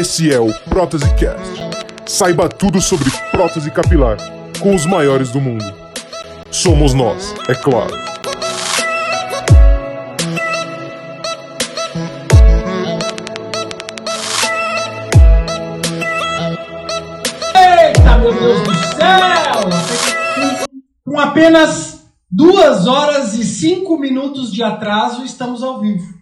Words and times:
Esse 0.00 0.32
é 0.32 0.40
o 0.40 0.52
Prótese 0.64 1.08
Cast. 1.14 1.52
Saiba 2.04 2.48
tudo 2.48 2.80
sobre 2.80 3.08
prótese 3.30 3.70
capilar 3.70 4.16
com 4.60 4.74
os 4.74 4.84
maiores 4.86 5.30
do 5.30 5.40
mundo. 5.40 5.64
Somos 6.50 6.92
nós, 6.92 7.32
é 7.48 7.54
claro. 7.54 7.94
Eita, 17.54 18.18
meu 18.18 18.32
Deus 18.34 18.62
do 18.62 18.74
céu! 18.74 19.70
Com 21.06 21.20
apenas 21.20 22.04
duas 22.28 22.88
horas 22.88 23.34
e 23.34 23.44
cinco 23.44 23.96
minutos 23.96 24.52
de 24.52 24.60
atraso, 24.60 25.24
estamos 25.24 25.62
ao 25.62 25.80
vivo. 25.80 26.12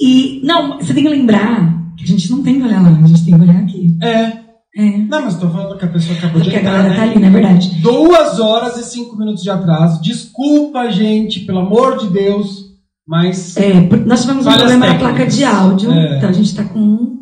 E, 0.00 0.40
não, 0.42 0.78
você 0.78 0.94
tem 0.94 1.02
que 1.02 1.10
lembrar 1.10 1.75
que 1.96 2.04
a 2.04 2.06
gente 2.06 2.30
não 2.30 2.42
tem 2.42 2.60
que 2.60 2.66
olhar 2.66 2.82
lá, 2.82 2.88
a 3.02 3.06
gente 3.06 3.24
tem 3.24 3.34
que 3.34 3.40
olhar 3.40 3.56
aqui. 3.62 3.96
É. 4.02 4.46
É. 4.78 4.98
Não, 5.08 5.22
mas 5.22 5.36
tô 5.38 5.48
falando 5.48 5.78
que 5.78 5.84
a 5.86 5.88
pessoa 5.88 6.18
acabou 6.18 6.40
de 6.42 6.50
Porque 6.50 6.56
a 6.56 6.60
entrar, 6.60 6.72
galera 6.72 6.88
né? 6.90 6.96
tá 6.96 7.02
ali, 7.04 7.18
não 7.18 7.28
é 7.28 7.30
verdade? 7.30 7.70
Duas 7.80 8.38
horas 8.38 8.76
e 8.76 8.84
cinco 8.84 9.16
minutos 9.16 9.42
de 9.42 9.48
atraso. 9.48 10.02
Desculpa, 10.02 10.90
gente, 10.90 11.40
pelo 11.40 11.60
amor 11.60 11.96
de 11.96 12.08
Deus, 12.08 12.66
mas 13.08 13.56
É, 13.56 13.72
nós 14.04 14.20
tivemos 14.20 14.46
um 14.46 14.52
problema 14.52 14.86
na 14.86 14.94
placa 14.96 15.26
de 15.26 15.42
áudio, 15.44 15.90
É. 15.90 16.18
então 16.18 16.28
a 16.28 16.32
gente 16.32 16.54
tá 16.54 16.62
com 16.64 17.16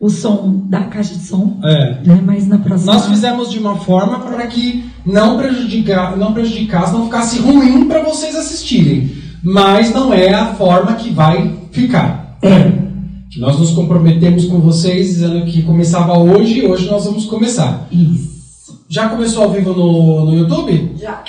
o 0.00 0.08
som 0.08 0.66
da 0.68 0.84
caixa 0.84 1.14
de 1.14 1.24
som, 1.24 1.58
é. 1.64 2.00
né? 2.06 2.22
Mas 2.24 2.46
na 2.46 2.58
próxima. 2.58 2.92
Nós 2.92 3.06
fizemos 3.06 3.50
de 3.50 3.58
uma 3.58 3.74
forma 3.78 4.20
para 4.20 4.46
que 4.46 4.84
não, 5.04 5.36
prejudicar, 5.36 6.16
não 6.16 6.32
prejudicasse, 6.32 6.92
não 6.92 7.06
ficasse 7.06 7.40
ruim 7.40 7.88
para 7.88 8.04
vocês 8.04 8.36
assistirem. 8.36 9.10
Mas 9.42 9.92
não 9.92 10.12
é 10.14 10.32
a 10.32 10.54
forma 10.54 10.92
que 10.94 11.10
vai 11.10 11.56
ficar. 11.72 12.38
É. 12.40 12.87
Nós 13.36 13.58
nos 13.58 13.70
comprometemos 13.72 14.46
com 14.46 14.58
vocês 14.58 15.08
dizendo 15.08 15.44
que 15.44 15.62
começava 15.62 16.16
hoje, 16.18 16.64
hoje 16.66 16.86
nós 16.90 17.04
vamos 17.04 17.26
começar. 17.26 17.86
Isso. 17.92 18.80
Já 18.88 19.08
começou 19.10 19.44
ao 19.44 19.52
vivo 19.52 19.74
no, 19.74 20.24
no 20.26 20.34
YouTube? 20.38 20.92
Já. 20.98 21.22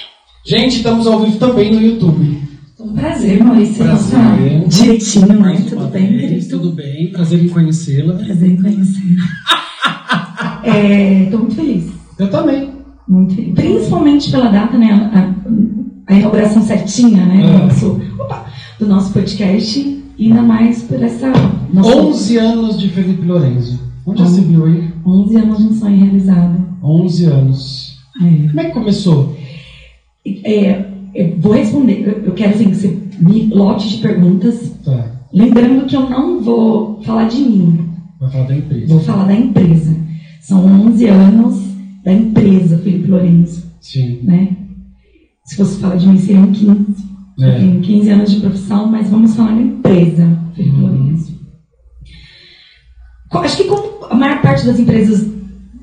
Gente, 0.45 0.77
estamos 0.77 1.05
ao 1.05 1.19
vivo 1.19 1.37
também 1.37 1.73
no 1.73 1.81
YouTube. 1.81 2.39
Um 2.79 2.93
prazer, 2.93 3.43
Maurício. 3.43 3.83
Prazer. 3.83 4.17
Nossa, 4.17 4.67
direitinho, 4.69 5.27
né? 5.27 5.35
Mais 5.35 5.65
Tudo 5.65 5.87
bem, 5.87 6.07
vez, 6.07 6.21
querido? 6.21 6.49
Tudo 6.49 6.71
bem, 6.71 7.11
prazer 7.11 7.43
em 7.43 7.49
conhecê-la. 7.49 8.13
Prazer 8.13 8.49
em 8.49 8.61
conhecer. 8.61 9.15
é, 10.63 11.25
tô 11.29 11.37
muito 11.39 11.55
feliz. 11.55 11.91
Eu 12.17 12.29
também. 12.29 12.69
Muito 13.07 13.35
feliz. 13.35 13.53
Principalmente 13.53 14.31
pela 14.31 14.47
data, 14.49 14.77
né? 14.77 14.91
A, 15.13 15.19
a- 15.19 15.33
a 16.07 16.13
inauguração 16.15 16.63
certinha, 16.63 17.23
né? 17.25 17.43
É. 17.43 17.52
Do, 17.52 17.65
nosso, 17.65 18.02
opa, 18.19 18.45
do 18.79 18.87
nosso 18.87 19.11
podcast. 19.13 19.99
Ainda 20.19 20.41
mais 20.41 20.83
por 20.83 21.01
essa. 21.01 21.31
Nossa, 21.73 21.95
11 21.95 22.37
anos 22.37 22.79
de 22.79 22.89
Felipe 22.89 23.25
Lorenzo. 23.25 23.79
Onde 24.05 24.27
se 24.27 24.41
viu 24.41 24.65
aí? 24.65 24.89
11 25.05 25.35
anos 25.37 25.57
de 25.59 25.63
um 25.65 25.73
sonho 25.73 25.97
realizado. 26.03 26.67
11 26.83 27.25
anos. 27.25 27.97
É. 28.21 28.47
Como 28.47 28.59
é 28.59 28.65
que 28.65 28.71
começou? 28.71 29.37
É, 30.43 30.85
eu 31.15 31.37
vou 31.39 31.53
responder. 31.53 32.03
Eu, 32.05 32.23
eu 32.25 32.33
quero 32.33 32.53
assim, 32.55 32.69
que 32.69 32.75
você 32.75 32.97
me 33.19 33.47
lote 33.47 33.89
de 33.89 33.97
perguntas. 33.97 34.73
Tá. 34.83 35.11
Lembrando 35.31 35.85
que 35.85 35.95
eu 35.95 36.09
não 36.09 36.41
vou 36.41 37.01
falar 37.03 37.27
de 37.27 37.37
mim, 37.37 37.89
Vai 38.19 38.29
falar 38.31 38.47
da 38.47 38.55
empresa. 38.57 38.87
vou 38.87 38.99
falar 38.99 39.25
da 39.25 39.35
empresa. 39.35 39.95
São 40.41 40.65
11 40.87 41.05
anos 41.07 41.59
da 42.03 42.11
empresa, 42.11 42.77
Felipe 42.79 43.09
Lourenço, 43.09 43.71
Sim. 43.79 44.19
né? 44.23 44.55
Se 45.45 45.55
fosse 45.55 45.79
falar 45.79 45.95
de 45.97 46.07
mim, 46.07 46.17
seriam 46.17 46.47
15. 46.51 47.08
Eu 47.39 47.47
É. 47.49 47.57
tenho 47.59 47.79
15 47.81 48.09
anos 48.09 48.31
de 48.31 48.39
profissão, 48.41 48.87
mas 48.87 49.09
vamos 49.09 49.35
falar 49.35 49.53
da 49.55 49.61
empresa, 49.61 50.37
Uhum. 50.57 51.17
Acho 53.31 53.57
que 53.57 53.63
como 53.65 54.05
a 54.09 54.15
maior 54.15 54.41
parte 54.41 54.65
das 54.65 54.79
empresas 54.79 55.23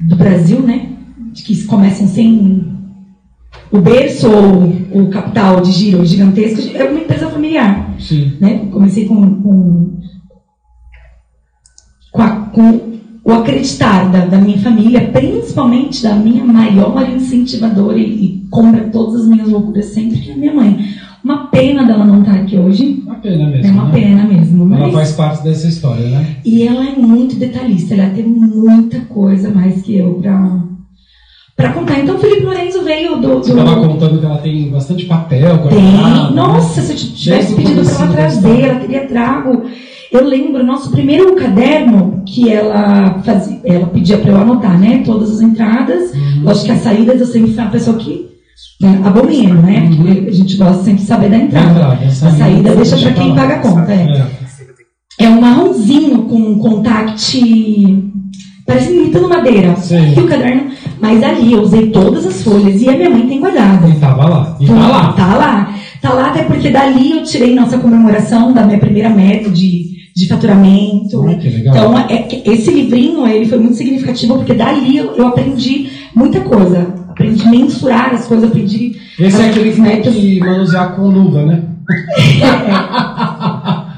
do 0.09 0.17
Brasil, 0.17 0.61
né, 0.61 0.91
que 1.35 1.65
começam 1.65 2.07
sem 2.07 2.67
o 3.73 3.79
berço 3.81 4.29
ou 4.31 5.03
o 5.03 5.09
capital 5.11 5.61
de 5.61 5.71
giro 5.73 6.05
gigantesco, 6.05 6.77
é 6.77 6.85
uma 6.85 7.01
empresa 7.01 7.31
familiar 7.31 7.95
Sim. 7.99 8.35
né? 8.41 8.67
Comecei 8.71 9.07
com, 9.07 9.43
com, 9.43 10.01
com, 12.13 12.23
a- 12.23 12.37
com 12.53 12.97
o 13.25 13.33
acreditar 13.33 14.11
da, 14.11 14.27
da 14.27 14.39
minha 14.39 14.59
família, 14.59 15.09
principalmente 15.11 16.03
da 16.03 16.15
minha 16.15 16.45
maior 16.45 17.09
incentivadora 17.09 17.99
e, 17.99 18.25
e 18.45 18.47
compra 18.51 18.89
todas 18.91 19.23
as 19.23 19.29
minhas 19.29 19.49
loucuras 19.49 19.87
sempre, 19.87 20.19
que 20.21 20.31
é 20.31 20.35
a 20.35 20.37
minha 20.37 20.55
mãe. 20.55 20.79
Uma 21.27 21.49
pena 21.49 21.83
dela 21.83 22.05
não 22.05 22.21
estar 22.21 22.35
aqui 22.35 22.57
hoje, 22.57 23.03
Uma 23.05 23.17
pena 23.17 23.49
mesmo. 23.49 23.67
é 23.67 23.71
uma 23.73 23.85
né? 23.87 23.93
pena 23.93 24.25
mesmo. 24.27 24.73
Ela 24.73 24.83
Mas, 24.87 24.95
faz 24.95 25.13
parte 25.15 25.43
dessa 25.43 25.67
história, 25.67 26.09
né? 26.09 26.37
E 26.45 26.63
ela 26.63 26.89
é 26.89 26.95
muito 26.95 27.35
detalhista, 27.35 27.95
ela 27.95 28.11
tem 28.11 28.23
muita 28.25 29.01
coisa 29.01 29.51
mais 29.51 29.83
que 29.83 29.99
eu 29.99 30.15
pra, 30.23 30.61
pra 31.57 31.73
contar. 31.73 31.99
Então, 31.99 32.15
o 32.15 32.19
Felipe 32.21 32.45
Lorenzo 32.45 32.85
veio 32.85 33.17
do. 33.17 33.39
Você 33.39 33.51
estava 33.51 33.75
contando 33.75 34.21
que 34.21 34.25
ela 34.25 34.39
tem 34.39 34.71
bastante 34.71 35.05
papel 35.07 35.59
Tem. 35.69 35.81
guardado. 35.81 36.33
Nossa, 36.37 36.81
se 36.81 36.93
eu 36.93 36.97
tivesse 36.97 37.29
Desde 37.29 37.55
pedido 37.57 37.83
para 37.83 38.05
ela 38.05 38.13
trazer, 38.13 38.61
ela 38.61 38.79
teria 38.79 39.07
trago. 39.09 39.65
Eu 40.13 40.25
lembro, 40.25 40.65
nosso 40.65 40.93
primeiro 40.93 41.35
caderno 41.35 42.23
que 42.25 42.49
ela 42.53 43.21
fazia, 43.25 43.59
ela 43.65 43.87
pedia 43.89 44.19
para 44.19 44.31
eu 44.31 44.37
anotar, 44.37 44.79
né? 44.79 45.03
Todas 45.05 45.33
as 45.33 45.41
entradas. 45.41 46.15
Uhum. 46.15 46.45
Lógico 46.45 46.67
que 46.67 46.71
as 46.73 46.83
saídas 46.83 47.19
eu 47.19 47.27
sempre 47.27 47.53
fui 47.53 47.63
uma 47.65 47.71
pessoa 47.73 47.97
que 47.97 48.36
né, 48.81 49.01
abomino, 49.05 49.63
né? 49.63 49.81
Uhum. 49.81 49.97
Porque 49.97 50.29
a 50.29 50.33
gente 50.33 50.57
gosta 50.57 50.83
sempre 50.83 51.01
de 51.01 51.07
saber 51.07 51.31
da 51.31 51.37
entrada. 51.37 51.71
Entrada, 51.71 52.07
A 52.07 52.11
saída 52.11 52.77
deixa 52.77 52.97
para 52.97 53.13
quem 53.13 53.35
paga 53.35 53.55
a 53.55 53.59
conta. 53.59 53.93
É. 53.93 54.29
É. 55.19 55.25
é 55.25 55.29
um 55.29 55.41
marronzinho 55.41 56.23
com 56.23 56.37
um 56.37 56.59
contact. 56.59 57.41
Parece 58.67 58.93
imitando 58.93 59.29
madeira. 59.29 59.77
Sim. 59.77 60.15
E 60.17 60.21
o 60.21 60.27
caderno. 60.27 60.71
Mas 61.01 61.23
ali 61.23 61.53
eu 61.53 61.63
usei 61.63 61.91
todas 61.91 62.27
as 62.27 62.43
folhas 62.43 62.81
e 62.83 62.89
a 62.89 62.97
minha 62.97 63.11
mãe 63.11 63.27
tem 63.27 63.41
guardado. 63.41 63.89
E 63.89 63.95
tava 63.95 64.27
lá. 64.27 64.57
E 64.61 64.67
tá 64.67 64.75
lá. 64.75 65.13
Tá 65.13 65.37
lá. 65.37 65.75
Tá 66.03 66.13
lá 66.13 66.31
até 66.31 66.43
porque 66.43 66.71
dali 66.71 67.13
eu 67.13 67.23
tirei 67.23 67.55
nossa 67.55 67.79
comemoração 67.79 68.53
da 68.53 68.65
minha 68.65 68.79
primeira 68.79 69.09
meta 69.11 69.51
de, 69.51 69.97
de 70.15 70.29
faturamento. 70.29 71.23
Legal. 71.23 71.77
Então, 71.77 71.99
é, 71.99 72.29
esse 72.45 72.71
livrinho, 72.71 73.27
ele 73.27 73.47
foi 73.47 73.59
muito 73.59 73.77
significativo, 73.77 74.37
porque 74.37 74.55
dali 74.55 74.97
eu, 74.97 75.15
eu 75.17 75.29
aprendi 75.29 75.91
muita 76.15 76.41
coisa. 76.41 77.06
Aprendi 77.17 77.43
a 77.45 77.51
mensurar 77.51 78.15
as 78.15 78.27
coisas, 78.27 78.51
aprendi... 78.51 79.01
Esse 79.19 79.41
é 79.41 79.49
aquele 79.49 79.73
que 79.73 79.81
tem 79.81 80.03
que 80.03 80.39
manusear 80.39 80.95
com 80.95 81.09
luva, 81.09 81.47
né? 81.47 81.63
ah, 82.45 83.97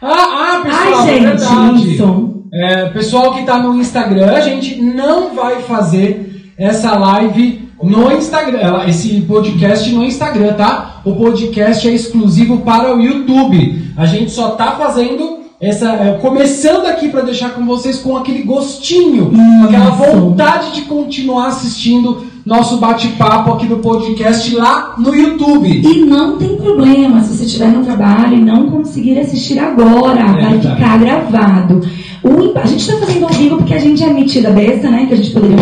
ah, 0.00 0.60
pessoal, 0.62 1.00
Ai, 1.00 1.10
é 1.10 1.14
gente, 1.14 1.24
verdade. 1.24 1.94
isso. 1.94 2.44
É, 2.54 2.86
pessoal 2.90 3.34
que 3.34 3.40
está 3.40 3.58
no 3.58 3.74
Instagram, 3.74 4.30
a 4.30 4.40
gente 4.40 4.80
não 4.80 5.34
vai 5.34 5.62
fazer 5.62 6.52
essa 6.56 6.96
live 6.96 7.68
no 7.82 8.12
Instagram, 8.12 8.84
esse 8.86 9.20
podcast 9.22 9.92
no 9.92 10.04
Instagram, 10.04 10.52
tá? 10.52 11.00
O 11.04 11.16
podcast 11.16 11.88
é 11.88 11.92
exclusivo 11.92 12.58
para 12.58 12.94
o 12.94 13.00
YouTube. 13.00 13.92
A 13.96 14.06
gente 14.06 14.30
só 14.30 14.50
tá 14.50 14.76
fazendo 14.76 15.41
essa, 15.62 15.92
é, 15.94 16.18
começando 16.20 16.86
aqui 16.86 17.08
para 17.08 17.20
deixar 17.22 17.50
com 17.50 17.64
vocês 17.64 17.98
com 17.98 18.16
aquele 18.16 18.42
gostinho, 18.42 19.30
com 19.30 19.64
aquela 19.64 19.90
vontade 19.90 20.72
de 20.74 20.82
continuar 20.82 21.46
assistindo 21.46 22.26
nosso 22.44 22.78
bate-papo 22.78 23.52
aqui 23.52 23.66
do 23.66 23.76
podcast 23.76 24.52
lá 24.56 24.96
no 24.98 25.14
YouTube. 25.14 25.68
E 25.70 26.04
não 26.04 26.36
tem 26.36 26.56
problema 26.56 27.22
se 27.22 27.36
você 27.36 27.44
estiver 27.44 27.68
no 27.68 27.84
trabalho 27.84 28.34
e 28.36 28.40
não 28.40 28.68
conseguir 28.70 29.16
assistir 29.20 29.60
agora, 29.60 30.24
vai 30.24 30.58
verdade. 30.58 30.74
ficar 30.74 30.98
gravado. 30.98 31.80
O- 32.24 32.58
a 32.58 32.66
gente 32.66 32.80
está 32.80 32.96
fazendo 32.98 33.24
ao 33.26 33.32
vivo 33.32 33.56
porque 33.58 33.74
a 33.74 33.78
gente 33.78 34.02
é 34.02 34.12
metida 34.12 34.50
besta, 34.50 34.90
né? 34.90 35.06
Que 35.06 35.14
a 35.14 35.16
gente 35.16 35.30
poderia 35.30 35.56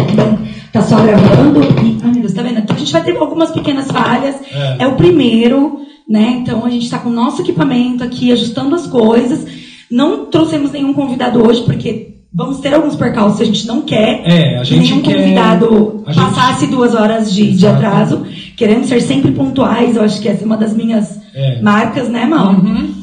estar 0.67 0.83
só 0.83 0.97
gravando. 1.01 1.61
E, 1.63 1.99
ai 2.03 2.11
meu 2.13 2.21
Deus, 2.23 2.33
tá 2.33 2.41
vendo? 2.43 2.59
Então 2.61 2.75
a 2.75 2.79
gente 2.79 2.93
vai 2.93 3.03
ter 3.05 3.15
algumas 3.19 3.51
pequenas 3.51 3.87
falhas. 3.91 4.37
É. 4.51 4.77
É 4.85 4.87
o 4.89 4.97
primeiro, 4.97 5.81
né? 6.09 6.39
Então 6.41 6.65
a 6.65 6.71
gente 6.71 6.85
está 6.85 6.99
com 6.99 7.11
o 7.11 7.13
nosso 7.13 7.43
equipamento 7.43 8.03
aqui, 8.03 8.33
ajustando 8.33 8.75
as 8.75 8.87
coisas. 8.87 9.61
Não 9.91 10.27
trouxemos 10.27 10.71
nenhum 10.73 10.93
convidado 10.93 11.45
hoje, 11.47 11.63
porque 11.63 12.15
vamos 12.33 12.59
ter 12.61 12.73
alguns 12.75 12.95
percalços, 12.97 13.41
a 13.41 13.45
gente 13.45 13.67
não 13.67 13.83
quer 13.83 14.23
É, 14.25 14.57
a 14.57 14.61
que 14.61 14.67
gente 14.67 14.91
nenhum 14.93 15.03
quer... 15.03 15.17
convidado 15.17 16.05
gente- 16.07 16.17
passasse 16.17 16.67
duas 16.69 16.95
horas 16.95 17.33
de, 17.33 17.53
de 17.57 17.67
atraso. 17.67 18.25
Queremos 18.57 18.87
ser 18.89 19.01
sempre 19.01 19.33
pontuais, 19.33 19.97
eu 19.97 20.03
acho 20.03 20.21
que 20.21 20.29
essa 20.29 20.43
é 20.43 20.47
uma 20.47 20.57
das 20.57 20.75
minhas 20.77 21.19
É. 21.35 21.61
marcas, 21.61 22.09
né, 22.09 22.25
Mal? 22.27 22.53
Uhum. 22.53 22.95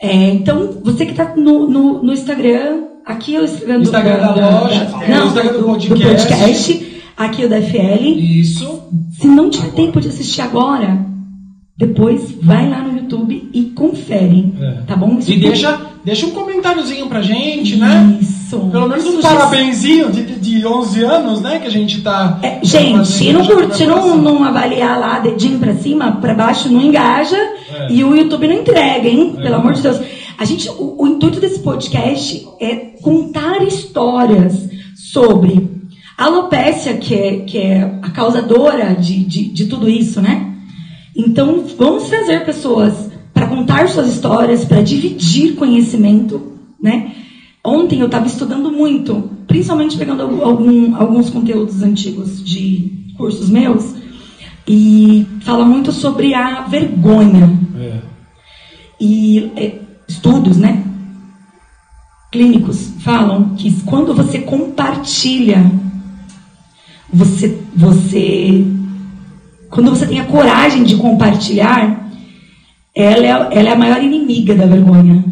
É, 0.00 0.30
então, 0.30 0.70
você 0.82 1.04
que 1.06 1.12
tá 1.14 1.34
no, 1.36 1.68
no, 1.68 2.02
no 2.02 2.12
Instagram, 2.12 2.82
aqui 3.06 3.36
é 3.36 3.40
o 3.40 3.44
Instagram 3.44 3.76
do, 3.76 3.82
Instagram 3.82 4.16
da 4.18 4.60
loja, 4.60 4.88
é, 5.02 5.08
não, 5.10 5.24
o 5.24 5.26
Instagram 5.28 5.52
do 5.52 5.58
do, 5.58 5.64
podcast. 5.64 6.28
podcast, 6.28 7.02
aqui 7.16 7.42
é 7.42 7.46
o 7.46 7.48
da 7.50 7.60
FL. 7.62 8.04
Isso. 8.40 8.82
Se 9.20 9.26
não 9.28 9.48
tiver 9.50 9.70
tempo 9.72 10.00
de 10.00 10.08
assistir 10.08 10.40
agora, 10.40 10.98
depois 11.76 12.34
vai 12.42 12.68
lá 12.68 12.80
no 12.82 12.96
YouTube 12.98 13.50
e 13.52 13.62
confere, 13.74 14.52
É. 14.60 14.70
tá 14.86 14.96
bom? 14.96 15.18
Isso 15.18 15.30
E 15.32 15.36
deixa, 15.38 15.80
deixa 16.04 16.26
um 16.26 16.30
comentáriozinho 16.30 17.06
pra 17.08 17.22
gente, 17.22 17.76
né? 17.76 18.18
Isso. 18.20 18.58
Pelo 18.70 18.88
menos 18.88 19.06
um 19.06 19.20
parabenzinho 19.20 20.10
de, 20.10 20.22
de- 20.24 20.40
de 20.60 20.66
11 20.66 21.02
anos, 21.04 21.40
né? 21.40 21.58
Que 21.58 21.66
a 21.66 21.70
gente 21.70 22.02
tá. 22.02 22.38
É, 22.42 22.58
gente, 22.62 23.08
se 23.08 23.32
não 23.32 23.46
curtir, 23.46 23.86
não, 23.86 24.16
não 24.18 24.44
avaliar 24.44 24.98
lá, 24.98 25.18
dedinho 25.20 25.58
pra 25.58 25.74
cima, 25.74 26.12
pra 26.20 26.34
baixo, 26.34 26.70
não 26.70 26.80
engaja. 26.82 27.36
É. 27.36 27.88
E 27.90 28.04
o 28.04 28.14
YouTube 28.14 28.46
não 28.48 28.56
entrega, 28.56 29.08
hein? 29.08 29.34
Pelo 29.40 29.54
amor 29.56 29.72
de 29.72 29.80
Deus. 29.82 29.98
A 30.38 30.44
gente, 30.44 30.68
o, 30.68 30.96
o 30.98 31.06
intuito 31.06 31.40
desse 31.40 31.60
podcast 31.60 32.46
é 32.60 32.74
contar 33.00 33.62
histórias 33.62 34.68
sobre 34.96 35.70
a 36.18 36.24
alopécia, 36.24 36.94
que 36.98 37.14
é, 37.14 37.36
que 37.38 37.58
é 37.58 37.82
a 38.02 38.10
causadora 38.10 38.94
de, 38.94 39.24
de, 39.24 39.44
de 39.48 39.64
tudo 39.66 39.88
isso, 39.88 40.20
né? 40.20 40.48
Então, 41.16 41.64
vamos 41.78 42.04
trazer 42.08 42.44
pessoas 42.44 43.10
contar 43.54 43.88
suas 43.88 44.08
histórias, 44.08 44.64
para 44.64 44.82
dividir 44.82 45.54
conhecimento, 45.54 46.40
né? 46.80 47.12
Ontem 47.64 48.00
eu 48.00 48.06
estava 48.06 48.26
estudando 48.26 48.72
muito, 48.72 49.30
principalmente 49.46 49.96
pegando 49.96 50.22
algum, 50.22 50.96
alguns 50.96 51.30
conteúdos 51.30 51.82
antigos 51.82 52.42
de 52.44 53.12
cursos 53.16 53.48
meus, 53.48 53.94
e 54.66 55.26
fala 55.42 55.64
muito 55.64 55.92
sobre 55.92 56.34
a 56.34 56.62
vergonha. 56.62 57.58
É. 57.78 57.98
E 59.00 59.52
é, 59.56 59.78
estudos, 60.08 60.56
né? 60.56 60.84
Clínicos 62.30 62.94
falam 63.00 63.54
que 63.56 63.70
quando 63.82 64.14
você 64.14 64.38
compartilha, 64.38 65.70
você, 67.12 67.60
você, 67.76 68.64
quando 69.68 69.90
você 69.90 70.06
tem 70.06 70.18
a 70.18 70.24
coragem 70.24 70.82
de 70.82 70.96
compartilhar, 70.96 72.01
ela 72.94 73.26
é, 73.26 73.58
ela 73.58 73.68
é 73.68 73.72
a 73.72 73.78
maior 73.78 74.02
inimiga 74.02 74.54
da 74.54 74.66
vergonha, 74.66 75.24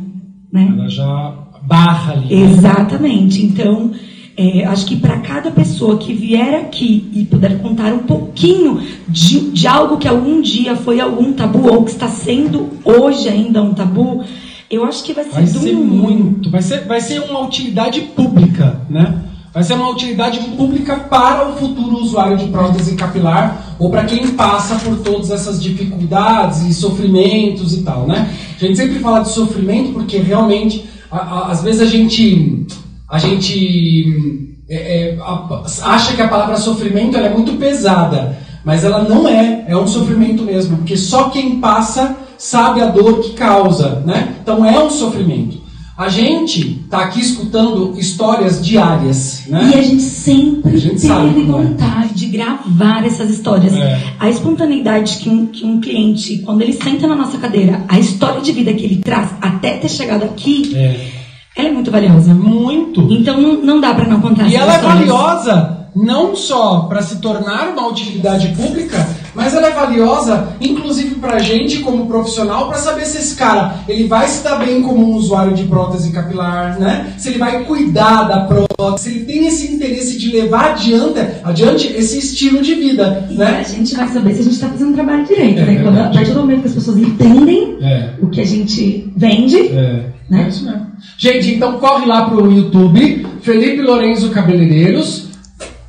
né? 0.52 0.74
Ela 0.76 0.88
já 0.88 1.34
barra 1.62 2.14
ali. 2.14 2.34
Exatamente. 2.34 3.44
Então, 3.44 3.92
é, 4.36 4.64
acho 4.64 4.86
que 4.86 4.96
para 4.96 5.18
cada 5.20 5.50
pessoa 5.50 5.98
que 5.98 6.14
vier 6.14 6.54
aqui 6.54 7.10
e 7.12 7.24
puder 7.24 7.60
contar 7.60 7.92
um 7.92 8.00
pouquinho 8.00 8.80
de, 9.06 9.50
de 9.50 9.66
algo 9.66 9.98
que 9.98 10.08
algum 10.08 10.40
dia 10.40 10.74
foi 10.76 11.00
algum 11.00 11.32
tabu 11.32 11.70
ou 11.70 11.84
que 11.84 11.90
está 11.90 12.08
sendo 12.08 12.70
hoje 12.84 13.28
ainda 13.28 13.62
um 13.62 13.74
tabu, 13.74 14.24
eu 14.70 14.84
acho 14.84 15.04
que 15.04 15.12
vai 15.12 15.24
ser, 15.24 15.30
Vai 15.30 15.46
ser 15.46 15.74
muito. 15.74 16.50
Vai 16.50 16.62
ser, 16.62 16.86
vai 16.86 17.00
ser 17.00 17.20
uma 17.20 17.40
utilidade 17.40 18.00
pública, 18.00 18.80
né? 18.88 19.24
Vai 19.52 19.64
ser 19.64 19.74
uma 19.74 19.90
utilidade 19.90 20.38
pública 20.56 20.94
para 20.96 21.48
o 21.48 21.56
futuro 21.56 21.96
usuário 21.96 22.36
de 22.36 22.46
prótese 22.46 22.94
capilar 22.94 23.74
ou 23.80 23.90
para 23.90 24.04
quem 24.04 24.28
passa 24.28 24.76
por 24.76 24.96
todas 24.98 25.30
essas 25.30 25.60
dificuldades 25.60 26.62
e 26.62 26.72
sofrimentos 26.72 27.74
e 27.74 27.82
tal, 27.82 28.06
né? 28.06 28.32
A 28.56 28.64
gente 28.64 28.76
sempre 28.76 29.00
fala 29.00 29.20
de 29.20 29.30
sofrimento 29.30 29.92
porque 29.92 30.18
realmente, 30.18 30.84
a- 31.10 31.16
a- 31.18 31.46
às 31.50 31.62
vezes 31.62 31.80
a 31.80 31.86
gente, 31.86 32.64
a 33.08 33.18
gente 33.18 34.56
é, 34.68 35.16
é, 35.16 35.18
a- 35.20 35.64
acha 35.82 36.14
que 36.14 36.22
a 36.22 36.28
palavra 36.28 36.56
sofrimento 36.56 37.16
é 37.16 37.28
muito 37.28 37.54
pesada, 37.54 38.38
mas 38.64 38.84
ela 38.84 39.02
não 39.02 39.26
é. 39.28 39.64
É 39.66 39.76
um 39.76 39.86
sofrimento 39.88 40.44
mesmo, 40.44 40.76
porque 40.76 40.96
só 40.96 41.28
quem 41.28 41.58
passa 41.58 42.16
sabe 42.38 42.80
a 42.80 42.86
dor 42.86 43.18
que 43.20 43.30
causa, 43.32 44.00
né? 44.06 44.36
Então 44.40 44.64
é 44.64 44.78
um 44.78 44.88
sofrimento. 44.88 45.59
A 46.00 46.08
gente 46.08 46.82
tá 46.88 47.00
aqui 47.00 47.20
escutando 47.20 47.92
histórias 47.98 48.64
diárias, 48.64 49.46
E 49.46 49.50
né? 49.50 49.70
a 49.76 49.82
gente 49.82 50.00
sempre 50.02 50.72
A 50.74 50.76
gente 50.78 50.98
teve 51.02 51.40
é. 51.42 51.44
vontade 51.44 52.14
de 52.14 52.24
gravar 52.26 53.04
essas 53.04 53.28
histórias. 53.28 53.74
É. 53.74 54.00
A 54.18 54.30
espontaneidade 54.30 55.18
que 55.18 55.28
um, 55.28 55.44
que 55.48 55.62
um 55.62 55.78
cliente, 55.78 56.38
quando 56.38 56.62
ele 56.62 56.72
senta 56.72 57.06
na 57.06 57.14
nossa 57.14 57.36
cadeira, 57.36 57.84
a 57.86 57.98
história 57.98 58.40
de 58.40 58.50
vida 58.50 58.72
que 58.72 58.82
ele 58.82 58.96
traz 58.96 59.28
até 59.42 59.76
ter 59.76 59.90
chegado 59.90 60.22
aqui, 60.24 60.72
É. 60.74 61.06
ela 61.54 61.68
é 61.68 61.72
muito 61.72 61.90
valiosa. 61.90 62.32
Muito. 62.32 63.06
Então 63.12 63.38
não, 63.38 63.60
não 63.62 63.78
dá 63.78 63.92
para 63.92 64.08
não 64.08 64.22
contar 64.22 64.48
E 64.48 64.56
ela 64.56 64.72
é 64.72 64.76
histórias. 64.76 65.06
valiosa 65.06 65.76
não 65.94 66.34
só 66.34 66.80
para 66.88 67.02
se 67.02 67.16
tornar 67.16 67.74
uma 67.74 67.88
utilidade 67.88 68.48
pública, 68.56 69.06
mas 69.34 69.54
ela 69.54 69.68
é 69.68 69.70
valiosa 69.70 70.48
inclusive 70.60 71.16
para 71.16 71.36
a 71.36 71.38
gente 71.38 71.78
como 71.80 72.06
profissional 72.06 72.68
para 72.68 72.78
saber 72.78 73.04
se 73.06 73.18
esse 73.18 73.34
cara 73.36 73.76
ele 73.88 74.04
vai 74.08 74.26
se 74.28 74.42
dar 74.42 74.56
bem 74.56 74.82
como 74.82 75.10
um 75.10 75.14
usuário 75.14 75.54
de 75.54 75.64
prótese 75.64 76.10
capilar, 76.12 76.78
né? 76.78 77.14
Se 77.18 77.28
ele 77.28 77.38
vai 77.38 77.64
cuidar 77.64 78.24
da 78.24 78.40
prótese, 78.40 79.04
se 79.10 79.16
ele 79.16 79.24
tem 79.24 79.46
esse 79.46 79.72
interesse 79.72 80.18
de 80.18 80.32
levar 80.32 80.70
adiante, 80.72 81.20
adiante 81.44 81.86
esse 81.88 82.18
estilo 82.18 82.62
de 82.62 82.74
vida, 82.74 83.26
E 83.30 83.34
né? 83.34 83.58
a 83.60 83.62
gente 83.68 83.94
vai 83.94 84.08
saber 84.08 84.34
se 84.34 84.40
a 84.40 84.44
gente 84.44 84.54
está 84.54 84.68
fazendo 84.68 84.90
o 84.90 84.94
trabalho 84.94 85.24
direito, 85.26 85.60
É 85.60 85.64
né? 85.64 85.80
Quando, 85.82 85.98
a 85.98 86.08
partir 86.08 86.32
do 86.32 86.40
momento 86.40 86.62
que 86.62 86.68
as 86.68 86.74
pessoas 86.74 86.98
entendem 86.98 87.78
É. 87.82 88.10
o 88.20 88.28
que 88.28 88.40
a 88.40 88.46
gente 88.46 89.12
vende, 89.16 89.56
É, 89.58 90.06
Né? 90.28 90.44
é 90.44 90.48
isso 90.48 90.64
mesmo. 90.64 90.86
Gente, 91.16 91.54
então 91.54 91.78
corre 91.78 92.06
lá 92.06 92.28
pro 92.28 92.50
YouTube, 92.50 93.26
Felipe 93.42 93.80
Lourenço 93.82 94.30
Cabeleireiros. 94.30 95.29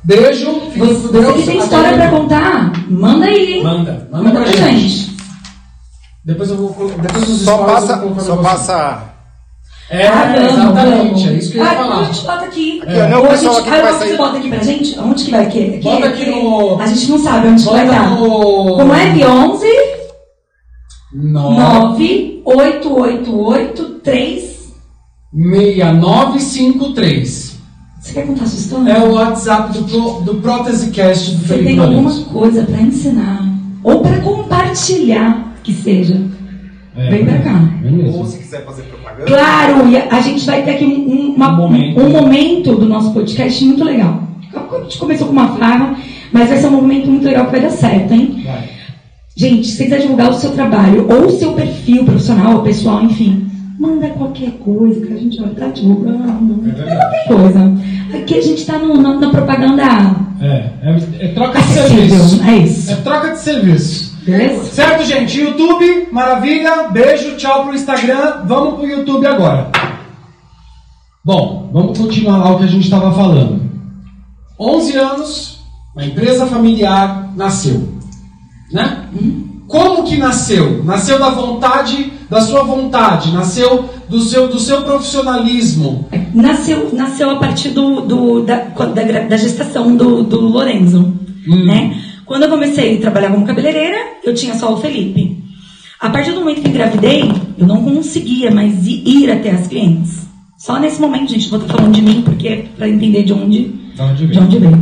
Beijo, 0.04 0.50
você 0.76 1.12
Deus. 1.12 1.36
que 1.36 1.42
tem 1.44 1.58
história 1.58 1.94
para 1.94 2.10
contar, 2.10 2.72
manda 2.90 3.26
aí, 3.26 3.52
hein? 3.54 3.62
Manda, 3.62 4.08
manda, 4.10 4.24
Manda 4.24 4.40
pra 4.40 4.50
pra 4.52 4.66
gente. 4.70 4.88
gente. 4.88 5.12
Depois 6.24 6.50
eu 6.50 6.56
vou 6.56 6.70
depois 6.88 7.28
nos 7.28 7.42
Só 7.42 7.56
stories 7.56 7.68
eu 7.68 7.74
passa, 7.88 7.96
vou 8.06 8.20
só 8.20 8.34
você. 8.36 8.42
passa. 8.42 9.02
É, 9.90 10.06
Ah, 10.06 10.32
vamos, 10.34 10.52
exatamente, 10.52 11.28
é 11.28 11.32
isso 11.34 11.52
que 11.52 11.58
eu 11.58 11.62
ia 11.64 11.68
Ah, 11.68 11.72
então 11.74 11.84
a 11.84 11.88
falar. 11.90 12.04
gente 12.06 12.24
bota 12.24 12.44
aqui. 12.46 12.82
É. 12.86 13.08
Não, 13.08 13.22
o 13.24 13.28
pessoal 13.28 13.54
gente, 13.54 13.68
aqui 13.68 13.76
que 13.76 13.82
vai 13.82 13.92
você 13.92 13.98
sair. 13.98 14.16
bota 14.16 14.38
aqui 14.38 14.48
pra 14.48 14.62
gente? 14.62 14.98
Onde 14.98 15.24
que 15.24 15.30
vai 15.30 15.46
aqui? 15.46 15.64
aqui 15.74 15.82
Bota 15.82 16.06
aqui 16.08 16.30
no- 16.30 16.80
A 16.80 16.86
gente 16.86 17.10
não 17.10 17.18
sabe 17.18 17.48
onde 17.48 17.62
que 17.64 17.70
vai 17.70 17.84
Bota 17.86 17.98
dar. 17.98 18.10
no 18.10 18.76
Como 18.76 18.94
é 18.94 19.12
que 19.12 19.24
11 19.24 19.66
9 21.14 22.42
9888 22.44 23.84
3 24.02 24.72
6953. 25.32 27.51
Você 28.02 28.14
quer 28.14 28.26
contar 28.26 28.42
a 28.44 28.46
sua 28.46 28.58
história? 28.58 28.92
É 28.92 28.98
o 28.98 29.12
WhatsApp 29.12 29.78
do, 29.78 29.84
Pro- 29.84 30.20
do 30.22 30.34
Prótesecast 30.40 31.30
do 31.36 31.38
Você 31.38 31.46
Felipe 31.54 31.68
tem 31.68 31.78
alguma 31.78 32.10
coisa 32.24 32.64
pra 32.64 32.80
ensinar 32.82 33.48
ou 33.84 34.00
pra 34.00 34.18
compartilhar 34.20 35.54
que 35.62 35.72
seja? 35.72 36.20
É, 36.96 37.10
Vem 37.10 37.24
pra 37.24 37.38
cá. 37.38 37.60
é. 37.84 38.08
Ou 38.10 38.26
se 38.26 38.38
quiser 38.38 38.64
fazer 38.66 38.82
propaganda. 38.82 39.24
Claro, 39.24 39.88
e 39.88 39.96
a 39.96 40.08
a 40.10 40.20
gente 40.20 40.44
vai 40.44 40.62
ter 40.62 40.72
aqui 40.72 40.84
um, 40.84 41.10
um- 41.30 41.34
uma- 41.36 41.52
Um 41.52 41.56
momento. 41.56 42.00
um 42.00 42.10
momento 42.10 42.74
do 42.74 42.86
nosso 42.86 43.12
podcast 43.12 43.64
muito 43.64 43.84
legal. 43.84 44.22
A 44.54 44.82
gente 44.82 44.98
começou 44.98 45.26
com 45.28 45.32
uma 45.32 45.56
farra, 45.56 45.96
mas 46.32 46.48
vai 46.48 46.58
ser 46.58 46.66
um 46.66 46.72
momento 46.72 47.06
muito 47.08 47.24
legal 47.24 47.46
que 47.46 47.52
vai 47.52 47.60
dar 47.60 47.70
certo, 47.70 48.12
hein? 48.12 48.42
Vai. 48.44 48.68
Gente, 49.34 49.66
se 49.68 49.84
quiser 49.84 50.00
divulgar 50.00 50.28
o 50.30 50.34
seu 50.34 50.50
trabalho, 50.50 51.06
ou 51.10 51.26
o 51.26 51.30
seu 51.30 51.52
perfil 51.54 52.04
profissional 52.04 52.56
ou 52.56 52.62
pessoal, 52.62 53.02
enfim, 53.02 53.41
manda 53.78 54.08
qualquer 54.10 54.52
coisa 54.58 55.06
que 55.06 55.12
a 55.12 55.16
gente 55.16 55.40
vai 55.40 55.52
estar 55.52 55.68
divulgando. 55.68 56.68
É 56.68 56.72
verdade. 56.72 57.26
Qualquer 57.26 57.28
coisa. 57.28 57.74
Aqui 58.14 58.34
a 58.34 58.42
gente 58.42 58.58
está 58.58 58.78
na, 58.78 59.30
propaganda 59.30 59.82
É, 60.40 60.70
é, 60.82 61.26
é 61.26 61.28
troca 61.28 61.60
de 61.60 61.78
acessível. 61.78 62.18
serviço. 62.18 62.44
É 62.44 62.56
isso. 62.58 62.92
É 62.92 62.96
troca 62.96 63.30
de 63.30 63.38
serviço. 63.38 64.12
Beleza? 64.24 64.64
Certo, 64.64 65.04
gente? 65.04 65.40
YouTube, 65.40 66.08
maravilha. 66.12 66.88
Beijo, 66.88 67.36
tchau 67.36 67.64
pro 67.64 67.74
Instagram. 67.74 68.44
Vamos 68.46 68.74
pro 68.74 68.88
YouTube 68.88 69.26
agora. 69.26 69.70
Bom, 71.24 71.70
vamos 71.72 71.98
continuar 71.98 72.38
lá 72.38 72.52
o 72.52 72.58
que 72.58 72.64
a 72.64 72.68
gente 72.68 72.84
estava 72.84 73.12
falando. 73.12 73.62
11 74.58 74.96
anos, 74.96 75.60
uma 75.94 76.04
empresa 76.04 76.46
familiar 76.46 77.32
nasceu. 77.36 77.88
Né? 78.72 79.08
Como 79.66 80.04
que 80.04 80.16
nasceu? 80.18 80.84
Nasceu 80.84 81.18
da 81.18 81.30
vontade, 81.30 82.12
da 82.32 82.40
sua 82.40 82.64
vontade, 82.64 83.30
nasceu 83.30 83.90
do 84.08 84.18
seu, 84.18 84.48
do 84.48 84.58
seu 84.58 84.80
profissionalismo. 84.80 86.08
Nasceu, 86.32 86.88
nasceu 86.94 87.28
a 87.28 87.36
partir 87.36 87.68
do, 87.68 88.00
do- 88.00 88.42
da, 88.42 88.56
da, 88.56 89.02
da 89.28 89.36
gestação 89.36 89.94
do, 89.94 90.22
do 90.22 90.40
Lorenzo. 90.40 91.12
Hum. 91.46 91.64
Né? 91.66 92.02
Quando 92.24 92.44
eu 92.44 92.48
comecei 92.48 92.96
a 92.96 93.00
trabalhar 93.02 93.30
como 93.30 93.44
cabeleireira, 93.44 93.98
eu 94.24 94.32
tinha 94.32 94.54
só 94.54 94.72
o 94.72 94.78
Felipe. 94.78 95.44
A 96.00 96.08
partir 96.08 96.32
do 96.32 96.40
momento 96.40 96.62
que 96.62 96.70
engravidei, 96.70 97.30
eu 97.58 97.66
não 97.66 97.84
conseguia 97.84 98.50
mais 98.50 98.86
ir, 98.86 99.30
até 99.30 99.50
as 99.50 99.66
clientes. 99.66 100.26
Só 100.56 100.78
nesse 100.80 101.02
momento, 101.02 101.30
gente, 101.30 101.50
vou 101.50 101.60
estar 101.60 101.74
falando 101.76 101.92
de 101.94 102.00
mim, 102.00 102.22
porque 102.22 102.48
é 102.48 102.64
para 102.78 102.88
entender 102.88 103.24
de 103.24 103.34
onde, 103.34 103.64
De 103.94 104.00
onde 104.02 104.26
de 104.26 104.38
onde 104.38 104.58
veio. 104.58 104.78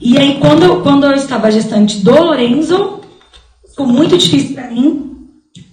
E 0.00 0.18
aí, 0.18 0.38
quando, 0.40 0.82
quando 0.82 1.04
eu 1.06 1.12
estava 1.12 1.48
gestante 1.48 1.98
do 2.00 2.10
Lorenzo, 2.10 2.98
ficou 3.70 3.86
muito 3.86 4.18
difícil 4.18 4.56
para 4.56 4.68
mim 4.68 5.11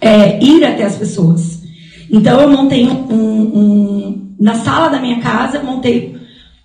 é, 0.00 0.42
ir 0.42 0.64
até 0.64 0.84
as 0.84 0.96
pessoas. 0.96 1.62
Então, 2.10 2.40
eu 2.40 2.50
montei 2.50 2.86
um, 2.86 2.92
um- 3.10 4.26
Na 4.40 4.54
sala 4.54 4.88
da 4.88 4.98
minha 5.00 5.20
casa, 5.20 5.58
eu 5.58 5.64
montei 5.64 6.16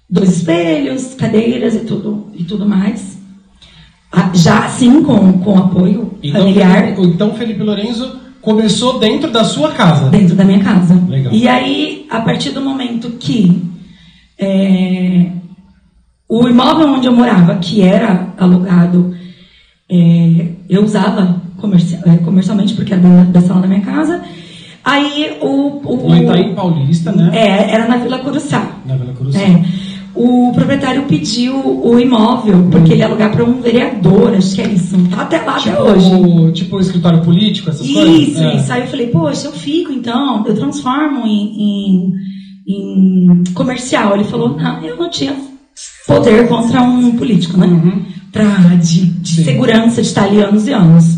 dois 0.09 0.37
espelhos, 0.37 1.13
cadeiras 1.15 1.75
e 1.75 1.79
tudo, 1.79 2.27
e 2.33 2.43
tudo 2.45 2.65
mais. 2.65 3.17
Ah, 4.11 4.31
Já 4.33 4.65
assim, 4.65 5.03
com, 5.03 5.33
com 5.39 5.57
apoio 5.57 6.13
Então, 6.23 6.39
familiar 6.41 6.83
Felipe, 6.95 7.01
então 7.07 7.33
Felipe 7.33 7.61
Lorenzo 7.63 8.15
começou 8.41 8.97
dentro 8.99 9.29
da 9.29 9.43
sua 9.43 9.71
casa. 9.73 10.09
dentro 10.09 10.35
da 10.35 10.45
minha 10.45 10.63
casa. 10.63 10.95
Legal. 11.09 11.33
E 11.33 11.47
aí, 11.49 12.05
a 12.09 12.21
partir 12.21 12.51
do 12.51 12.61
momento 12.61 13.09
que 13.19 13.61
é, 14.39 15.31
o 16.29 16.47
imóvel 16.47 16.87
onde 16.89 17.07
eu 17.07 17.13
morava, 17.13 17.55
que 17.55 17.81
era 17.81 18.33
alugado, 18.37 19.13
é, 19.91 20.47
eu 20.69 20.83
usava 20.83 21.41
comerci- 21.57 21.99
é, 22.05 22.17
comercialmente, 22.17 22.73
porque 22.73 22.93
era 22.93 23.01
dentro 23.01 23.31
da 23.33 23.41
sala 23.41 23.61
da 23.61 23.67
minha 23.67 23.81
casa. 23.81 24.21
Aí 24.83 25.37
o. 25.41 25.81
o 25.83 26.09
No 26.09 26.15
Itaim 26.15 26.53
Paulista, 26.53 27.11
né? 27.11 27.31
é, 27.33 27.71
era 27.73 27.87
na 27.87 27.97
Vila 27.97 28.19
Curuçá. 28.19 28.69
Na 28.85 28.95
Vila 28.95 29.13
Cruz. 29.13 29.35
É. 29.35 29.63
o 30.13 30.51
proprietário 30.53 31.03
pediu 31.03 31.55
o 31.57 31.99
imóvel 31.99 32.67
porque 32.71 32.93
ele 32.93 32.99
ia 33.01 33.07
alugar 33.07 33.31
para 33.31 33.43
um 33.43 33.59
vereador, 33.61 34.33
acho 34.35 34.55
que 34.55 34.61
é 34.61 34.67
isso. 34.69 34.95
Tá 35.09 35.23
até 35.23 35.41
lá 35.41 35.57
até 35.57 35.77
hoje. 35.81 36.09
Tipo, 36.09 36.51
tipo 36.53 36.79
escritório 36.79 37.21
político, 37.21 37.69
essas 37.69 37.85
coisas? 37.85 38.19
Isso, 38.29 38.41
É. 38.43 38.55
isso. 38.55 38.71
Aí 38.71 38.81
eu 38.81 38.87
falei, 38.87 39.07
poxa, 39.07 39.47
eu 39.47 39.51
fico 39.51 39.91
então, 39.91 40.45
eu 40.47 40.53
transformo 40.55 41.25
em, 41.25 41.61
em- 41.61 42.13
em 42.67 43.43
comercial. 43.53 44.13
Ele 44.15 44.23
falou, 44.23 44.55
não, 44.55 44.81
eu 44.83 44.95
não 44.97 45.09
tinha 45.09 45.35
poder 46.07 46.47
contra 46.47 46.81
um 46.81 47.11
político, 47.17 47.57
né? 47.57 47.65
Uhum. 47.67 48.01
Pra, 48.31 48.45
de, 48.75 49.05
de 49.05 49.43
segurança 49.43 50.01
de 50.01 50.07
estar 50.07 50.25
ali 50.25 50.39
anos 50.41 50.67
e 50.67 50.71
anos. 50.73 51.17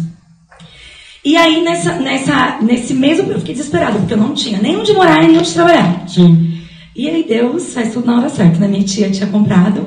E 1.27 1.35
aí, 1.35 1.61
nessa, 1.61 1.91
nessa, 1.95 2.57
nesse 2.61 2.93
mesmo, 2.93 3.29
eu 3.33 3.39
fiquei 3.39 3.53
desesperada, 3.53 3.99
porque 3.99 4.13
eu 4.13 4.17
não 4.17 4.33
tinha 4.33 4.61
nem 4.61 4.77
onde 4.77 4.93
morar 4.93 5.21
nem 5.21 5.37
onde 5.37 5.53
trabalhar. 5.53 6.07
Sim. 6.07 6.53
E 6.95 7.09
aí 7.09 7.25
Deus 7.27 7.73
faz 7.73 7.91
tudo 7.91 8.07
na 8.07 8.17
hora 8.17 8.29
certa, 8.29 8.57
né? 8.59 8.67
Minha 8.69 8.83
tia 8.85 9.09
tinha 9.11 9.27
comprado 9.27 9.85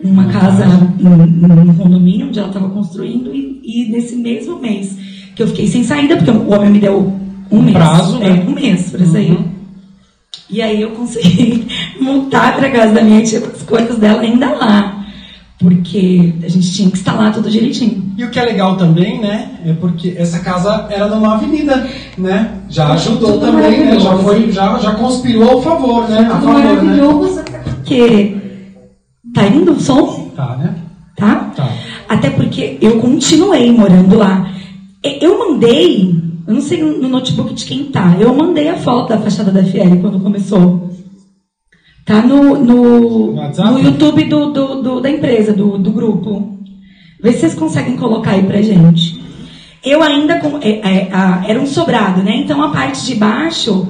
uma 0.00 0.26
casa 0.26 0.62
casa. 0.62 0.94
em, 1.00 1.66
em 1.66 1.70
um 1.70 1.74
condomínio 1.74 2.28
onde 2.28 2.38
ela 2.38 2.46
estava 2.46 2.68
construindo 2.68 3.34
e, 3.34 3.60
e 3.64 3.90
nesse 3.90 4.14
mesmo 4.14 4.60
mês 4.60 4.96
que 5.34 5.42
eu 5.42 5.48
fiquei 5.48 5.66
sem 5.66 5.82
saída, 5.82 6.16
porque 6.16 6.30
o 6.30 6.52
homem 6.52 6.70
me 6.70 6.78
deu 6.78 7.12
um, 7.50 7.58
Um 7.58 7.62
mês. 7.62 7.76
prazo, 7.76 8.22
é, 8.22 8.30
né? 8.30 8.44
um 8.46 8.52
mês 8.52 8.88
pra 8.88 9.04
sair. 9.04 9.32
Uhum. 9.32 9.44
E 10.48 10.62
aí 10.62 10.80
eu 10.80 10.90
consegui 10.92 11.66
montar 12.00 12.54
pra 12.54 12.70
casa 12.70 12.92
da 12.92 13.02
minha 13.02 13.20
tia 13.24 13.40
com 13.40 13.50
as 13.50 13.62
coisas 13.62 13.98
dela 13.98 14.22
ainda 14.22 14.48
lá. 14.52 15.01
Porque 15.62 16.34
a 16.42 16.48
gente 16.48 16.72
tinha 16.72 16.90
que 16.90 16.96
instalar 16.96 17.32
tudo 17.32 17.48
direitinho. 17.48 18.12
E 18.18 18.24
o 18.24 18.30
que 18.30 18.38
é 18.38 18.44
legal 18.44 18.76
também, 18.76 19.20
né, 19.20 19.52
é 19.64 19.72
porque 19.72 20.14
essa 20.18 20.40
casa 20.40 20.88
era 20.90 21.06
numa 21.06 21.34
avenida, 21.34 21.86
né? 22.18 22.58
Já 22.68 22.92
ajudou 22.92 23.34
Tudo 23.34 23.46
também, 23.46 23.84
né? 23.86 24.00
Já 24.00 24.16
foi, 24.18 24.50
já, 24.50 24.78
já 24.78 24.94
conspirou 24.94 25.50
ao 25.50 25.62
favor, 25.62 26.08
né? 26.08 26.18
A 26.18 26.24
Tudo 26.34 26.46
favor, 26.46 26.60
né? 26.60 26.72
maravilhoso, 26.72 27.40
até 27.40 27.58
porque. 27.58 28.36
Tá 29.32 29.46
indo 29.46 29.72
o 29.72 29.80
som? 29.80 30.30
Tá, 30.36 30.56
né? 30.56 30.74
Tá? 31.16 31.52
Tá. 31.56 31.68
Até 32.08 32.28
porque 32.28 32.76
eu 32.80 32.98
continuei 32.98 33.70
morando 33.72 34.18
lá. 34.18 34.50
Eu 35.02 35.38
mandei, 35.38 36.14
eu 36.46 36.54
não 36.54 36.60
sei 36.60 36.82
no 36.82 37.08
notebook 37.08 37.54
de 37.54 37.64
quem 37.64 37.84
tá, 37.84 38.16
eu 38.20 38.34
mandei 38.34 38.68
a 38.68 38.76
foto 38.76 39.08
da 39.08 39.18
fachada 39.18 39.50
da 39.50 39.64
FL 39.64 39.96
quando 40.00 40.20
começou. 40.20 40.91
Tá 42.04 42.20
no, 42.22 42.58
no, 42.58 43.32
No 43.70 43.78
YouTube 43.80 44.24
do, 44.24 44.52
do, 44.52 44.82
do- 44.82 45.00
da 45.00 45.08
empresa, 45.10 45.52
do, 45.52 45.78
do 45.78 45.90
grupo. 45.92 46.58
Vê 47.22 47.32
se 47.32 47.40
vocês 47.40 47.54
conseguem 47.54 47.96
colocar 47.96 48.32
aí 48.32 48.42
pra 48.42 48.60
gente. 48.60 49.20
Eu 49.84 50.02
ainda. 50.02 50.40
com- 50.40 50.58
é, 50.60 50.70
é, 50.80 51.08
a- 51.12 51.44
era 51.46 51.60
um 51.60 51.66
sobrado, 51.66 52.22
né? 52.22 52.36
Então 52.36 52.60
a 52.62 52.70
parte 52.70 53.04
de 53.06 53.14
baixo 53.14 53.86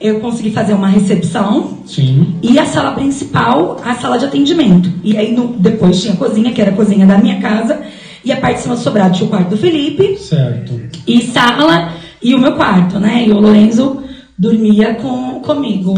eu 0.00 0.20
consegui 0.20 0.50
fazer 0.50 0.72
uma 0.72 0.88
recepção. 0.88 1.78
Sim. 1.84 2.36
E 2.42 2.58
a 2.58 2.64
sala 2.64 2.92
principal, 2.92 3.76
a 3.84 3.94
sala 3.96 4.18
de 4.18 4.24
atendimento. 4.24 4.90
E 5.04 5.16
aí 5.18 5.32
no- 5.32 5.48
depois 5.58 6.00
tinha 6.00 6.14
a 6.14 6.16
cozinha, 6.16 6.52
que 6.52 6.60
era 6.62 6.70
a 6.70 6.74
cozinha 6.74 7.06
da 7.06 7.18
minha 7.18 7.38
casa. 7.40 7.80
E 8.24 8.32
a 8.32 8.36
parte 8.38 8.56
de 8.56 8.62
cima 8.62 8.74
do 8.76 8.80
sobrado 8.80 9.14
tinha 9.14 9.26
o 9.26 9.30
quarto 9.30 9.50
do 9.50 9.56
Felipe. 9.58 10.16
Certo. 10.16 10.80
E 11.06 11.20
sala 11.22 11.92
e 12.22 12.34
o 12.34 12.38
meu 12.38 12.52
quarto, 12.52 12.98
né? 12.98 13.24
E 13.26 13.30
o 13.30 13.38
Lorenzo 13.40 14.02
dormia 14.38 14.94
com, 14.94 15.40
comigo. 15.40 15.94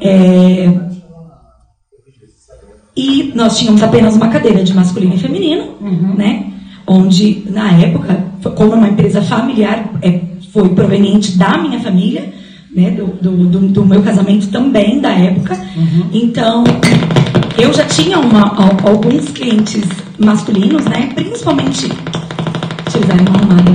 É, 0.00 0.68
E 2.96 3.32
nós 3.34 3.58
tínhamos 3.58 3.82
apenas 3.82 4.16
uma 4.16 4.28
cadeira 4.28 4.62
de 4.62 4.74
masculino 4.74 5.14
e 5.14 5.18
feminino, 5.18 5.76
né? 6.16 6.52
Onde, 6.86 7.42
na 7.48 7.70
época, 7.72 8.24
como 8.54 8.72
é 8.72 8.76
uma 8.76 8.88
empresa 8.88 9.22
familiar, 9.22 9.90
é, 10.02 10.20
foi 10.52 10.68
proveniente 10.70 11.38
da 11.38 11.56
minha 11.58 11.80
família, 11.80 12.32
né? 12.74 12.90
Do, 12.90 13.06
do, 13.06 13.46
do- 13.46 13.68
do 13.68 13.84
meu 13.86 14.02
casamento 14.02 14.48
também, 14.48 15.00
da 15.00 15.10
época. 15.10 15.58
Então, 16.12 16.64
eu 17.58 17.72
já 17.72 17.84
tinha 17.86 18.18
uma- 18.18 18.48
al- 18.56 18.88
alguns 18.90 19.28
clientes 19.30 19.84
masculinos, 20.18 20.84
né? 20.84 21.10
Principalmente. 21.14 21.88
Deixa 21.88 22.98
eu 22.98 23.04
dar 23.06 23.20
uma 23.20 23.38
arrumada. 23.38 23.72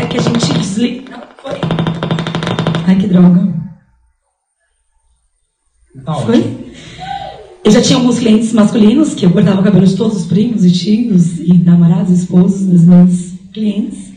É 0.00 0.06
que 0.06 0.16
a 0.18 0.22
gente 0.22 0.54
desliga. 0.54 1.02
Não, 1.10 1.22
foi. 1.42 1.60
Ai, 2.86 2.96
que 2.96 3.06
droga. 3.08 3.52
Tá 6.04 6.12
ótimo. 6.12 6.26
Foi? 6.26 6.63
Eu 7.64 7.70
já 7.70 7.80
tinha 7.80 7.98
alguns 7.98 8.18
clientes 8.18 8.52
masculinos 8.52 9.14
que 9.14 9.24
eu 9.24 9.30
cortava 9.30 9.62
cabelo 9.62 9.86
de 9.86 9.96
todos 9.96 10.18
os 10.18 10.26
primos 10.26 10.66
e 10.66 10.70
tios 10.70 11.38
e 11.40 11.54
namorados, 11.54 12.10
esposos 12.10 12.66
dos 12.66 12.84
meus 12.84 13.32
clientes. 13.54 14.12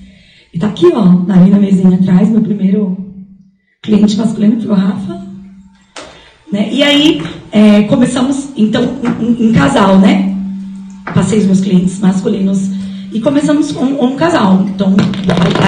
E 0.53 0.59
tá 0.59 0.67
aqui, 0.67 0.87
ó, 0.93 1.05
na 1.25 1.37
mesinha 1.57 1.97
atrás, 1.97 2.27
meu 2.27 2.41
primeiro 2.41 2.97
cliente 3.81 4.17
masculino 4.17 4.59
foi 4.59 4.71
o 4.71 4.73
Rafa. 4.73 5.25
Né? 6.51 6.69
E 6.73 6.83
aí 6.83 7.21
é, 7.49 7.83
começamos, 7.83 8.49
então, 8.57 8.83
em, 9.21 9.47
em 9.47 9.53
casal, 9.53 9.97
né? 9.97 10.35
Passei 11.15 11.39
os 11.39 11.45
meus 11.45 11.61
clientes 11.61 11.99
masculinos 11.99 12.69
e 13.13 13.21
começamos 13.21 13.71
com 13.71 13.85
um, 13.85 14.15
casal. 14.17 14.65
Então, 14.67 14.93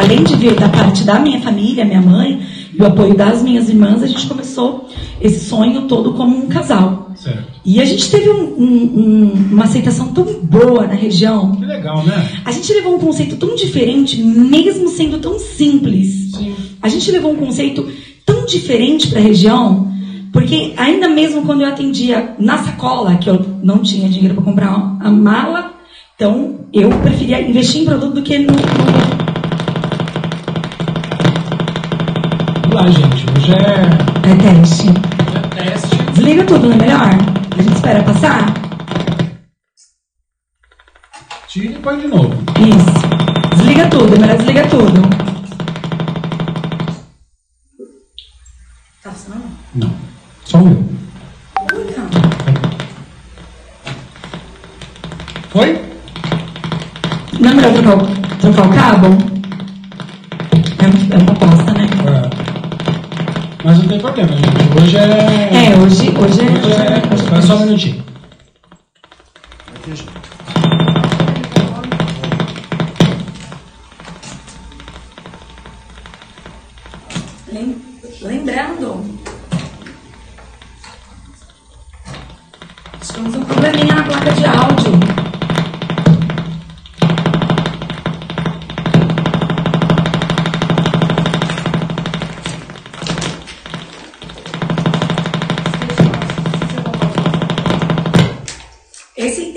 além 0.03 0.23
de 0.23 0.35
vir 0.35 0.55
da 0.55 0.67
parte 0.67 1.05
da 1.05 1.17
minha 1.17 1.39
família, 1.39 1.85
minha 1.85 2.01
mãe, 2.01 2.41
e 2.79 2.81
o 2.81 2.85
apoio 2.87 3.13
das 3.13 3.43
minhas 3.43 3.67
irmãs, 3.67 4.01
a 4.01 4.07
gente 4.07 4.25
começou 4.25 4.87
esse 5.19 5.45
sonho 5.45 5.81
todo 5.81 6.13
como 6.13 6.37
um 6.37 6.47
casal. 6.47 7.11
Certo. 7.15 7.43
E 7.65 7.81
a 7.81 7.83
gente 7.85 8.09
teve 8.09 8.29
um- 8.29 8.55
um- 8.57 8.99
um- 8.99 9.33
uma 9.51 9.65
aceitação 9.65 10.07
tão 10.13 10.23
boa 10.43 10.87
na 10.87 10.93
região. 10.93 11.57
Que 11.57 11.65
legal, 11.65 12.05
né? 12.05 12.29
A 12.45 12.51
gente 12.53 12.71
levou 12.71 12.95
um 12.95 12.99
conceito 12.99 13.35
tão 13.35 13.53
diferente, 13.53 14.23
mesmo 14.23 14.87
sendo 14.87 15.17
tão 15.19 15.37
simples. 15.37 16.31
Sim. 16.37 16.55
A 16.81 16.87
gente 16.87 17.11
levou 17.11 17.33
um 17.33 17.35
conceito 17.35 17.85
tão 18.25 18.45
diferente 18.45 19.09
para 19.09 19.19
a 19.19 19.23
região, 19.23 19.91
porque 20.31 20.73
ainda 20.77 21.09
mesmo 21.09 21.41
quando 21.41 21.61
eu 21.61 21.67
atendia 21.67 22.35
na 22.39 22.59
sacola, 22.59 23.15
que 23.17 23.29
eu 23.29 23.45
não 23.61 23.79
tinha 23.79 24.07
dinheiro 24.07 24.35
para 24.35 24.43
comprar 24.45 24.97
a 25.01 25.11
mala, 25.11 25.73
então 26.15 26.61
eu 26.71 26.89
preferia 26.89 27.41
investir 27.41 27.81
em 27.81 27.85
produto 27.85 28.13
do 28.13 28.21
que 28.21 28.37
no. 28.39 28.53
no- 28.53 29.18
lá, 32.81 32.89
gente. 32.89 33.25
Hoje 33.37 33.53
é, 33.53 34.31
É 34.31 34.35
teste. 34.35 34.87
é 34.89 35.63
teste. 35.71 35.95
Desliga 36.13 36.43
tudo, 36.45 36.67
não 36.67 36.75
é 36.75 36.77
melhor? 36.77 37.09
A 37.57 37.61
gente 37.61 37.75
espera 37.75 38.03
passar? 38.03 38.53
Tira 41.47 41.73
e 41.73 41.79
põe 41.79 41.99
de 41.99 42.07
novo. 42.07 42.33
Isso. 42.59 43.55
Desliga 43.55 43.87
tudo, 43.89 44.15
é 44.15 44.19
melhor 44.19 44.37
desligar 44.37 44.69
tudo. 44.69 45.01
Tá 49.03 49.11
funcionando? 49.11 49.49
Não. 49.75 49.91
Só 50.45 50.57
meu. 50.59 50.89
Foi? 55.49 55.81
Não 57.39 57.49
é 57.49 57.53
melhor 57.55 57.73
trocar 57.73 57.97
o, 57.97 58.37
trocar 58.37 58.67
o 58.67 58.73
cabo? 58.73 59.07
É, 60.79 61.15
é 61.15 61.17
uma. 61.17 61.58
Mas 63.63 63.77
não 63.77 63.87
tem 63.87 63.99
problema, 63.99 64.29
gente. 64.31 64.81
Hoje 64.81 64.97
é. 64.97 65.71
É, 65.71 65.77
hoje, 65.77 66.09
hoje 66.17 66.41
é. 66.41 66.43
Hoje 66.49 66.65
Hoje 66.67 66.81
é. 66.81 66.85
é, 66.85 67.13
hoje 67.13 67.23
Espera 67.23 67.41
só 67.41 67.55
um 67.57 67.65
minutinho. 67.65 68.03
Lem- 77.51 77.81
Lembrando. 78.21 79.05
Temos 83.13 83.35
um 83.35 83.43
probleminha 83.43 83.95
na 83.95 84.03
placa 84.03 84.31
de 84.31 84.45
áudio. 84.45 85.08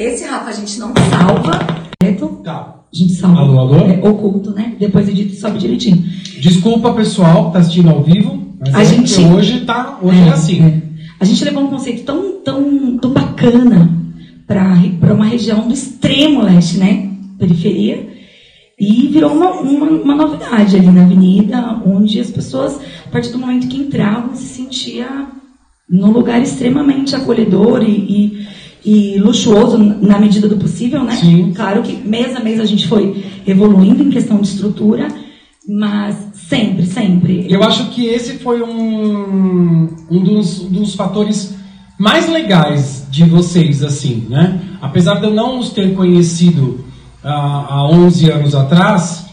Esse, 0.03 0.25
Rafa 0.25 0.51
a 0.51 0.53
gente 0.53 0.79
não 0.81 0.93
salva. 1.11 1.61
certo? 2.03 2.27
Tá. 2.45 2.77
A 2.93 2.97
gente 2.97 3.13
salva. 3.15 3.41
Alô, 3.41 3.59
alô? 3.61 3.77
É, 3.77 4.09
oculto, 4.09 4.51
né? 4.51 4.75
Depois 4.79 5.09
edita 5.09 5.33
e 5.33 5.37
sobe 5.37 5.59
direitinho. 5.59 6.03
Desculpa, 6.41 6.93
pessoal, 6.93 7.47
que 7.47 7.53
tá 7.53 7.59
assistindo 7.61 7.91
ao 7.91 8.03
vivo. 8.03 8.43
Mas 8.61 8.75
A 8.75 8.83
é 8.83 8.85
gente- 8.85 9.15
porque 9.15 9.35
hoje 9.35 9.61
tá. 9.61 9.99
Hoje 10.03 10.19
é, 10.21 10.29
assim. 10.29 10.63
é. 10.63 10.83
A 11.21 11.25
gente 11.25 11.45
levou 11.45 11.63
um 11.65 11.69
conceito 11.69 12.03
tão, 12.05 12.41
tão, 12.45 12.99
tão 12.99 13.13
bacana 13.13 13.89
para 14.47 15.15
uma 15.15 15.25
região 15.25 15.67
do 15.69 15.73
extremo 15.73 16.43
leste, 16.43 16.79
né? 16.79 17.11
Periferia. 17.39 18.09
E 18.79 19.07
virou 19.09 19.33
uma, 19.33 19.51
uma, 19.61 19.87
uma 19.87 20.15
novidade 20.17 20.77
ali 20.77 20.87
na 20.91 21.03
avenida, 21.05 21.81
onde 21.87 22.19
as 22.19 22.31
pessoas, 22.31 22.81
a 23.07 23.09
partir 23.11 23.31
do 23.31 23.39
momento 23.39 23.69
que 23.69 23.77
entravam, 23.77 24.35
se 24.35 24.47
sentia 24.47 25.27
num 25.89 26.11
lugar 26.11 26.43
extremamente 26.43 27.15
acolhedor 27.15 27.83
e, 27.85 27.91
e, 27.93 28.47
e 28.85 29.19
luxuoso 29.19 29.79
na 29.79 30.19
medida 30.19 30.49
do 30.49 30.57
possível, 30.57 31.05
né? 31.05 31.17
Sim. 31.17 31.53
Claro 31.55 31.83
que 31.83 31.97
mês 31.97 32.35
a 32.35 32.41
mês 32.41 32.61
a 32.61 32.65
gente 32.65 32.89
foi 32.89 33.25
evoluindo 33.47 34.03
em 34.03 34.11
questão 34.11 34.39
de 34.41 34.49
estrutura, 34.49 35.09
mas 35.69 36.17
sempre, 36.35 36.87
sempre. 36.87 37.47
Eu 37.49 37.63
acho 37.63 37.91
que 37.91 38.07
esse 38.07 38.39
foi 38.39 38.63
um, 38.63 39.89
um 40.11 40.23
dos, 40.23 40.61
dos 40.61 40.95
fatores 40.95 41.55
mais 41.99 42.29
legais 42.29 43.07
de 43.11 43.25
vocês, 43.25 43.83
assim, 43.83 44.27
né? 44.29 44.61
Apesar 44.81 45.17
de 45.17 45.27
eu 45.27 45.31
não 45.33 45.61
os 45.61 45.71
ter 45.71 45.95
conhecido 45.95 46.85
ah, 47.23 47.67
há 47.69 47.89
11 47.89 48.31
anos 48.31 48.55
atrás, 48.55 49.27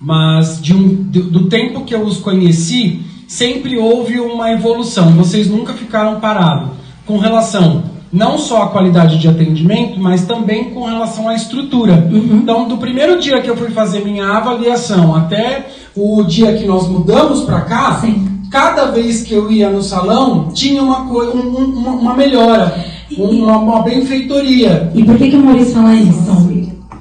mas 0.00 0.62
de 0.62 0.72
um, 0.74 0.94
do, 0.94 1.22
do 1.24 1.48
tempo 1.48 1.84
que 1.84 1.94
eu 1.94 2.04
os 2.04 2.18
conheci, 2.18 3.02
sempre 3.26 3.76
houve 3.76 4.20
uma 4.20 4.52
evolução. 4.52 5.10
Vocês 5.12 5.48
nunca 5.48 5.72
ficaram 5.72 6.20
parados 6.20 6.70
com 7.04 7.18
relação 7.18 7.91
não 8.12 8.36
só 8.36 8.62
à 8.64 8.68
qualidade 8.68 9.18
de 9.18 9.26
atendimento, 9.26 9.98
mas 9.98 10.26
também 10.26 10.70
com 10.70 10.84
relação 10.84 11.28
à 11.28 11.34
estrutura. 11.34 12.08
Uhum. 12.12 12.40
Então, 12.42 12.68
do 12.68 12.76
primeiro 12.76 13.18
dia 13.20 13.40
que 13.40 13.48
eu 13.48 13.56
fui 13.56 13.70
fazer 13.70 14.04
minha 14.04 14.26
avaliação 14.36 15.14
até 15.16 15.66
o 15.96 16.22
dia 16.22 16.52
que 16.54 16.66
nós 16.66 16.86
mudamos 16.88 17.40
para 17.42 17.62
cá, 17.62 17.94
Sim. 18.00 18.28
cada 18.50 18.86
vez 18.86 19.22
que 19.22 19.32
eu 19.32 19.50
ia 19.50 19.70
no 19.70 19.82
salão 19.82 20.50
tinha 20.52 20.82
uma, 20.82 21.00
um- 21.02 21.58
um- 21.58 21.74
uma, 21.78 21.90
uma 21.92 22.14
melhora, 22.14 22.74
E- 23.10 23.20
uma, 23.20 23.56
uma 23.58 23.82
benfeitoria. 23.82 24.90
E 24.94 25.02
por 25.04 25.16
que, 25.16 25.30
que 25.30 25.36
o 25.36 25.44
Maurício 25.44 25.74
fala 25.74 25.94
isso? 25.94 26.50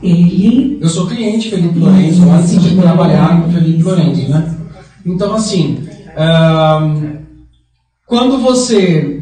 Ele. 0.01 0.80
Eu 0.82 0.89
sou 0.89 1.06
cliente 1.08 1.50
de 1.50 1.56
Felipe 1.56 1.77
Lourenço, 1.77 2.24
antes 2.30 2.60
de 2.62 2.75
trabalhar 2.75 3.41
com 3.41 3.51
Felipe 3.51 3.84
Lourenço, 3.84 4.30
né? 4.30 4.56
Então, 5.06 5.34
assim, 5.36 5.77
ahn, 6.18 7.20
quando 8.08 8.39
você 8.39 9.21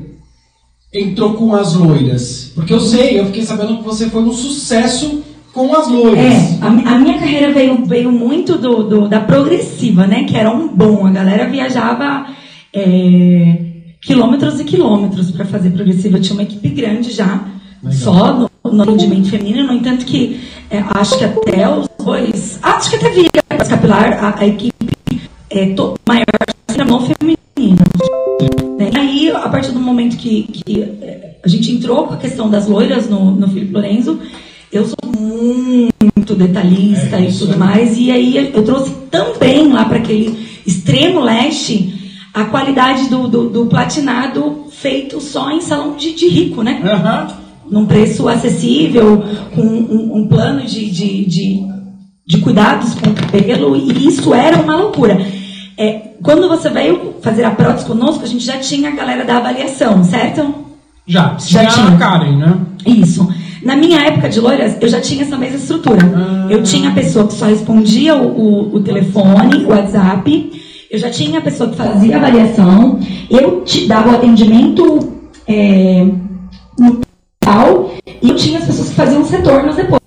entrou 0.93 1.33
com 1.35 1.53
as 1.53 1.73
loiras, 1.75 2.51
porque 2.55 2.73
eu 2.73 2.79
sei, 2.79 3.19
eu 3.19 3.25
fiquei 3.27 3.43
sabendo 3.43 3.77
que 3.77 3.83
você 3.83 4.09
foi 4.09 4.23
um 4.23 4.31
sucesso 4.33 5.23
com 5.53 5.73
as 5.75 5.87
loiras. 5.87 6.25
É, 6.25 6.57
a, 6.61 6.67
a 6.67 6.99
minha 6.99 7.17
carreira 7.19 7.51
veio, 7.53 7.85
veio 7.85 8.11
muito 8.11 8.57
do, 8.57 8.83
do- 8.83 9.07
da 9.07 9.19
progressiva, 9.19 10.07
né? 10.07 10.23
Que 10.23 10.35
era 10.35 10.49
um 10.49 10.67
bom. 10.67 11.05
A 11.05 11.11
galera 11.11 11.47
viajava 11.49 12.27
é, 12.73 13.57
quilômetros 14.01 14.59
e 14.59 14.63
quilômetros 14.63 15.31
para 15.31 15.45
fazer 15.45 15.71
progressiva. 15.71 16.17
Eu 16.17 16.21
tinha 16.21 16.33
uma 16.35 16.43
equipe 16.43 16.69
grande 16.69 17.11
já, 17.11 17.45
Legal. 17.83 17.99
só 17.99 18.33
no, 18.33 18.71
no 18.71 18.83
atendimento 18.83 19.29
feminino. 19.29 19.67
No 19.67 19.73
entanto, 19.73 20.05
que 20.05 20.39
é, 20.69 20.83
acho 20.95 21.17
que 21.17 21.25
até 21.25 21.67
os 21.69 21.87
dois. 22.03 22.59
Acho 22.61 22.89
que 22.91 22.95
até 22.95 23.09
via 23.09 23.29
capilar, 23.67 24.23
a, 24.23 24.39
a 24.39 24.47
equipe 24.47 24.73
é, 25.49 25.67
to, 25.73 25.95
maior 26.07 26.25
era 26.67 26.85
no 26.85 26.99
feminino. 27.01 27.38
Momento 29.99 30.17
que, 30.17 30.43
que 30.43 30.81
é, 30.81 31.35
a 31.43 31.47
gente 31.47 31.71
entrou 31.71 32.07
com 32.07 32.13
a 32.13 32.17
questão 32.17 32.49
das 32.49 32.67
loiras 32.67 33.09
no, 33.09 33.31
no 33.31 33.47
Felipe 33.49 33.73
Lorenzo, 33.73 34.19
eu 34.71 34.85
sou 34.85 35.11
muito 35.19 36.35
detalhista 36.35 37.17
É, 37.17 37.29
e 37.29 37.33
tudo 37.33 37.57
mais. 37.57 37.97
E 37.97 38.11
aí 38.11 38.37
eu 38.37 38.63
trouxe 38.63 38.91
também 39.11 39.71
lá 39.71 39.83
para 39.85 39.97
aquele 39.97 40.47
extremo 40.65 41.19
leste 41.19 41.93
a 42.33 42.45
qualidade 42.45 43.09
do, 43.09 43.27
do, 43.27 43.49
do 43.49 43.65
platinado 43.65 44.67
feito 44.71 45.19
só 45.19 45.51
em 45.51 45.59
salão 45.59 45.95
de, 45.95 46.13
de 46.13 46.29
rico, 46.29 46.63
né? 46.63 46.79
Aham. 46.83 47.27
Num 47.69 47.85
preço 47.85 48.27
acessível, 48.27 49.23
com 49.53 49.61
um, 49.61 50.17
um 50.17 50.27
plano 50.27 50.65
de, 50.65 50.89
de, 50.89 51.25
de, 51.25 51.59
de 52.25 52.37
cuidados 52.39 52.95
com 52.95 53.11
o 53.11 53.13
cabelo, 53.13 53.75
e 53.75 54.07
isso 54.07 54.33
era 54.33 54.57
uma 54.57 54.75
loucura. 54.75 55.19
É, 55.79 56.11
quando 56.21 56.49
você 56.49 56.69
veio 56.69 57.15
fazer 57.21 57.45
a 57.45 57.51
prótese 57.51 57.85
conosco, 57.85 58.21
a 58.21 58.27
gente 58.27 58.43
já 58.43 58.57
tinha 58.57 58.89
a 58.89 58.91
galera 58.91 59.23
da 59.23 59.37
avaliação, 59.37 60.03
certo? 60.03 60.53
Já, 61.07 61.37
Já 61.39 61.65
tinha 61.67 61.87
a 61.87 61.97
Karen, 61.97 62.35
né? 62.35 62.57
Isso. 62.85 63.25
Na 63.63 63.77
minha 63.77 64.01
época 64.01 64.27
de 64.27 64.41
loiras, 64.41 64.75
eu 64.81 64.89
já 64.89 64.99
tinha 64.99 65.23
essa 65.23 65.37
mesma 65.37 65.55
estrutura. 65.55 65.99
Ah. 66.03 66.47
Eu 66.49 66.63
tinha 66.63 66.89
a 66.89 66.93
pessoa 66.93 67.25
que 67.27 67.33
só 67.33 67.45
respondia 67.45 68.13
o, 68.13 68.27
o, 68.27 68.75
o 68.75 68.79
telefone, 68.81 69.63
o 69.63 69.69
WhatsApp. 69.69 70.51
Eu 70.91 70.99
já 70.99 71.09
tinha 71.09 71.39
a 71.39 71.41
pessoa 71.41 71.69
que 71.69 71.77
fazia 71.77 72.15
a 72.15 72.17
avaliação. 72.19 72.99
Eu 73.29 73.61
te 73.61 73.87
dava 73.87 74.11
o 74.11 74.15
atendimento 74.15 75.13
é, 75.47 76.05
no 76.77 76.99
tal. 77.39 77.93
E 78.21 78.29
eu 78.29 78.35
tinha 78.35 78.59
as 78.59 78.65
pessoas 78.65 78.89
que 78.89 78.95
faziam 78.95 79.21
os 79.21 79.29
retornos 79.29 79.77
depois. 79.77 79.98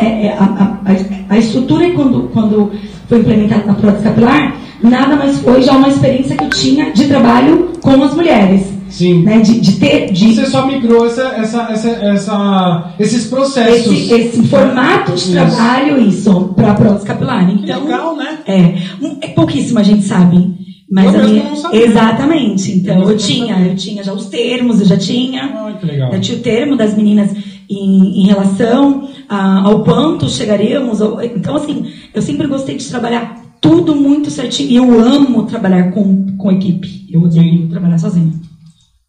É, 0.00 0.26
é, 0.26 0.36
a, 0.38 0.44
a- 0.44 1.34
a- 1.34 1.38
estrutura 1.38 1.90
quando, 1.92 2.30
quando 2.32 2.70
foi 3.08 3.18
implementada 3.18 3.64
na 3.66 3.74
prótese 3.74 4.04
capilar, 4.04 4.56
nada 4.82 5.16
mais 5.16 5.38
foi 5.40 5.62
já 5.62 5.72
uma 5.76 5.88
experiência 5.88 6.36
que 6.36 6.44
eu 6.44 6.50
tinha 6.50 6.92
de 6.92 7.06
trabalho 7.06 7.70
com 7.80 8.02
as 8.02 8.14
mulheres. 8.14 8.66
Sim. 8.88 9.22
Né, 9.22 9.38
de, 9.38 9.60
de 9.60 9.72
ter, 9.78 10.10
de, 10.12 10.34
Você 10.34 10.46
só 10.46 10.66
migrou 10.66 11.06
essa, 11.06 11.22
essa, 11.36 11.62
essa, 11.70 11.88
essa- 11.90 12.94
esses 12.98 13.26
processos. 13.28 13.92
esse, 13.92 14.12
esse 14.12 14.42
formato 14.48 15.12
de 15.12 15.18
Isso. 15.18 15.32
trabalho, 15.32 16.00
isso, 16.00 16.52
para 16.56 16.72
a 16.72 16.74
prótese 16.74 17.06
capilar. 17.06 17.46
Que 17.46 17.52
Então, 17.62 17.84
legal, 17.84 18.16
né? 18.16 18.38
é, 18.46 18.74
é 19.20 19.28
pouquíssima 19.28 19.84
gente 19.84 20.02
sabe. 20.04 20.58
Mas 20.90 21.14
Eu 21.14 21.20
a 21.20 21.24
minha, 21.24 21.44
não 21.44 21.54
sabia. 21.54 21.86
exatamente. 21.86 22.72
Então 22.72 23.00
Eu 23.02 23.10
eu, 23.10 23.16
tinha, 23.16 23.60
eu 23.60 23.76
tinha 23.76 24.02
já 24.02 24.12
os 24.12 24.26
termos, 24.26 24.80
eu 24.80 24.86
já 24.86 24.96
tinha. 24.96 25.42
Ai, 25.54 25.76
que 25.78 25.86
legal. 25.86 26.12
Eu 26.12 26.20
tinha 26.20 26.36
o 26.38 26.40
termo 26.40 26.76
das 26.76 26.96
meninas 26.96 27.30
em, 27.70 28.24
em 28.24 28.26
relação 28.26 29.08
a- 29.30 29.60
ao 29.62 29.84
quanto 29.84 30.28
chegaríamos. 30.28 31.00
ou- 31.00 31.22
então, 31.22 31.54
assim, 31.54 31.92
eu 32.12 32.20
sempre 32.20 32.48
gostei 32.48 32.76
de 32.76 32.88
trabalhar 32.88 33.40
tudo 33.60 33.94
muito 33.94 34.28
certinho. 34.28 34.70
E 34.70 34.76
eu 34.76 35.00
amo 35.00 35.46
trabalhar 35.46 35.92
com, 35.92 36.36
com 36.36 36.50
equipe. 36.50 37.06
Eu 37.08 37.22
odeio 37.22 37.68
trabalhar 37.68 37.98
sozinha. 37.98 38.32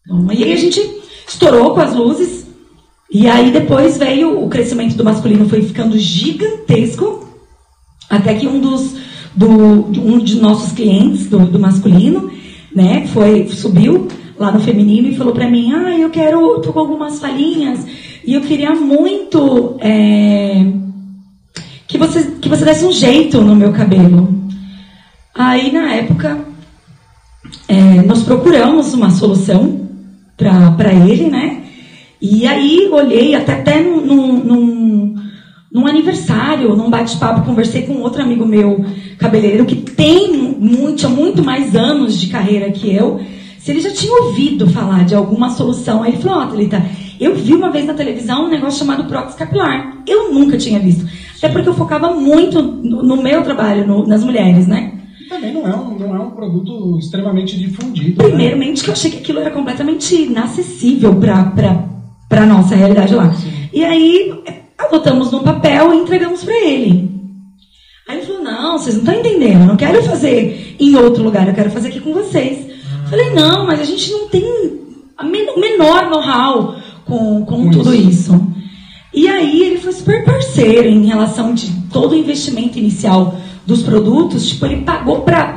Então, 0.04 0.32
e 0.32 0.44
aí 0.44 0.52
a 0.52 0.56
gente 0.56 0.80
estourou 1.26 1.74
com 1.74 1.80
as 1.80 1.94
luzes. 1.94 2.46
E 3.10 3.26
aí 3.28 3.50
depois 3.50 3.98
veio 3.98 4.42
o 4.42 4.48
crescimento 4.48 4.94
do 4.96 5.04
masculino, 5.04 5.48
foi 5.48 5.62
ficando 5.62 5.98
gigantesco. 5.98 7.26
Até 8.08 8.34
que 8.34 8.46
um 8.46 8.60
dos 8.60 8.94
do, 9.34 9.90
de 9.90 9.98
um 9.98 10.18
de 10.18 10.36
nossos 10.40 10.72
clientes 10.72 11.26
do, 11.28 11.40
do 11.40 11.58
masculino, 11.58 12.30
né, 12.74 13.06
foi 13.08 13.48
subiu 13.48 14.08
lá 14.38 14.52
no 14.52 14.60
feminino 14.60 15.08
e 15.08 15.16
falou 15.16 15.32
pra 15.32 15.50
mim, 15.50 15.72
ah, 15.72 15.98
eu 15.98 16.10
quero, 16.10 16.60
tô 16.60 16.72
com 16.72 16.80
algumas 16.80 17.18
falhinhas 17.18 17.86
e 18.24 18.34
eu 18.34 18.40
queria 18.40 18.74
muito 18.74 19.76
é, 19.80 20.64
que 21.86 21.98
você 21.98 22.22
que 22.40 22.48
você 22.48 22.64
desse 22.64 22.84
um 22.84 22.92
jeito 22.92 23.40
no 23.40 23.54
meu 23.54 23.72
cabelo. 23.72 24.42
Aí 25.34 25.72
na 25.72 25.94
época 25.94 26.38
é, 27.68 28.02
nós 28.02 28.22
procuramos 28.22 28.94
uma 28.94 29.10
solução 29.10 29.88
para 30.36 30.92
ele, 30.92 31.28
né? 31.28 31.62
E 32.20 32.46
aí 32.46 32.88
olhei 32.92 33.34
até, 33.34 33.54
até 33.54 33.80
num, 33.80 34.44
num, 34.44 35.14
num, 35.72 35.86
aniversário, 35.86 36.76
num 36.76 36.88
bate-papo, 36.88 37.44
conversei 37.44 37.82
com 37.82 37.94
outro 37.94 38.22
amigo 38.22 38.46
meu, 38.46 38.84
cabeleireiro, 39.18 39.64
que 39.66 39.74
tem 39.74 40.32
muito, 40.32 41.08
muito 41.08 41.42
mais 41.42 41.74
anos 41.74 42.20
de 42.20 42.28
carreira 42.28 42.70
que 42.70 42.94
eu, 42.94 43.20
se 43.58 43.72
ele 43.72 43.80
já 43.80 43.90
tinha 43.90 44.12
ouvido 44.22 44.68
falar 44.68 45.04
de 45.04 45.14
alguma 45.14 45.50
solução. 45.50 46.02
Aí 46.02 46.12
ele 46.12 46.22
falou, 46.22 46.42
ó, 46.42 46.46
Thalita, 46.46 46.84
eu 47.20 47.34
vi 47.34 47.54
uma 47.54 47.70
vez 47.70 47.86
na 47.86 47.94
televisão 47.94 48.46
um 48.46 48.48
negócio 48.48 48.78
chamado 48.78 49.04
prótese 49.04 49.36
capilar. 49.36 49.98
Eu 50.06 50.32
nunca 50.32 50.56
tinha 50.56 50.78
visto. 50.78 51.06
Até 51.38 51.48
porque 51.48 51.68
eu 51.68 51.74
focava 51.74 52.12
muito 52.14 52.60
no, 52.62 53.02
no 53.02 53.22
meu 53.22 53.42
trabalho, 53.42 53.86
no- 53.86 54.06
nas 54.06 54.22
mulheres, 54.24 54.66
né? 54.66 54.92
E 55.20 55.28
também 55.28 55.52
não 55.52 55.66
é 55.66 55.74
um, 55.74 55.98
não 55.98 56.16
é 56.16 56.18
um 56.20 56.30
produto 56.30 56.98
extremamente 56.98 57.58
difundido. 57.58 58.22
né? 58.22 58.28
Primeiramente 58.28 58.82
que 58.84 58.90
eu 58.90 58.92
achei 58.92 59.10
que 59.10 59.18
aquilo 59.18 59.40
era 59.40 59.50
completamente 59.50 60.14
inacessível 60.14 61.14
para 61.16 61.84
a 62.30 62.46
nossa 62.46 62.74
realidade 62.74 63.14
lá. 63.14 63.34
E 63.72 63.84
aí 63.84 64.42
adotamos 64.78 65.30
no 65.32 65.42
papel 65.42 65.92
e 65.94 65.98
entregamos 65.98 66.44
para 66.44 66.54
ele. 66.54 67.10
Aí 68.08 68.18
ele 68.18 68.26
falou, 68.26 68.42
não, 68.42 68.78
vocês 68.78 68.96
não 68.96 69.02
estão 69.04 69.14
entendendo, 69.20 69.60
eu 69.62 69.66
não 69.66 69.76
quero 69.76 70.02
fazer 70.02 70.76
em 70.78 70.96
outro 70.96 71.22
lugar, 71.22 71.46
eu 71.48 71.54
quero 71.54 71.70
fazer 71.70 71.88
aqui 71.88 72.00
com 72.00 72.12
vocês. 72.12 72.66
Falei, 73.08 73.30
não, 73.30 73.66
mas 73.66 73.80
a 73.80 73.84
gente 73.84 74.10
não 74.10 74.28
tem 74.28 74.42
o 74.44 75.60
menor 75.60 76.10
know-how 76.10 76.74
com, 77.04 77.44
com 77.44 77.64
Com 77.64 77.70
tudo 77.70 77.94
isso. 77.94 78.08
isso. 78.08 78.46
E 79.14 79.28
aí 79.28 79.62
ele 79.62 79.78
foi 79.78 79.92
super 79.92 80.24
parceiro 80.24 80.88
em 80.88 81.06
relação 81.06 81.54
de 81.54 81.70
todo 81.92 82.12
o 82.12 82.16
investimento 82.16 82.78
inicial 82.78 83.34
dos 83.66 83.82
produtos, 83.82 84.48
tipo, 84.48 84.66
ele 84.66 84.82
pagou 84.82 85.20
para 85.20 85.52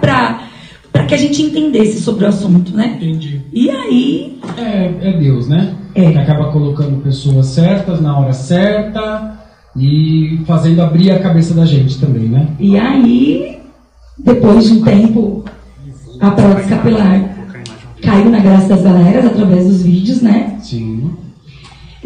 para 0.91 1.05
que 1.07 1.13
a 1.13 1.17
gente 1.17 1.41
entendesse 1.41 2.01
sobre 2.01 2.23
o 2.23 2.27
assunto, 2.29 2.73
né? 2.75 2.95
Entendi. 2.95 3.41
E 3.51 3.69
aí, 3.69 4.39
É, 4.57 5.09
é 5.09 5.17
Deus, 5.19 5.47
né? 5.47 5.75
É. 5.93 6.11
Que 6.11 6.17
acaba 6.17 6.51
colocando 6.51 7.01
pessoas 7.01 7.47
certas 7.47 7.99
na 7.99 8.17
hora 8.17 8.31
certa 8.31 9.39
e 9.75 10.39
fazendo 10.47 10.81
abrir 10.81 11.11
a 11.11 11.19
cabeça 11.19 11.53
da 11.53 11.65
gente 11.65 11.99
também, 11.99 12.29
né? 12.29 12.47
e 12.57 12.77
aí, 12.77 13.59
depois 14.17 14.63
de 14.65 14.73
um 14.73 14.83
tempo, 14.83 15.43
a 16.21 16.31
prótese 16.31 16.69
capilar 16.69 17.35
caiu 18.01 18.29
na 18.29 18.39
graça 18.39 18.69
das 18.69 18.81
galeras 18.83 19.25
através 19.25 19.67
dos 19.67 19.81
vídeos, 19.81 20.21
né? 20.21 20.57
Sim. 20.61 21.11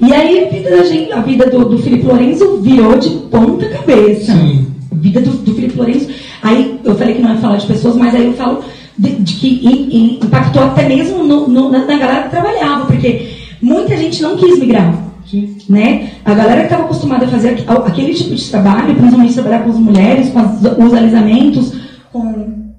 E 0.02 0.14
aí 0.14 0.46
a 0.46 0.50
vida 0.50 0.70
da 0.70 0.84
gente, 0.84 1.12
a 1.12 1.22
vida 1.22 1.50
do, 1.50 1.66
do 1.66 1.78
Felipe 1.80 2.06
Lourenço 2.06 2.58
virou 2.62 2.98
de 2.98 3.10
ponta 3.32 3.68
cabeça. 3.70 4.32
Sim. 4.34 4.68
A 4.92 4.96
vida 4.96 5.22
do, 5.22 5.32
do 5.32 5.54
Felipe 5.56 5.78
Lourenço. 5.78 6.10
Aí 6.42 6.80
eu 6.84 6.96
falei 6.96 7.16
que 7.16 7.22
não 7.22 7.34
ia 7.34 7.42
falar 7.42 7.58
de 7.58 7.68
pessoas, 7.68 7.96
mas 7.96 8.16
aí 8.16 8.26
eu 8.26 8.34
falo 8.34 8.64
de, 8.98 9.16
de 9.16 9.34
que 9.36 9.48
in- 9.68 9.96
in- 9.96 10.20
impactou 10.24 10.64
até 10.64 10.88
mesmo 10.88 11.24
no- 11.24 11.48
no- 11.48 11.70
na, 11.70 11.80
na 11.86 11.98
galera 11.98 12.24
que 12.24 12.30
trabalhava, 12.30 12.86
porque 12.86 13.30
muita 13.62 13.96
gente 13.98 14.22
não 14.22 14.38
quis 14.38 14.58
migrar. 14.60 15.08
Sim. 15.30 15.58
né? 15.70 16.14
A 16.26 16.34
galera 16.34 16.62
que 16.62 16.66
estava 16.66 16.86
acostumada 16.86 17.26
a 17.26 17.30
fazer 17.30 17.50
aqu- 17.50 17.86
aquele 17.88 18.16
tipo 18.16 18.34
de 18.34 18.50
trabalho, 18.50 18.96
principalmente 18.96 19.34
trabalhar 19.36 19.60
com 19.64 19.70
as 19.70 19.78
mulheres, 19.78 20.30
com 20.30 20.40
as- 20.40 20.62
os 20.64 20.94
alisamentos, 20.94 21.74
com. 22.12 22.72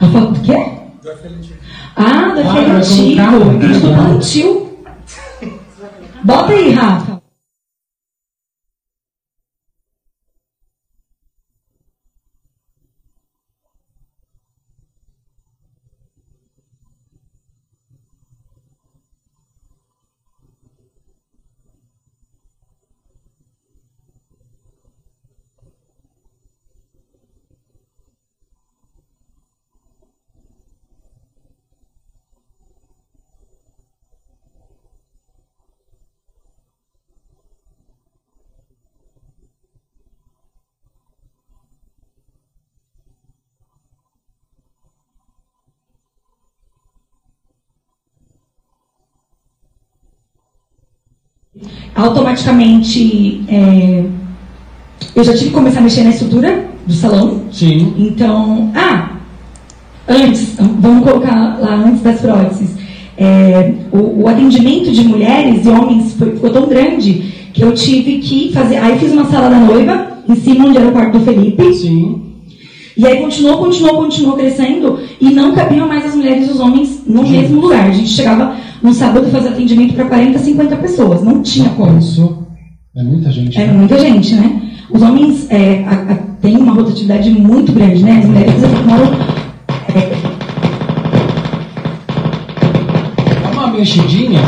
Ela 0.00 0.10
falou, 0.12 0.30
o 0.32 0.40
quê? 0.42 0.56
Do 1.02 1.08
Ah, 1.96 2.32
vai 2.34 2.40
Efeito 2.40 3.16
colocar 3.16 3.34
o- 3.34 3.54
Entendi, 3.54 3.80
do 3.80 3.88
Plantil. 3.94 4.78
Bota 6.24 6.52
aí, 6.52 6.72
Rafa. 6.72 7.13
Automaticamente, 51.94 53.42
é, 53.48 54.04
eu 55.14 55.22
já 55.24 55.32
tive 55.32 55.46
que 55.46 55.50
começar 55.52 55.78
a 55.80 55.82
mexer 55.82 56.02
na 56.02 56.10
estrutura 56.10 56.64
do 56.86 56.92
salão. 56.92 57.42
Sim. 57.52 57.94
Então, 57.98 58.70
ah, 58.74 59.10
antes, 60.08 60.56
vamos 60.80 61.04
colocar 61.04 61.58
lá 61.60 61.74
antes 61.86 62.02
das 62.02 62.20
próteses. 62.20 62.70
É, 63.16 63.72
o, 63.92 64.22
o 64.24 64.28
atendimento 64.28 64.90
de 64.90 65.04
mulheres 65.04 65.64
e 65.64 65.68
homens 65.68 66.14
foi- 66.14 66.32
ficou 66.32 66.50
tão 66.50 66.66
grande 66.66 67.32
que 67.52 67.62
eu 67.62 67.72
tive 67.72 68.18
que 68.18 68.50
fazer. 68.52 68.76
Aí 68.78 68.98
fiz 68.98 69.12
uma 69.12 69.26
sala 69.26 69.48
da 69.48 69.58
noiva, 69.60 70.18
em 70.28 70.34
cima 70.34 70.66
onde 70.66 70.78
era 70.78 70.88
o 70.88 70.92
quarto 70.92 71.18
do 71.18 71.24
Felipe. 71.24 71.72
Sim. 71.74 72.22
E 72.96 73.06
aí 73.06 73.20
continuou, 73.20 73.58
continuou, 73.58 73.96
continuou 74.04 74.36
crescendo 74.36 74.98
e 75.20 75.30
não 75.30 75.52
cabiam 75.52 75.86
mais 75.86 76.04
as 76.06 76.14
mulheres 76.14 76.48
e 76.48 76.50
os 76.52 76.60
homens 76.60 77.02
no 77.06 77.24
Gente. 77.24 77.30
mesmo 77.38 77.60
lugar. 77.60 77.88
A 77.88 77.92
gente 77.92 78.08
chegava 78.08 78.56
no 78.84 78.92
sábado 78.92 79.28
fazer 79.30 79.48
atendimento 79.48 79.94
para 79.94 80.04
40, 80.04 80.38
50 80.38 80.76
pessoas. 80.76 81.22
Não 81.24 81.42
tinha 81.42 81.70
como. 81.70 81.98
Isso. 81.98 82.46
É 82.94 83.02
muita 83.02 83.32
gente. 83.32 83.58
É 83.60 83.66
né? 83.66 83.72
muita 83.72 83.98
gente, 83.98 84.34
né? 84.34 84.60
Os 84.90 85.00
homens 85.02 85.50
é, 85.50 85.82
a- 85.84 86.12
a- 86.12 86.16
têm 86.40 86.56
uma 86.58 86.74
rotatividade 86.74 87.30
muito 87.30 87.72
grande, 87.72 88.02
né? 88.04 88.18
As 88.18 88.26
mulheres 88.26 88.54
demoram. 88.60 89.34
Dá 93.42 93.50
uma 93.50 93.72
mexidinha 93.72 94.40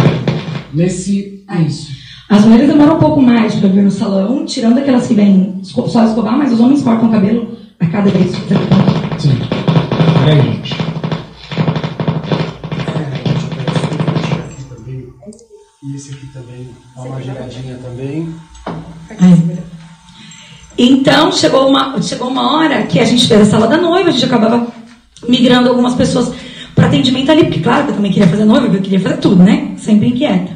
nesse. 0.73 1.43
Isso. 1.67 1.97
As 2.29 2.45
mulheres 2.45 2.69
demoram 2.69 2.97
um 2.97 3.01
pouco 3.01 3.23
mais 3.23 3.55
para 3.55 3.69
vir 3.69 3.83
no 3.85 3.91
salão, 3.91 4.45
tirando 4.45 4.79
aquelas 4.79 5.07
que 5.07 5.15
vêm 5.15 5.61
só 5.63 6.05
escovar, 6.05 6.37
mas 6.37 6.53
os 6.53 6.61
homens 6.61 6.83
cortam 6.83 7.09
o 7.09 7.13
cabelo 7.13 7.49
a 7.81 7.87
cada 7.87 8.11
vez. 8.11 8.33
Sim. 8.33 8.96
Então, 20.79 21.33
chegou 21.33 21.69
uma, 21.69 22.01
chegou 22.03 22.29
uma 22.29 22.57
hora 22.57 22.83
que 22.85 22.99
a 23.01 23.05
gente 23.05 23.27
fez 23.27 23.41
a 23.41 23.45
sala 23.47 23.67
da 23.67 23.77
noiva, 23.79 24.09
a 24.11 24.13
gente 24.13 24.25
acabava 24.25 24.67
migrando 25.29 25.69
algumas 25.71 25.95
pessoas 25.95 26.33
para 26.75 26.87
atendimento 26.87 27.31
ali, 27.31 27.45
porque, 27.45 27.61
claro, 27.61 27.85
que 27.85 27.91
eu 27.93 27.97
também 27.97 28.13
queria 28.13 28.29
fazer 28.29 28.45
noiva, 28.45 28.67
eu 28.67 28.83
queria 28.83 29.01
fazer 29.01 29.17
tudo, 29.17 29.43
né? 29.43 29.73
Sempre 29.79 30.09
inquieta. 30.09 30.55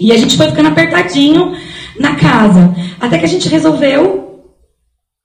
E 0.00 0.12
a 0.12 0.16
gente 0.18 0.36
foi 0.36 0.46
ficando 0.48 0.68
apertadinho 0.68 1.52
na 1.98 2.14
casa. 2.16 2.74
Até 3.00 3.18
que 3.18 3.24
a 3.24 3.28
gente 3.28 3.48
resolveu. 3.48 4.44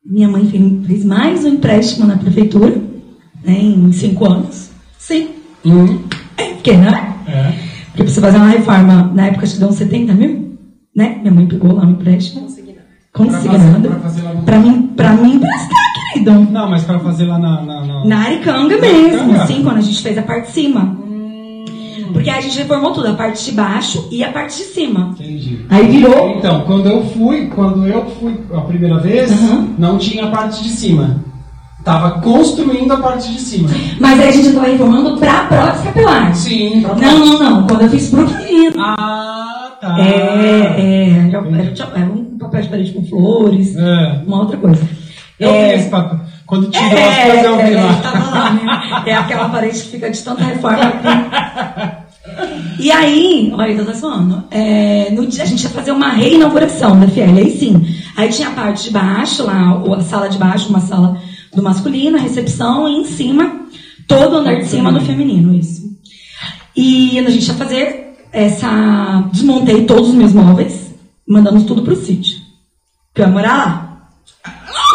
Minha 0.06 0.28
mãe 0.30 0.46
fez- 0.88 1.04
mais 1.06 1.44
um 1.46 1.50
empréstimo 1.50 2.06
na 2.08 2.18
prefeitura, 2.18 2.76
né, 3.44 3.54
em 3.60 3.92
cinco 3.92 4.26
anos. 4.26 4.70
Sim. 4.98 5.30
Hum. 5.66 6.00
É, 6.38 6.46
porque, 6.54 6.74
né? 6.74 7.16
É. 7.28 7.54
Porque 7.88 8.04
pra 8.04 8.12
você 8.12 8.22
fazer 8.22 8.38
uma 8.38 8.50
reforma, 8.50 9.12
na 9.14 9.28
época 9.28 9.46
te 9.48 9.60
dão 9.60 9.72
70 9.72 10.14
mil, 10.14 10.58
né? 10.96 11.18
Minha 11.22 11.34
mãe 11.34 11.46
pegou 11.46 11.74
lá 11.74 11.86
um 11.86 11.92
empréstimo. 11.92 12.48
Pra 13.14 13.26
fazer, 13.26 13.50
pra 13.50 13.58
Consignado. 13.60 14.00
fazer 14.02 14.22
no... 14.24 14.42
Pra 14.42 14.58
mim, 14.60 14.82
pra 14.96 15.14
mim 15.14 15.36
emprestar, 15.36 15.84
querido. 16.14 16.32
Não, 16.52 16.70
mas 16.70 16.84
pra 16.84 17.00
fazer 17.00 17.26
lá 17.26 17.38
na. 17.38 17.62
na, 17.62 17.86
na... 17.86 18.06
Na 18.06 18.18
Aricanga 18.26 18.78
mesmo, 18.80 19.08
Aricanga? 19.08 19.44
assim, 19.44 19.64
quando 19.64 19.78
a 19.78 19.82
gente 19.82 20.02
fez 20.02 20.18
a 20.18 20.24
parte 20.24 20.48
de 20.48 20.54
cima. 20.54 20.98
Porque 22.12 22.30
aí 22.30 22.38
a 22.40 22.42
gente 22.42 22.58
reformou 22.60 22.92
tudo, 22.92 23.08
a 23.08 23.14
parte 23.14 23.44
de 23.46 23.52
baixo 23.54 24.08
e 24.12 24.24
a 24.24 24.32
parte 24.32 24.58
de 24.58 24.64
cima. 24.64 25.12
Entendi. 25.20 25.66
Aí 25.70 25.88
virou. 25.88 26.30
Então, 26.38 26.62
quando 26.62 26.88
eu 26.88 27.04
fui, 27.06 27.48
quando 27.48 27.86
eu 27.88 28.06
fui 28.20 28.40
a 28.54 28.62
primeira 28.62 29.00
vez, 29.00 29.32
Aham. 29.32 29.68
não 29.78 29.98
tinha 29.98 30.26
a 30.26 30.32
parte 30.32 30.64
de 30.64 30.70
cima. 30.70 31.24
Tava 31.84 32.22
construindo 32.22 32.92
a 32.94 32.98
parte 32.98 33.32
de 33.34 33.40
cima. 33.40 33.70
Mas 34.00 34.20
aí 34.20 34.30
a 34.30 34.32
gente 34.32 34.54
tava 34.54 34.68
reformando 34.68 35.18
pra 35.18 35.44
prótese 35.46 35.84
capilar. 35.84 36.36
Sim, 36.36 36.82
pra 36.82 36.96
Não, 36.96 37.26
não, 37.26 37.40
não. 37.40 37.68
Quando 37.68 37.82
eu 37.82 37.90
fiz 37.90 38.10
pro 38.10 38.26
menino. 38.28 38.74
Ah, 38.80 39.72
tá. 39.82 40.00
É, 40.00 40.06
é. 40.06 41.10
Era, 41.30 41.38
era- 41.38 41.92
era 41.96 42.06
um 42.34 42.38
papel 42.38 42.62
de 42.62 42.68
parede 42.70 42.92
com 42.92 43.06
flores, 43.06 43.76
É. 43.76 44.22
uma 44.26 44.40
outra 44.40 44.58
coisa. 44.58 44.82
Eu 45.40 45.52
vi 45.52 45.58
É, 45.58 45.76
esse 45.76 45.90
papel. 45.90 46.20
Quando 46.46 46.70
tirou 46.70 46.88
É, 46.88 47.04
as 47.04 47.26
coisas, 47.26 47.46
eu 47.46 47.56
vi 47.58 47.74
é, 47.74 47.84
lá. 47.84 49.04
É 49.06 49.14
aquela 49.16 49.50
parede 49.50 49.80
que 49.82 49.90
fica 49.90 50.10
de 50.10 50.22
tanta 50.22 50.44
reforma. 50.44 50.94
E 52.80 52.92
aí, 52.92 53.52
olha, 53.56 53.72
eu 53.72 53.86
tô 53.86 53.94
falando, 53.94 54.44
é, 54.50 55.10
no 55.12 55.26
dia, 55.28 55.44
a 55.44 55.46
gente 55.46 55.64
ia 55.64 55.70
fazer 55.70 55.92
uma 55.92 56.10
reinauguração 56.10 57.00
da 57.00 57.08
Fiel, 57.08 57.36
aí 57.36 57.52
sim. 57.52 57.86
Aí 58.18 58.30
tinha 58.30 58.50
a 58.50 58.52
parte 58.52 58.86
de 58.86 58.92
baixo, 58.92 59.44
lá, 59.46 59.82
a 59.98 60.02
sala 60.02 60.28
de 60.30 60.38
baixo, 60.38 60.70
uma 60.70 60.80
sala 60.80 61.18
do 61.56 61.62
masculino, 61.62 62.18
a 62.18 62.22
recepção, 62.22 62.88
e 62.90 63.02
em 63.02 63.06
cima, 63.06 63.62
todo 64.08 64.34
o 64.34 64.38
andar 64.38 64.56
de 64.56 64.66
cima 64.66 64.92
do 64.92 65.00
feminino, 65.02 65.54
isso. 65.54 65.84
E 66.76 67.20
a 67.20 67.30
gente 67.30 67.48
ia 67.48 67.54
fazer 67.54 68.16
essa. 68.32 69.30
Desmontei 69.32 69.86
todos 69.86 70.10
os 70.10 70.16
meus 70.16 70.34
móveis, 70.34 70.93
mandamos 71.28 71.64
tudo 71.64 71.82
pro 71.84 71.96
sítio. 71.96 72.40
Que 73.14 73.22
eu 73.22 73.26
ia 73.28 73.32
morar 73.32 73.58
lá. 73.58 73.90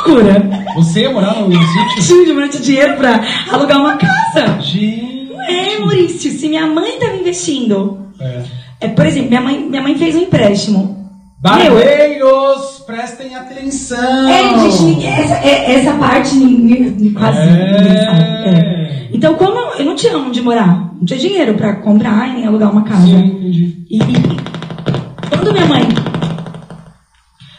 Loucura! 0.07 0.49
Você 0.77 1.01
ia 1.03 1.12
morar 1.12 1.35
no 1.37 1.53
sítio? 1.53 2.03
Tive 2.25 2.33
muito 2.33 2.61
dinheiro 2.61 2.97
pra 2.97 3.21
alugar 3.51 3.79
uma 3.79 3.97
casa. 3.97 4.61
Gente. 4.61 5.33
É, 5.49 5.79
Maurício, 5.79 6.31
se 6.31 6.49
minha 6.49 6.67
mãe 6.67 6.95
estava 6.95 7.17
investindo. 7.17 7.99
É. 8.21 8.43
É, 8.81 8.88
por 8.88 9.07
exemplo, 9.07 9.29
minha 9.29 9.41
mãe, 9.41 9.61
minha 9.69 9.83
mãe 9.83 9.97
fez 9.97 10.14
um 10.14 10.21
empréstimo. 10.21 10.99
Barbeiros, 11.41 12.83
prestem 12.87 13.35
atenção. 13.35 14.29
É, 14.29 14.71
gente, 14.71 15.07
essa, 15.07 15.35
é- 15.35 15.75
essa 15.75 15.93
parte 15.95 16.31
quase 16.31 17.41
ninguém 17.41 18.03
sabe. 18.03 18.23
É. 18.23 18.49
É. 18.49 19.09
Então, 19.12 19.35
como 19.35 19.57
eu 19.79 19.85
não 19.85 19.95
tinha 19.95 20.19
onde 20.19 20.43
morar, 20.43 20.93
não 20.97 21.05
tinha 21.05 21.19
dinheiro 21.19 21.55
pra 21.55 21.77
comprar 21.77 22.29
e 22.29 22.33
nem 22.35 22.47
alugar 22.47 22.71
uma 22.73 22.83
casa. 22.83 23.07
Sim, 23.07 23.17
entendi. 23.19 23.77
E, 23.88 23.99
e 23.99 25.29
quando 25.31 25.53
minha 25.53 25.67
mãe. 25.67 25.83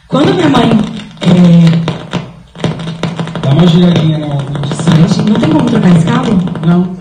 Quando 0.09 0.33
minha 0.33 0.49
mãe. 0.49 0.69
É, 1.21 1.69
Dá 3.43 3.49
uma 3.51 3.67
giradinha 3.67 4.17
no, 4.17 4.37
de 4.61 4.75
gente, 5.13 5.29
não 5.29 5.39
tem 5.39 5.49
como 5.51 5.65
trocar 5.69 5.95
esse 5.95 6.05
cabo? 6.05 6.31
Não. 6.65 6.95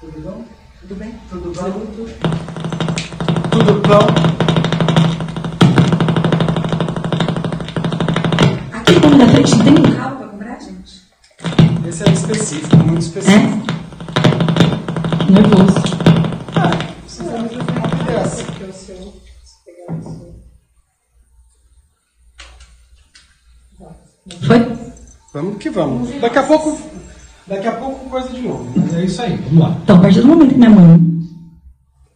Tudo 0.00 0.20
bom? 0.20 0.44
Tudo 0.80 0.94
bem? 0.96 1.14
Tudo 1.30 1.52
bom? 1.54 1.70
Tudo 3.52 3.72
bom? 3.88 4.06
Aqui 8.72 9.00
como 9.00 9.16
da 9.18 9.28
frente 9.28 9.56
não 9.56 9.64
tem 9.64 9.74
um 9.74 9.96
cabo 9.96 10.16
pra 10.16 10.26
comprar, 10.26 10.58
gente? 10.60 11.02
Esse 11.88 12.02
é 12.02 12.12
específico, 12.12 12.76
muito 12.78 12.96
É? 12.96 12.98
específico. 12.98 13.62
Nervoso. 15.30 15.82
Ah, 16.56 16.70
você 17.06 17.22
vai 17.22 17.42
fazer 17.42 17.56
uma 17.56 18.04
dessa. 18.06 18.42
Foi? 24.46 24.66
Vamos 25.34 25.56
que 25.58 25.70
vamos. 25.70 26.10
Daqui 26.20 26.38
a 26.38 26.42
pouco, 26.42 26.78
daqui 27.46 27.66
a 27.66 27.72
pouco 27.72 28.08
coisa 28.10 28.28
de 28.28 28.40
novo. 28.42 28.70
Mas 28.76 28.94
é 28.94 29.04
isso 29.04 29.22
aí, 29.22 29.36
vamos 29.48 29.58
lá. 29.58 29.76
Então, 29.82 29.96
a 29.96 30.00
partir 30.00 30.20
do 30.20 30.28
momento 30.28 30.50
que 30.50 30.58
minha 30.58 30.70
mãe 30.70 31.00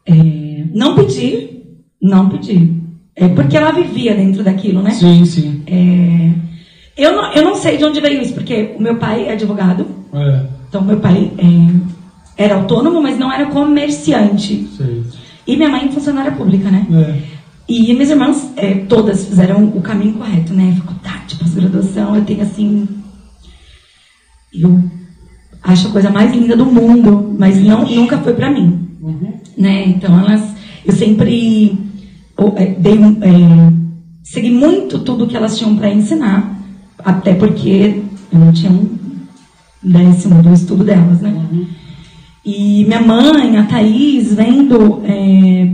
é, 0.07 0.65
não 0.75 0.95
pedir, 0.95 1.63
não 2.01 2.29
pedir. 2.29 2.75
É 3.15 3.29
porque 3.29 3.57
ela 3.57 3.73
vivia 3.73 4.15
dentro 4.15 4.45
daquilo, 4.45 4.83
né? 4.83 4.91
Sim, 4.91 5.25
sim. 5.25 5.63
É, 5.67 6.31
eu, 6.97 7.17
não, 7.17 7.33
eu 7.33 7.43
não 7.43 7.55
sei 7.57 7.79
de 7.79 7.85
onde 7.85 8.01
veio 8.01 8.21
isso, 8.21 8.35
porque 8.35 8.75
o 8.79 8.83
meu 8.83 8.97
pai 8.97 9.27
é 9.27 9.33
advogado, 9.33 9.87
É, 10.13 10.43
então 10.69 10.83
meu 10.83 10.99
pai 10.99 11.31
é, 11.39 12.45
era 12.45 12.57
autônomo, 12.57 13.01
mas 13.03 13.19
não 13.19 13.33
era 13.33 13.47
comerciante. 13.47 14.69
sei. 14.77 15.03
E 15.47 15.57
minha 15.57 15.69
mãe 15.69 15.87
é 15.87 15.93
funcionária 15.93 16.33
pública, 16.33 16.71
né? 16.71 16.87
É. 16.93 17.36
E 17.69 17.93
minhas 17.93 18.11
irmãs, 18.11 18.53
é, 18.57 18.75
todas 18.75 19.27
fizeram 19.27 19.65
o 19.65 19.81
caminho 19.81 20.15
correto, 20.15 20.55
né? 20.55 20.77
Faculdade, 20.79 21.37
pós-graduação, 21.37 22.15
eu 22.15 22.25
tenho 22.25 22.43
assim. 22.43 22.89
Eu 24.53 24.83
acho 25.63 25.89
a 25.89 25.91
coisa 25.91 26.11
mais 26.11 26.33
linda 26.33 26.57
do 26.57 26.65
mundo, 26.65 27.35
mas 27.39 27.61
não, 27.63 27.85
nunca 27.85 28.19
foi 28.19 28.35
pra 28.35 28.51
mim. 28.51 28.89
Uhum. 29.01 29.33
Né? 29.59 29.89
Então 29.89 30.19
elas, 30.19 30.43
eu 30.85 30.93
sempre 30.93 31.77
é, 32.57 32.67
dei, 32.67 32.95
é, 32.95 33.73
segui 34.23 34.51
muito 34.51 35.01
tudo 35.01 35.27
que 35.27 35.37
elas 35.37 35.59
tinham 35.59 35.77
para 35.77 35.93
ensinar, 35.93 36.57
até 36.99 37.35
porque 37.35 38.03
eu 38.33 38.39
não 38.39 38.53
tinha 38.53 38.71
um 38.71 38.97
décimo 39.83 40.41
do 40.43 40.53
estudo 40.53 40.85
delas, 40.85 41.21
né? 41.21 41.31
Uhum. 41.31 41.67
E 42.45 42.85
minha 42.85 43.01
mãe, 43.01 43.57
a 43.57 43.65
Thaís, 43.65 44.33
vendo 44.33 45.03
é, 45.05 45.69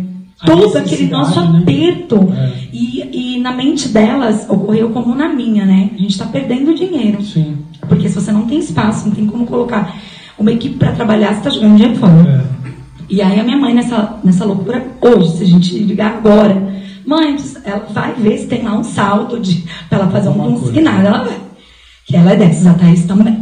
todo 0.44 0.76
aquele 0.76 1.08
nosso 1.08 1.40
né? 1.40 1.58
aperto. 1.60 2.32
É. 2.36 2.52
E, 2.72 3.36
e 3.36 3.40
na 3.40 3.52
mente 3.52 3.88
delas 3.88 4.46
ocorreu 4.48 4.90
como 4.90 5.14
na 5.14 5.28
minha, 5.28 5.64
né? 5.64 5.90
A 5.94 5.98
gente 5.98 6.10
está 6.10 6.26
perdendo 6.26 6.74
dinheiro. 6.74 7.22
Sim. 7.22 7.58
Porque 7.88 8.08
se 8.08 8.14
você 8.14 8.32
não 8.32 8.46
tem 8.46 8.58
espaço, 8.58 9.08
não 9.08 9.14
tem 9.14 9.26
como 9.26 9.46
colocar 9.46 9.96
uma 10.38 10.52
equipe 10.52 10.76
para 10.76 10.92
trabalhar, 10.92 11.32
você 11.32 11.38
está 11.38 11.50
jogando 11.50 11.76
dinheiro 11.76 11.98
fora. 11.98 12.46
É. 12.58 12.62
E 13.08 13.20
aí 13.20 13.38
a 13.38 13.44
minha 13.44 13.56
mãe, 13.56 13.74
nessa, 13.74 14.18
nessa 14.24 14.44
loucura, 14.44 14.86
hoje, 15.00 15.36
se 15.36 15.42
a 15.42 15.46
gente 15.46 15.78
ligar 15.78 16.16
agora, 16.16 16.54
mãe, 17.06 17.36
ela 17.64 17.86
vai 17.90 18.14
ver 18.14 18.38
se 18.38 18.46
tem 18.46 18.62
lá 18.62 18.76
um 18.76 18.84
saldo 18.84 19.38
de, 19.38 19.64
pra 19.88 19.98
ela 19.98 20.10
fazer 20.10 20.28
um 20.28 20.34
coisa. 20.34 20.58
consignado. 20.58 21.06
Ela 21.06 21.24
vai. 21.24 21.36
Que 22.06 22.16
ela 22.16 22.32
é 22.32 22.36
dessas, 22.36 22.66
a 22.66 22.74
Thaís 22.74 23.04
também. 23.04 23.41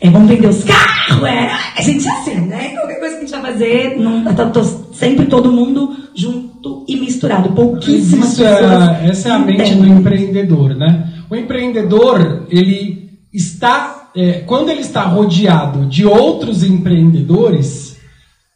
É, 0.00 0.10
vamos 0.10 0.28
vender 0.28 0.46
os 0.46 0.62
carros, 0.62 1.24
é. 1.24 1.50
A 1.76 1.82
gente 1.82 2.06
é 2.06 2.12
assim, 2.12 2.34
né? 2.36 2.68
Qualquer 2.70 3.00
coisa 3.00 3.16
que 3.16 3.24
a 3.24 3.26
gente 3.26 3.40
vai 3.40 3.52
fazer, 3.52 3.96
não, 3.98 4.34
tá, 4.34 4.46
tô 4.46 4.62
sempre 4.62 5.26
todo 5.26 5.50
mundo 5.50 5.96
junto 6.14 6.84
e 6.86 6.96
misturado. 6.96 7.50
Pouquíssimas 7.50 8.32
Isso 8.32 8.42
pessoas. 8.42 9.02
é, 9.02 9.08
essa 9.08 9.28
é 9.28 9.32
a 9.32 9.38
mente 9.38 9.74
do 9.74 9.78
entendem. 9.80 9.98
empreendedor, 9.98 10.74
né? 10.76 11.12
O 11.28 11.34
empreendedor, 11.34 12.46
ele 12.48 13.10
está, 13.32 14.10
é, 14.16 14.44
quando 14.46 14.70
ele 14.70 14.80
está 14.80 15.02
rodeado 15.02 15.86
de 15.86 16.06
outros 16.06 16.62
empreendedores, 16.62 17.96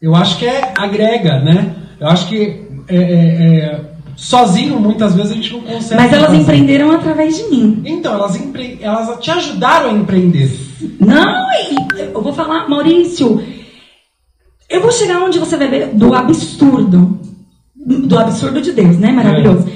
eu 0.01 0.15
acho 0.15 0.37
que 0.39 0.45
é 0.45 0.73
agrega, 0.77 1.41
né? 1.41 1.75
Eu 1.99 2.07
acho 2.07 2.27
que 2.27 2.63
é, 2.87 2.95
é, 2.95 2.97
é, 2.97 3.81
sozinho 4.15 4.79
muitas 4.79 5.15
vezes 5.15 5.31
a 5.31 5.35
gente 5.35 5.53
não 5.53 5.61
consegue. 5.61 6.01
Mas 6.01 6.13
elas 6.13 6.27
fazer. 6.27 6.41
empreenderam 6.41 6.91
através 6.91 7.37
de 7.37 7.43
mim. 7.49 7.81
Então 7.85 8.13
elas, 8.13 8.35
empre... 8.35 8.79
elas 8.81 9.19
te 9.19 9.31
ajudaram 9.31 9.89
a 9.89 9.93
empreender. 9.93 10.72
Não, 10.99 11.45
eu 11.97 12.21
vou 12.21 12.33
falar, 12.33 12.69
Maurício, 12.69 13.41
eu 14.69 14.81
vou 14.81 14.91
chegar 14.91 15.21
onde 15.21 15.39
você 15.39 15.55
vai 15.57 15.67
ver 15.67 15.87
do 15.89 16.13
absurdo. 16.13 17.19
Do 17.75 18.17
absurdo 18.17 18.61
de 18.61 18.71
Deus, 18.71 18.97
né? 18.97 19.11
Maravilhoso. 19.11 19.67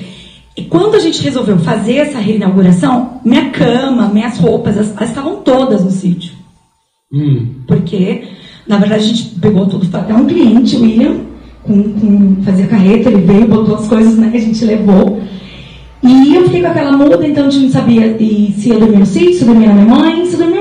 E 0.56 0.64
quando 0.64 0.96
a 0.96 1.00
gente 1.00 1.22
resolveu 1.22 1.60
fazer 1.60 1.98
essa 1.98 2.18
reinauguração, 2.18 3.22
minha 3.24 3.52
cama, 3.52 4.10
minhas 4.10 4.40
roupas, 4.40 4.76
elas, 4.76 4.92
elas 4.98 5.10
estavam 5.10 5.38
todas 5.38 5.84
no 5.84 5.92
sítio. 5.92 6.32
Hum. 7.14 7.48
Porque, 7.68 8.28
na 8.66 8.78
verdade, 8.78 9.04
a 9.04 9.08
gente 9.08 9.40
pegou 9.40 9.68
tudo, 9.68 9.86
foi 9.86 10.00
até 10.00 10.16
um 10.16 10.26
cliente, 10.26 10.76
o 10.76 10.82
William, 10.82 11.18
com, 11.62 11.84
com, 11.94 12.44
fazia 12.44 12.66
carreta, 12.66 13.10
ele 13.10 13.22
veio, 13.22 13.48
botou 13.48 13.76
as 13.76 13.88
coisas, 13.88 14.18
né? 14.18 14.32
A 14.34 14.40
gente 14.40 14.66
levou. 14.66 15.22
E 16.02 16.34
eu 16.34 16.46
fiquei 16.46 16.62
com 16.62 16.68
aquela 16.68 16.98
muda, 16.98 17.28
então 17.28 17.46
a 17.46 17.50
gente 17.52 17.66
não 17.66 17.72
sabia 17.72 18.18
e 18.20 18.52
se 18.58 18.70
ia 18.70 18.80
dormir 18.80 18.98
no 18.98 19.06
sítio, 19.06 19.34
se 19.34 19.46
dormia 19.46 19.68
na 19.68 19.76
minha 19.76 19.96
mãe, 19.96 20.26
se 20.26 20.38
dormia. 20.38 20.57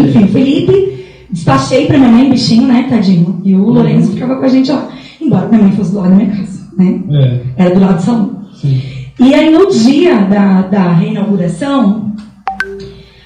Enfim, 0.00 0.26
Felipe, 0.28 1.04
despachei 1.30 1.86
pra 1.86 1.98
minha 1.98 2.10
mãe, 2.10 2.30
bichinho, 2.30 2.66
né, 2.68 2.86
tadinho. 2.88 3.40
E 3.44 3.54
o 3.54 3.64
Lourenço 3.68 4.12
ficava 4.12 4.36
com 4.36 4.44
a 4.44 4.48
gente 4.48 4.70
lá. 4.70 4.88
Embora 5.20 5.48
minha 5.48 5.62
mãe 5.62 5.72
fosse 5.72 5.92
do 5.92 5.98
lado 5.98 6.10
da 6.10 6.16
minha 6.16 6.30
casa, 6.30 6.60
né? 6.78 7.00
É, 7.10 7.40
Era 7.64 7.74
do 7.74 7.80
lado 7.80 7.96
do 7.96 8.02
salão. 8.02 8.30
sim. 8.60 8.80
E 9.20 9.32
aí 9.32 9.50
no 9.50 9.70
dia 9.70 10.22
da, 10.24 10.62
da 10.62 10.92
reinauguração, 10.92 12.12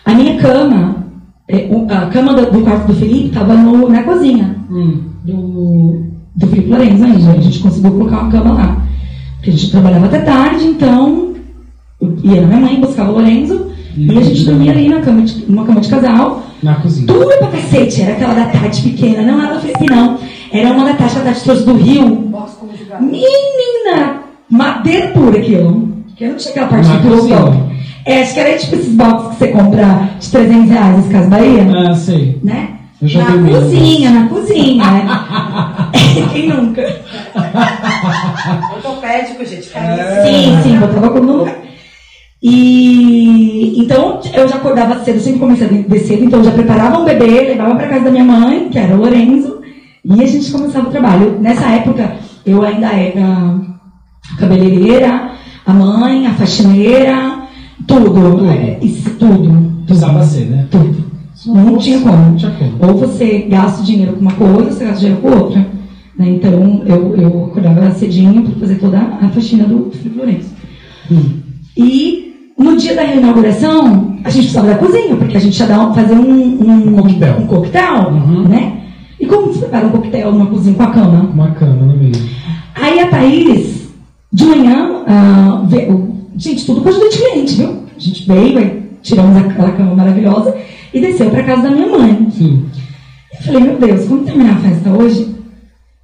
a 0.04 0.12
minha 0.14 0.36
cama, 0.36 1.06
é, 1.48 1.68
a 1.90 2.06
cama 2.06 2.34
do, 2.34 2.50
do 2.50 2.60
quarto 2.62 2.88
do 2.88 2.94
Felipe 2.94 3.28
estava 3.28 3.54
na 3.54 4.02
cozinha 4.02 4.56
Hum. 4.70 5.00
do, 5.24 6.02
do 6.36 6.46
Felipe 6.46 6.68
Lourenço 6.70 7.04
ainda. 7.04 7.30
A 7.32 7.40
gente 7.40 7.58
conseguiu 7.60 7.92
colocar 7.92 8.20
uma 8.20 8.30
cama 8.30 8.52
lá. 8.52 8.82
Porque 9.36 9.50
a 9.50 9.52
gente 9.54 9.70
trabalhava 9.70 10.06
até 10.06 10.18
tarde, 10.20 10.64
então 10.66 11.32
eu 12.00 12.16
ia 12.22 12.40
na 12.42 12.46
minha 12.48 12.60
mãe, 12.60 12.80
buscava 12.80 13.10
o 13.10 13.14
Lorenzo, 13.14 13.68
e 13.96 14.10
a 14.18 14.20
gente 14.20 14.44
dormia 14.44 14.72
ali 14.72 14.88
na 14.90 15.00
cama 15.00 15.22
de, 15.22 15.44
numa 15.50 15.64
cama 15.64 15.80
de 15.80 15.88
casal. 15.88 16.44
Na 16.62 16.74
cozinha. 16.76 17.06
Tudo 17.06 17.26
pra 17.38 17.48
cacete, 17.48 18.02
era 18.02 18.12
aquela 18.12 18.34
da 18.34 18.46
Tati 18.46 18.82
pequena, 18.82 19.22
não 19.22 19.42
era 19.44 19.54
da 19.54 19.60
Felipe, 19.60 19.86
não. 19.90 20.18
Era 20.52 20.72
uma 20.72 20.84
da 20.86 20.94
Tati, 20.94 21.14
que 21.14 21.20
a 21.20 21.24
Tati 21.24 21.44
trouxe 21.44 21.64
do 21.64 21.74
Rio. 21.74 22.32
Menina, 23.00 24.20
madeira 24.50 25.08
pura 25.08 25.38
aquilo. 25.38 25.88
Que 26.16 26.24
eu 26.24 26.30
não 26.30 26.36
tinha 26.36 26.50
aquela 26.50 26.66
parte 26.68 26.88
Na 26.88 26.96
do 26.96 27.08
cozinha. 27.08 27.36
pilotão. 27.36 27.70
É, 28.04 28.22
acho 28.22 28.34
que 28.34 28.40
era 28.40 28.58
tipo 28.58 28.74
esses 28.74 28.92
boxes 28.94 29.28
que 29.30 29.36
você 29.38 29.48
compra 29.48 30.10
de 30.18 30.30
300 30.30 30.70
reais 30.70 30.96
nas 30.96 31.08
Casas 31.08 31.28
Bahia, 31.28 31.66
Ah, 31.90 31.94
sei. 31.94 32.38
né? 32.42 32.70
Eu 33.00 33.06
já 33.06 33.20
na 33.22 33.30
dormi, 33.30 33.50
né? 33.52 33.60
cozinha, 33.60 34.10
na 34.10 34.28
cozinha. 34.28 34.84
né? 34.84 35.08
Quem 36.32 36.48
nunca? 36.48 36.82
Ortopédico, 38.74 39.44
gente. 39.44 39.70
É. 39.74 40.24
Sim, 40.26 40.62
sim, 40.62 40.78
botava 40.78 41.10
como 41.10 41.24
no 41.24 41.36
lugar. 41.38 41.56
E 43.58 43.80
então 43.80 44.20
eu 44.32 44.46
já 44.46 44.54
acordava 44.56 45.02
cedo, 45.04 45.18
sempre 45.18 45.40
comecei 45.40 45.66
a 45.66 45.98
cedo, 45.98 46.24
então 46.24 46.38
eu 46.38 46.44
já 46.44 46.52
preparava 46.52 47.00
um 47.00 47.04
bebê, 47.04 47.40
levava 47.40 47.74
para 47.74 47.88
casa 47.88 48.04
da 48.04 48.10
minha 48.12 48.24
mãe, 48.24 48.68
que 48.68 48.78
era 48.78 48.94
o 48.94 48.98
Lorenzo, 48.98 49.58
e 50.04 50.22
a 50.22 50.26
gente 50.26 50.52
começava 50.52 50.86
o 50.86 50.90
trabalho. 50.92 51.38
Nessa 51.40 51.66
época 51.70 52.12
eu 52.46 52.62
ainda 52.62 52.86
era 52.86 53.56
a 54.32 54.36
cabeleireira, 54.38 55.32
a 55.66 55.72
mãe, 55.72 56.26
a 56.28 56.34
faxineira, 56.34 57.40
tudo, 57.84 58.46
é, 58.48 58.78
isso, 58.80 59.10
tudo, 59.18 59.72
Precisava 59.84 60.22
ser, 60.24 60.44
né? 60.46 60.66
tudo. 60.70 61.08
Não 61.46 61.78
tinha 61.78 62.00
como. 62.00 62.36
Ou 62.80 62.96
você 62.96 63.46
gasta 63.48 63.82
o 63.82 63.84
dinheiro 63.84 64.12
com 64.12 64.20
uma 64.20 64.32
coisa, 64.32 64.54
ou 64.54 64.70
você 64.70 64.84
gasta 64.84 65.00
dinheiro 65.00 65.20
com 65.20 65.30
outra. 65.30 65.66
né? 66.16 66.28
Então, 66.28 66.82
eu, 66.86 67.16
eu 67.16 67.44
acordava 67.46 67.90
cedinho 67.92 68.42
para 68.42 68.60
fazer 68.60 68.76
toda 68.76 68.98
a 68.98 69.28
faxina 69.28 69.64
do 69.64 69.90
Felipe 69.90 70.16
Lourenço. 70.16 70.50
Hum. 71.10 71.38
E 71.76 72.27
no 72.58 72.76
dia 72.76 72.94
da 72.94 73.02
reinauguração, 73.02 74.16
a 74.24 74.30
gente 74.30 74.42
precisava 74.44 74.68
da 74.68 74.74
cozinha, 74.78 75.16
porque 75.16 75.36
a 75.36 75.40
gente 75.40 75.58
ia 75.58 75.66
dar, 75.66 75.94
fazer 75.94 76.14
um, 76.14 76.32
um, 76.32 76.88
Um 76.88 76.92
coquetel. 77.02 77.36
um 77.38 77.46
coquetel, 77.46 78.08
Uhum. 78.10 78.48
né? 78.48 78.72
E 79.20 79.26
como 79.26 79.46
você 79.52 79.60
prepara 79.60 79.86
um 79.86 79.90
coquetel 79.90 80.32
numa 80.32 80.46
cozinha 80.46 80.74
com 80.74 80.82
a 80.82 80.90
cama? 80.90 81.30
Uma 81.32 81.50
cama 81.52 81.74
no 81.86 81.96
meio. 81.96 82.12
Aí 82.74 83.00
a 83.00 83.06
Thaís, 83.08 83.88
de 84.32 84.44
manhã, 84.44 85.02
ah, 85.06 85.62
veio, 85.68 86.14
gente, 86.36 86.66
tudo 86.66 86.80
com 86.82 86.88
ajuda 86.88 87.08
de 87.08 87.16
cliente, 87.18 87.54
viu? 87.56 87.68
A 87.96 88.00
gente 88.00 88.26
veio, 88.26 88.58
aí 88.58 88.82
tiramos 89.02 89.36
aquela 89.36 89.70
cama 89.72 89.94
maravilhosa 89.94 90.54
e 90.94 91.00
desceu 91.00 91.30
para 91.30 91.42
casa 91.42 91.62
da 91.62 91.70
minha 91.70 91.88
mãe. 91.88 92.28
Sim. 92.30 92.64
Eu 93.38 93.42
falei, 93.44 93.60
meu 93.62 93.78
Deus, 93.78 94.06
quando 94.06 94.24
terminar 94.24 94.52
a 94.56 94.60
festa 94.60 94.90
hoje, 94.90 95.34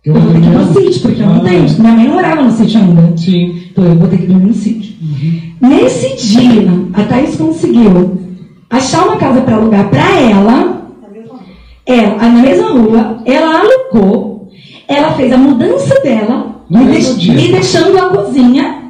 eu, 0.05 0.15
Eu 0.15 0.21
vou 0.21 0.33
ter 0.33 0.41
que 0.41 0.47
ir 0.47 0.51
dormia- 0.51 0.73
sítio, 0.83 1.03
porque 1.03 1.23
eu 1.23 1.27
não 1.27 1.37
Ah. 1.37 1.41
tenho. 1.41 1.81
Minha 1.81 1.93
mãe 1.95 2.07
não 2.07 2.15
morava 2.15 2.43
no 2.43 2.51
sítio 2.53 2.81
ainda. 2.81 3.17
Sim. 3.17 3.63
Então 3.71 3.85
eu 3.85 3.95
vou 3.95 4.09
ter 4.09 4.19
que 4.19 4.27
dormir 4.27 4.47
no 4.47 4.55
sítio. 4.55 4.95
Nesse 5.61 6.15
dia, 6.17 6.69
a 6.93 7.03
Thaís 7.05 7.37
conseguiu 7.37 8.19
achar 8.71 9.05
uma 9.07 9.17
casa 9.17 9.41
para 9.41 9.57
alugar 9.57 9.89
para 9.89 10.21
ela. 10.21 10.83
Ela, 11.87 12.17
na 12.17 12.29
mesma 12.43 12.71
rua, 12.71 13.19
ela 13.27 13.61
alugou, 13.61 14.49
ela 14.89 15.13
fez 15.13 15.33
a 15.33 15.37
mudança 15.37 16.01
dela, 16.01 16.63
No 16.71 16.79
me, 16.79 16.87
deix- 16.93 17.19
dia. 17.19 17.35
me 17.35 17.49
deixando 17.49 17.99
a 17.99 18.09
cozinha. 18.09 18.83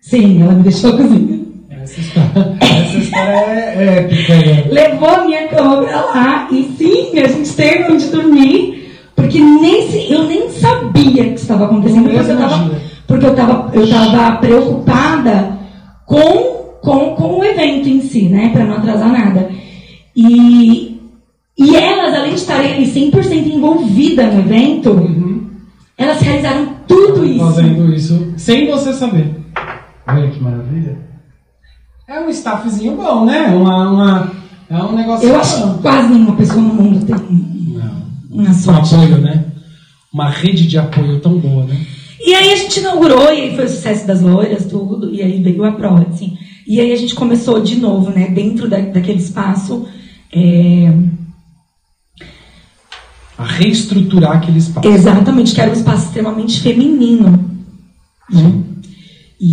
Sim, 0.00 0.42
ela 0.42 0.52
me 0.54 0.62
deixou 0.62 0.90
a 0.90 0.96
cozinha. 0.96 1.40
Essa 1.70 2.00
história, 2.00 2.56
essa 2.60 2.96
história 2.96 3.30
é 3.30 3.98
épica, 3.98 4.36
né? 4.36 4.64
levou 4.70 5.08
a 5.10 5.24
minha 5.26 5.48
cama 5.48 5.82
pra 5.82 6.00
lá 6.00 6.48
e 6.50 6.62
sim, 6.78 7.18
a 7.18 7.28
gente 7.28 7.52
teve 7.52 7.92
onde 7.92 8.06
dormir, 8.06 8.90
porque 9.14 9.38
nesse 9.38 10.10
eu 10.10 10.24
nem 10.24 10.48
sabia 10.48 11.24
que 11.24 11.34
estava 11.40 11.66
acontecendo, 11.66 12.04
porque 12.04 12.16
eu 12.30 12.80
porque 13.06 13.26
eu 13.26 13.34
tava, 13.34 13.70
eu 13.74 13.86
tava 13.90 14.36
preocupada 14.38 15.58
com, 16.06 16.78
com, 16.82 17.14
com 17.16 17.38
o 17.40 17.44
evento 17.44 17.88
em 17.88 18.00
si, 18.02 18.28
né, 18.28 18.50
para 18.50 18.64
não 18.64 18.76
atrasar 18.76 19.10
nada. 19.10 19.50
E, 20.16 21.00
e 21.58 21.76
elas, 21.76 22.14
além 22.14 22.30
de 22.34 22.40
estarem 22.40 22.74
ali 22.74 22.86
100% 22.86 23.32
envolvidas 23.52 24.32
no 24.34 24.40
evento, 24.40 24.90
Uhum. 24.90 25.46
elas 25.98 26.20
realizaram 26.20 26.68
tudo 26.86 27.24
isso. 27.24 27.44
Fazendo 27.44 27.94
isso 27.94 28.32
sem 28.36 28.70
você 28.70 28.92
saber. 28.92 29.34
Olha 30.06 30.30
que 30.30 30.40
maravilha. 30.40 30.98
É 32.06 32.20
um 32.20 32.28
staffzinho 32.28 32.96
bom, 32.96 33.24
né? 33.24 33.46
Uma, 33.48 33.90
uma, 33.90 34.32
é 34.68 34.76
um 34.76 34.94
negócio 34.94 35.26
Eu 35.26 35.36
acho 35.40 35.74
que 35.76 35.82
quase 35.82 36.08
nenhuma 36.08 36.36
pessoa 36.36 36.60
no 36.60 36.74
mundo 36.74 37.06
tem 37.06 37.16
Não. 37.16 38.02
uma 38.30 38.50
Um 38.50 38.76
apoio, 38.76 39.18
né? 39.22 39.44
Uma 40.12 40.28
rede 40.28 40.66
de 40.66 40.78
apoio 40.78 41.18
tão 41.20 41.38
boa, 41.38 41.64
né? 41.64 41.80
E 42.26 42.34
aí 42.34 42.52
a 42.52 42.56
gente 42.56 42.80
inaugurou, 42.80 43.24
e 43.26 43.42
aí 43.42 43.54
foi 43.54 43.66
o 43.66 43.68
sucesso 43.68 44.06
das 44.06 44.22
loiras, 44.22 44.64
tudo, 44.64 45.14
e 45.14 45.20
aí 45.20 45.42
veio 45.42 45.62
a 45.62 45.72
prova, 45.72 46.06
assim. 46.08 46.38
E 46.66 46.80
aí 46.80 46.90
a 46.90 46.96
gente 46.96 47.14
começou 47.14 47.60
de 47.60 47.76
novo, 47.76 48.10
né, 48.10 48.28
dentro 48.28 48.66
da, 48.66 48.78
daquele 48.80 49.18
espaço, 49.18 49.86
é, 50.32 50.90
A 53.36 53.44
reestruturar 53.44 54.38
aquele 54.38 54.56
espaço. 54.56 54.88
exatamente, 54.88 55.54
que 55.54 55.60
era 55.60 55.70
um 55.70 55.74
espaço 55.74 56.06
extremamente 56.06 56.60
feminino, 56.62 57.30
né? 58.30 58.52
E, 59.38 59.52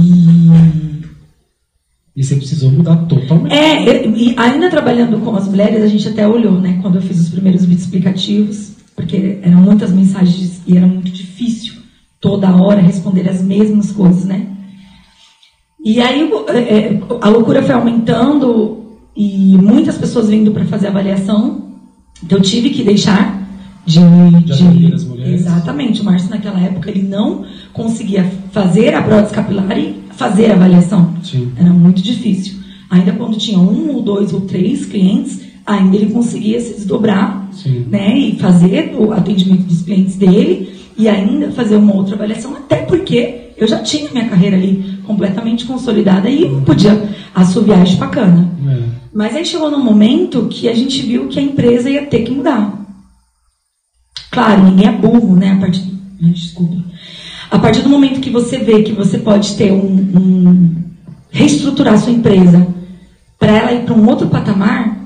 E 2.15 2.23
você 2.23 2.38
precisou 2.38 2.71
mudar 2.71 2.95
totalmente. 3.07 3.53
É, 3.53 4.07
e 4.07 4.34
ainda 4.38 4.69
trabalhando 4.69 5.19
com 5.19 5.36
as 5.36 5.45
mulheres, 5.45 5.84
a 5.84 5.88
gente 5.88 6.07
até 6.07 6.25
olhou, 6.25 6.60
né, 6.62 6.79
quando 6.81 6.95
eu 6.95 7.01
fiz 7.01 7.19
os 7.19 7.27
primeiros 7.29 7.65
vídeos 7.65 7.84
explicativos, 7.84 8.71
porque 8.95 9.39
eram 9.41 9.57
muitas 9.57 9.91
mensagens 9.91 10.62
e 10.65 10.77
era 10.77 10.88
muito 10.88 11.12
difícil 11.12 11.81
toda 12.21 12.55
hora 12.55 12.79
responder 12.79 13.27
as 13.27 13.41
mesmas 13.41 13.91
coisas, 13.91 14.25
né? 14.25 14.47
E 15.84 15.99
aí 15.99 16.29
é, 16.49 16.60
é, 16.60 17.01
a 17.19 17.27
loucura 17.27 17.63
foi 17.63 17.73
aumentando 17.73 18.77
e 19.17 19.57
muitas 19.57 19.97
pessoas 19.97 20.29
vindo 20.29 20.51
para 20.51 20.63
fazer 20.65 20.88
avaliação, 20.88 21.71
então 22.23 22.38
eu 22.38 22.43
tive 22.43 22.69
que 22.69 22.84
deixar 22.84 23.41
de, 23.86 23.99
De 24.45 24.53
as 24.93 25.03
mulheres. 25.03 25.41
Exatamente, 25.41 26.01
o 26.01 26.05
Márcio 26.05 26.29
naquela 26.29 26.60
época 26.60 26.91
ele 26.91 27.01
não 27.01 27.43
conseguia 27.73 28.23
fazer 28.51 28.93
a 28.93 29.01
prótese 29.01 29.34
capilar 29.34 29.77
e 29.77 29.95
fazer 30.12 30.51
a 30.51 30.53
avaliação. 30.53 31.15
Sim. 31.23 31.51
Era 31.57 31.71
muito 31.71 32.01
difícil. 32.01 32.60
Ainda 32.91 33.13
quando 33.13 33.38
tinha 33.38 33.57
um 33.57 33.95
ou 33.95 34.03
dois 34.03 34.34
ou 34.34 34.41
três 34.41 34.86
clientes, 34.86 35.41
ainda 35.65 35.95
ele 35.95 36.12
conseguia 36.12 36.60
se 36.62 36.75
desdobrar 36.75 37.49
Sim. 37.51 37.86
né, 37.89 38.17
e 38.17 38.36
fazer 38.38 38.93
o 38.95 39.12
atendimento 39.12 39.63
dos 39.63 39.81
clientes 39.81 40.15
dele 40.15 40.81
e 40.97 41.08
ainda 41.08 41.51
fazer 41.51 41.75
uma 41.75 41.95
outra 41.95 42.15
avaliação, 42.15 42.56
até 42.56 42.77
porque 42.77 43.51
eu 43.58 43.67
já 43.67 43.80
tinha 43.80 44.12
minha 44.12 44.27
carreira 44.27 44.58
ali 44.58 44.99
completamente 45.06 45.65
consolidada 45.65 46.30
e 46.30 46.62
podia 46.62 47.10
assoviar 47.34 47.84
de 47.84 47.95
bacana. 47.95 48.49
É. 48.67 48.84
Mas 49.13 49.36
aí 49.36 49.45
chegou 49.45 49.69
num 49.69 49.84
momento 49.84 50.47
que 50.47 50.67
a 50.69 50.73
gente 50.73 51.01
viu 51.01 51.27
que 51.27 51.39
a 51.39 51.43
empresa 51.43 51.89
ia 51.89 52.06
ter 52.06 52.23
que 52.23 52.32
mudar. 52.32 52.80
Claro, 54.32 54.63
ninguém 54.63 54.88
é 54.88 54.91
burro, 54.91 55.36
né? 55.36 55.51
A 55.51 55.58
partir 55.58 55.82
do... 55.82 55.97
Ai, 56.23 56.30
Desculpa. 56.30 56.77
A 57.51 57.60
partir 57.60 57.82
do 57.82 57.89
momento 57.89 58.21
que 58.21 58.30
você 58.30 58.60
vê 58.60 58.82
que 58.82 58.93
você 58.93 59.17
pode 59.17 59.56
ter 59.58 59.73
um, 59.73 59.77
um 60.17 60.75
reestruturar 61.30 61.95
a 61.95 61.97
sua 61.97 62.13
empresa 62.13 62.65
para 63.38 63.51
ela 63.51 63.73
ir 63.73 63.84
para 63.84 63.93
um 63.93 64.08
outro 64.08 64.27
patamar, 64.27 65.01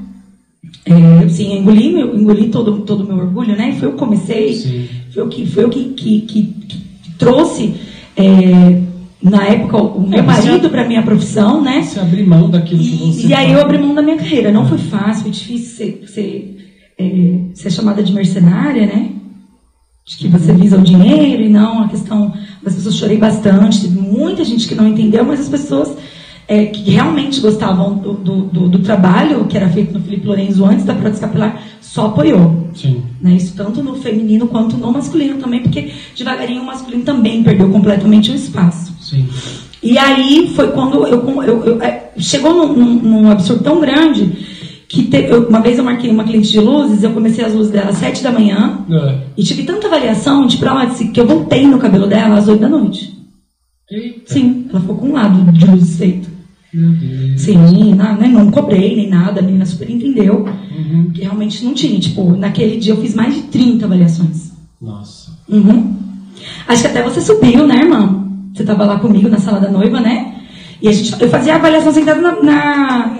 é, 0.86 1.24
assim, 1.26 1.58
engoli, 1.58 2.00
engoli 2.00 2.50
todo 2.50 2.80
todo 2.82 3.02
o 3.04 3.08
meu 3.08 3.17
orgulho, 3.17 3.56
né? 3.56 3.76
Foi 3.80 3.88
eu 3.88 3.93
que 3.93 3.98
comecei, 3.98 4.54
Sim. 4.54 4.88
foi 5.12 5.24
eu 5.24 5.28
que 5.28 5.45
foi 5.45 5.63
eu 5.63 5.69
que, 5.69 5.84
que, 5.93 6.21
que, 6.21 6.43
que 6.43 7.12
trouxe 7.17 7.74
é, 8.15 8.82
na 9.21 9.43
época 9.48 9.78
o 9.82 10.08
meu 10.08 10.19
É, 10.19 10.21
marido 10.21 10.69
para 10.69 10.88
minha 10.88 11.02
profissão, 11.02 11.62
né? 11.62 11.82
Você 11.82 12.00
abrir 12.00 12.26
mão 12.28 12.50
daquilo 12.50 12.80
que 12.80 12.86
E, 12.86 13.13
você 13.13 13.28
e 13.28 13.34
aí 13.34 13.45
faz. 13.48 13.58
eu 13.58 13.62
abri 13.65 13.78
mão 13.80 13.95
da 13.95 14.02
minha 14.04 14.17
carreira. 14.17 14.52
Não 14.52 14.67
foi 14.67 14.78
fácil, 14.78 15.24
foi 15.24 15.32
difícil 15.32 15.76
ser, 15.76 16.04
ser, 16.08 16.58
é, 17.00 17.39
ser 17.56 17.71
chamada 17.71 18.04
de 18.04 18.13
mercenária, 18.13 18.86
né? 18.86 19.10
De 20.08 20.17
que 20.17 20.28
você 20.28 20.54
visa 20.54 20.78
o 20.78 20.82
dinheiro 20.84 21.41
e 21.41 21.50
não 21.50 21.82
a 21.84 21.88
questão 21.88 22.32
das 22.62 22.76
pessoas. 22.76 22.95
Chorei 22.95 23.17
bastante, 23.17 23.82
teve 23.82 24.00
muita 24.00 24.43
gente 24.45 24.67
que 24.67 24.76
não 24.76 24.88
entendeu, 24.88 25.26
mas 25.26 25.39
as 25.39 25.50
pessoas 25.50 25.98
é, 26.48 26.66
que 26.66 26.92
realmente 26.92 27.40
gostavam 27.42 27.96
do, 27.96 28.14
do, 28.14 28.68
do- 28.70 28.80
trabalho 28.80 29.46
que 29.46 29.58
era 29.58 29.68
feito 29.70 29.94
no 29.94 30.00
Felipe 30.04 30.28
Lorenzo 30.28 30.64
antes 30.66 30.86
da 30.86 30.94
prótese 30.94 31.22
capilar 31.22 31.62
só 31.82 32.08
apoiou. 32.08 32.70
Sim. 32.76 33.02
Né? 33.22 33.36
Isso 33.36 33.56
tanto 33.56 33.82
no 33.82 33.96
feminino 33.96 34.48
quanto 34.48 34.78
no 34.78 34.92
masculino 34.92 35.38
também, 35.38 35.62
porque 35.62 35.92
devagarinho 36.16 36.62
o 36.62 36.66
masculino 36.66 37.04
também 37.04 37.42
perdeu 37.44 37.70
completamente 37.70 38.32
o 38.32 38.36
espaço. 38.36 38.94
Sim. 39.02 39.28
E 39.82 39.98
aí 39.98 40.52
foi 40.56 40.72
quando 40.72 41.06
eu, 41.08 41.28
eu- 41.44 41.64
eu- 41.66 41.82
é, 41.82 42.12
chegou 42.18 42.54
num, 42.54 42.94
num- 42.96 43.32
absurdo 43.32 43.64
tão 43.64 43.80
grande 43.80 44.32
que 44.88 45.04
te- 45.04 45.26
eu- 45.30 45.48
uma 45.48 45.62
vez 45.62 45.78
eu 45.80 45.84
marquei 45.84 46.12
uma 46.12 46.24
cliente 46.26 46.52
de 46.52 46.60
luzes, 46.60 47.02
eu 47.04 47.12
comecei 47.12 47.44
as 47.44 47.54
luzes 47.56 47.72
dela 47.72 47.90
às 47.90 47.98
7 47.98 48.22
da 48.22 48.32
manhã 48.32 48.80
É. 48.90 49.18
e 49.38 49.44
tive 49.44 49.64
tanta 49.64 49.88
avaliação 49.88 50.46
de 50.46 50.58
prótese 50.58 51.08
que 51.10 51.20
eu 51.20 51.26
voltei 51.26 51.66
no 51.66 51.80
cabelo 51.80 52.06
dela 52.08 52.38
às 52.38 52.48
8 52.48 52.60
da 52.62 52.70
noite. 52.70 53.16
Eita. 53.90 54.34
Sim, 54.34 54.66
ela 54.70 54.80
ficou 54.82 54.96
com 54.96 55.08
um 55.10 55.14
lado 55.14 55.52
de 55.52 55.66
luzes 55.66 55.98
feito. 55.98 56.35
Deus. 56.76 57.42
Sim, 57.42 57.94
não, 57.96 58.18
né, 58.18 58.28
não 58.28 58.52
cobrei 58.52 58.96
nem 58.96 59.10
nada, 59.10 59.40
a 59.40 59.44
menina 59.44 59.66
super 59.66 59.90
entendeu 59.90 60.46
Uhum. 60.76 61.12
que 61.14 61.22
realmente 61.22 61.64
não 61.64 61.74
tinha. 61.74 62.00
Tipo, 62.00 62.36
naquele 62.36 62.78
dia 62.78 62.94
eu 62.94 63.02
fiz 63.02 63.14
mais 63.16 63.34
de 63.34 63.42
30 63.44 63.86
avaliações. 63.86 64.52
Nossa. 64.82 65.32
Uhum. 65.50 65.96
Acho 66.68 66.82
que 66.82 66.88
até 66.88 67.02
você 67.02 67.22
subiu, 67.22 67.66
né, 67.66 67.78
irmão? 67.78 68.26
Você 68.54 68.64
estava 68.64 68.86
lá 68.86 69.00
comigo 69.00 69.30
na 69.30 69.40
sala 69.40 69.60
da 69.60 69.70
noiva, 69.70 70.00
né? 70.00 70.36
E 70.82 70.88
a 70.88 70.92
gente, 70.92 71.20
eu 71.22 71.30
fazia 71.30 71.54
a 71.54 71.56
avaliação 71.56 71.92
sentada 71.92 72.22
na, 72.22 72.42
na, 72.44 73.18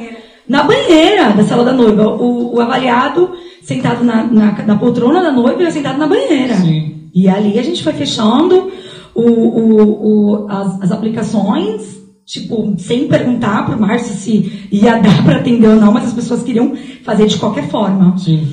na 0.48 0.63
banheira 0.63 1.32
da 1.32 1.44
sala 1.44 1.63
da 1.63 1.74
noiva. 1.74 2.08
O, 2.08 2.56
o 2.56 2.62
avaliado 2.62 3.32
sentado 3.63 4.04
na, 4.04 4.24
na, 4.26 4.52
na 4.63 4.76
poltrona 4.76 5.22
da 5.22 5.32
noiva 5.32 5.62
e 5.62 5.65
eu 5.65 5.72
sentado 5.72 5.98
na 5.98 6.08
banheira. 6.08 6.56
Sim. 6.56 6.96
E 7.13 7.28
ali 7.28 7.58
a 7.58 7.63
gente 7.63 7.84
foi 7.84 7.94
fechando 7.94 8.70
o, 9.13 9.22
o, 9.22 10.44
o, 10.44 10.48
as, 10.50 10.82
as 10.84 10.91
aplicações, 10.91 11.94
tipo, 12.26 12.76
sem 12.78 13.08
perguntar 13.08 13.66
pro 13.66 13.80
Márcio 13.80 14.16
se 14.16 14.68
ia 14.72 14.98
dar 15.00 15.24
para 15.24 15.38
atender 15.38 15.68
ou 15.68 15.76
não, 15.76 15.92
mas 15.92 16.08
as 16.08 16.14
pessoas 16.14 16.44
queriam 16.44 16.76
fazer 17.04 17.28
de 17.28 17.38
qualquer 17.38 17.70
forma. 17.70 18.18
Sim. 18.18 18.48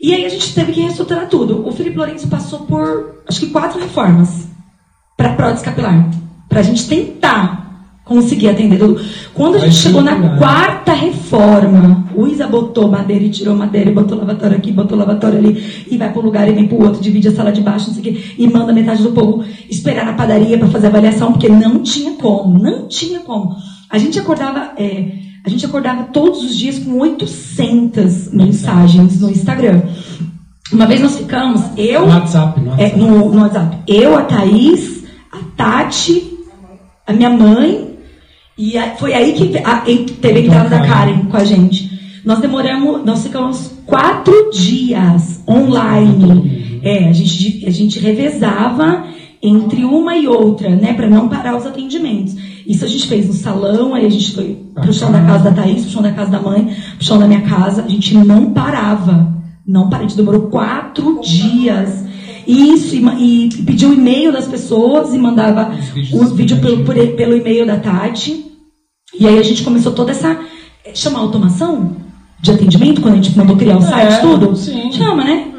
E 0.00 0.14
aí 0.14 0.24
a 0.24 0.28
gente 0.28 0.54
teve 0.54 0.72
que 0.72 0.80
reestruturar 0.80 1.28
tudo. 1.28 1.66
O 1.66 1.72
Felipe 1.72 1.96
Lourenço 1.96 2.28
passou 2.28 2.60
por, 2.60 3.22
acho 3.26 3.40
que 3.40 3.50
quatro 3.50 3.80
reformas 3.80 4.46
para 5.16 5.32
prótese 5.32 5.64
capilar. 5.64 6.08
Pra 6.48 6.62
gente 6.62 6.88
tentar 6.88 7.67
conseguir 8.08 8.48
atender. 8.48 8.78
tudo. 8.78 9.00
Quando 9.34 9.56
a 9.56 9.58
gente 9.58 9.76
chegou 9.76 10.02
na 10.02 10.12
estruturar. 10.12 10.38
quarta 10.38 10.92
reforma, 10.92 12.06
o 12.16 12.26
Isa 12.26 12.46
botou 12.46 12.88
madeira 12.88 13.24
e 13.24 13.30
tirou 13.30 13.54
madeira, 13.54 13.90
e 13.90 13.94
botou 13.94 14.18
lavatório 14.18 14.56
aqui, 14.56 14.72
botou 14.72 14.98
lavatório 14.98 15.38
ali, 15.38 15.84
e 15.88 15.96
vai 15.96 16.10
para 16.10 16.20
um 16.20 16.24
lugar 16.24 16.48
e 16.48 16.52
vem 16.52 16.66
para 16.66 16.76
o 16.76 16.82
outro, 16.82 17.02
divide 17.02 17.28
a 17.28 17.32
sala 17.32 17.52
de 17.52 17.60
baixo, 17.60 17.88
não 17.88 17.94
sei 17.94 18.00
o 18.00 18.14
quê, 18.14 18.24
e 18.38 18.48
manda 18.48 18.72
metade 18.72 19.02
do 19.02 19.12
povo 19.12 19.44
esperar 19.68 20.06
na 20.06 20.14
padaria 20.14 20.58
para 20.58 20.68
fazer 20.68 20.88
avaliação, 20.88 21.32
porque 21.32 21.48
não 21.48 21.82
tinha 21.82 22.12
como, 22.12 22.58
não 22.58 22.88
tinha 22.88 23.20
como. 23.20 23.54
A 23.90 23.98
gente 23.98 24.18
acordava, 24.18 24.72
é, 24.76 25.12
a 25.44 25.48
gente 25.48 25.64
acordava 25.64 26.04
todos 26.04 26.42
os 26.42 26.56
dias 26.56 26.78
com 26.78 26.98
800 26.98 28.32
mensagens 28.32 29.20
no 29.20 29.30
Instagram. 29.30 29.82
Uma 30.72 30.86
vez 30.86 31.00
nós 31.00 31.16
ficamos, 31.16 31.62
eu, 31.76 32.02
No 32.02 32.12
WhatsApp, 32.12 32.60
no 32.60 32.68
é, 32.68 32.70
WhatsApp. 32.70 32.98
no, 32.98 33.32
no 33.32 33.40
WhatsApp. 33.40 33.78
Eu, 33.86 34.16
a 34.16 34.22
Thaís, 34.22 35.04
a 35.32 35.38
Tati, 35.56 36.38
a 37.06 37.12
minha 37.12 37.30
mãe. 37.30 37.87
E 38.58 38.72
foi 38.98 39.14
aí 39.14 39.32
que 39.34 39.56
a- 39.58 39.84
teve 40.20 40.40
a 40.40 40.42
entrada 40.42 40.68
da 40.68 40.80
Karen 40.80 41.26
com 41.30 41.36
a 41.36 41.44
gente. 41.44 41.88
Nós 42.24 42.40
demoramos, 42.40 43.04
nós 43.04 43.22
ficamos 43.22 43.70
quatro 43.86 44.50
dias 44.52 45.42
online. 45.48 46.80
É, 46.82 47.08
a 47.08 47.12
gente, 47.12 47.64
a 47.66 47.70
gente 47.70 47.98
revezava 47.98 49.04
entre 49.42 49.84
uma 49.84 50.16
e 50.16 50.26
outra, 50.26 50.70
né, 50.70 50.92
para 50.94 51.08
não 51.08 51.28
parar 51.28 51.56
os 51.56 51.64
atendimentos. 51.64 52.36
Isso 52.66 52.84
a 52.84 52.88
gente 52.88 53.06
fez 53.06 53.26
no 53.28 53.32
salão, 53.32 53.94
aí 53.94 54.04
a 54.04 54.10
gente 54.10 54.32
foi 54.34 54.58
pro 54.74 54.92
chão 54.92 55.10
da 55.12 55.22
casa 55.22 55.44
da 55.50 55.62
Thaís, 55.62 55.82
pro 55.82 55.90
chão 55.92 56.02
da 56.02 56.12
casa 56.12 56.30
da 56.30 56.40
mãe, 56.40 56.64
pro 56.96 57.04
chão 57.06 57.18
da 57.18 57.26
minha 57.26 57.42
casa. 57.42 57.84
A 57.84 57.88
gente 57.88 58.14
não 58.16 58.50
parava. 58.50 59.34
Não 59.66 59.84
parava. 59.88 60.04
A 60.04 60.08
gente 60.08 60.16
demorou 60.16 60.42
quatro 60.48 61.20
dias. 61.22 62.04
Isso, 62.48 62.96
e, 62.96 63.46
e 63.46 63.62
pediu 63.62 63.90
o 63.90 63.94
e-mail 63.94 64.32
das 64.32 64.46
pessoas 64.46 65.12
e 65.14 65.18
mandava 65.18 65.70
Os 65.70 65.88
vídeos 65.90 66.20
os 66.22 66.32
vídeos 66.32 66.60
pelo, 66.60 66.84
por 66.84 66.94
pelo 66.94 67.36
e-mail 67.36 67.66
da 67.66 67.78
Tati. 67.78 68.46
E 69.18 69.26
aí 69.26 69.38
a 69.38 69.42
gente 69.42 69.62
começou 69.62 69.92
toda 69.92 70.10
essa. 70.12 70.38
eh, 70.84 70.94
Chama 70.94 71.18
automação 71.18 71.96
de 72.40 72.50
atendimento, 72.52 73.00
quando 73.02 73.14
a 73.14 73.16
gente 73.22 73.36
mandou 73.36 73.56
criar 73.56 73.76
o 73.76 73.82
site, 73.82 74.14
É, 74.14 74.20
tudo? 74.20 74.56
sim. 74.56 74.90
Chama, 74.92 75.24
né? 75.24 75.52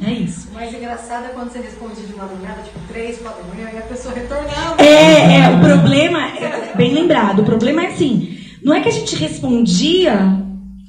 É. 0.00 0.10
É 0.10 0.12
isso. 0.14 0.48
O 0.50 0.54
mais 0.54 0.72
engraçado 0.74 1.26
é 1.26 1.28
quando 1.28 1.50
você 1.52 1.58
responde 1.60 1.94
de 2.06 2.14
madrugada, 2.16 2.62
tipo 2.62 2.78
3, 2.92 3.18
4 3.18 3.42
da 3.44 3.54
manhã, 3.54 3.68
e 3.74 3.78
a 3.78 3.82
pessoa 3.82 4.12
retornava. 4.14 4.82
É, 4.82 5.38
é, 5.38 5.48
o 5.56 5.60
problema, 5.60 6.18
é, 6.28 6.72
bem 6.76 6.92
lembrado, 6.92 7.40
o 7.42 7.44
problema 7.44 7.82
é 7.84 7.86
assim, 7.88 8.36
não 8.64 8.74
é 8.74 8.80
que 8.80 8.88
a 8.88 8.92
gente 8.92 9.14
respondia 9.16 10.44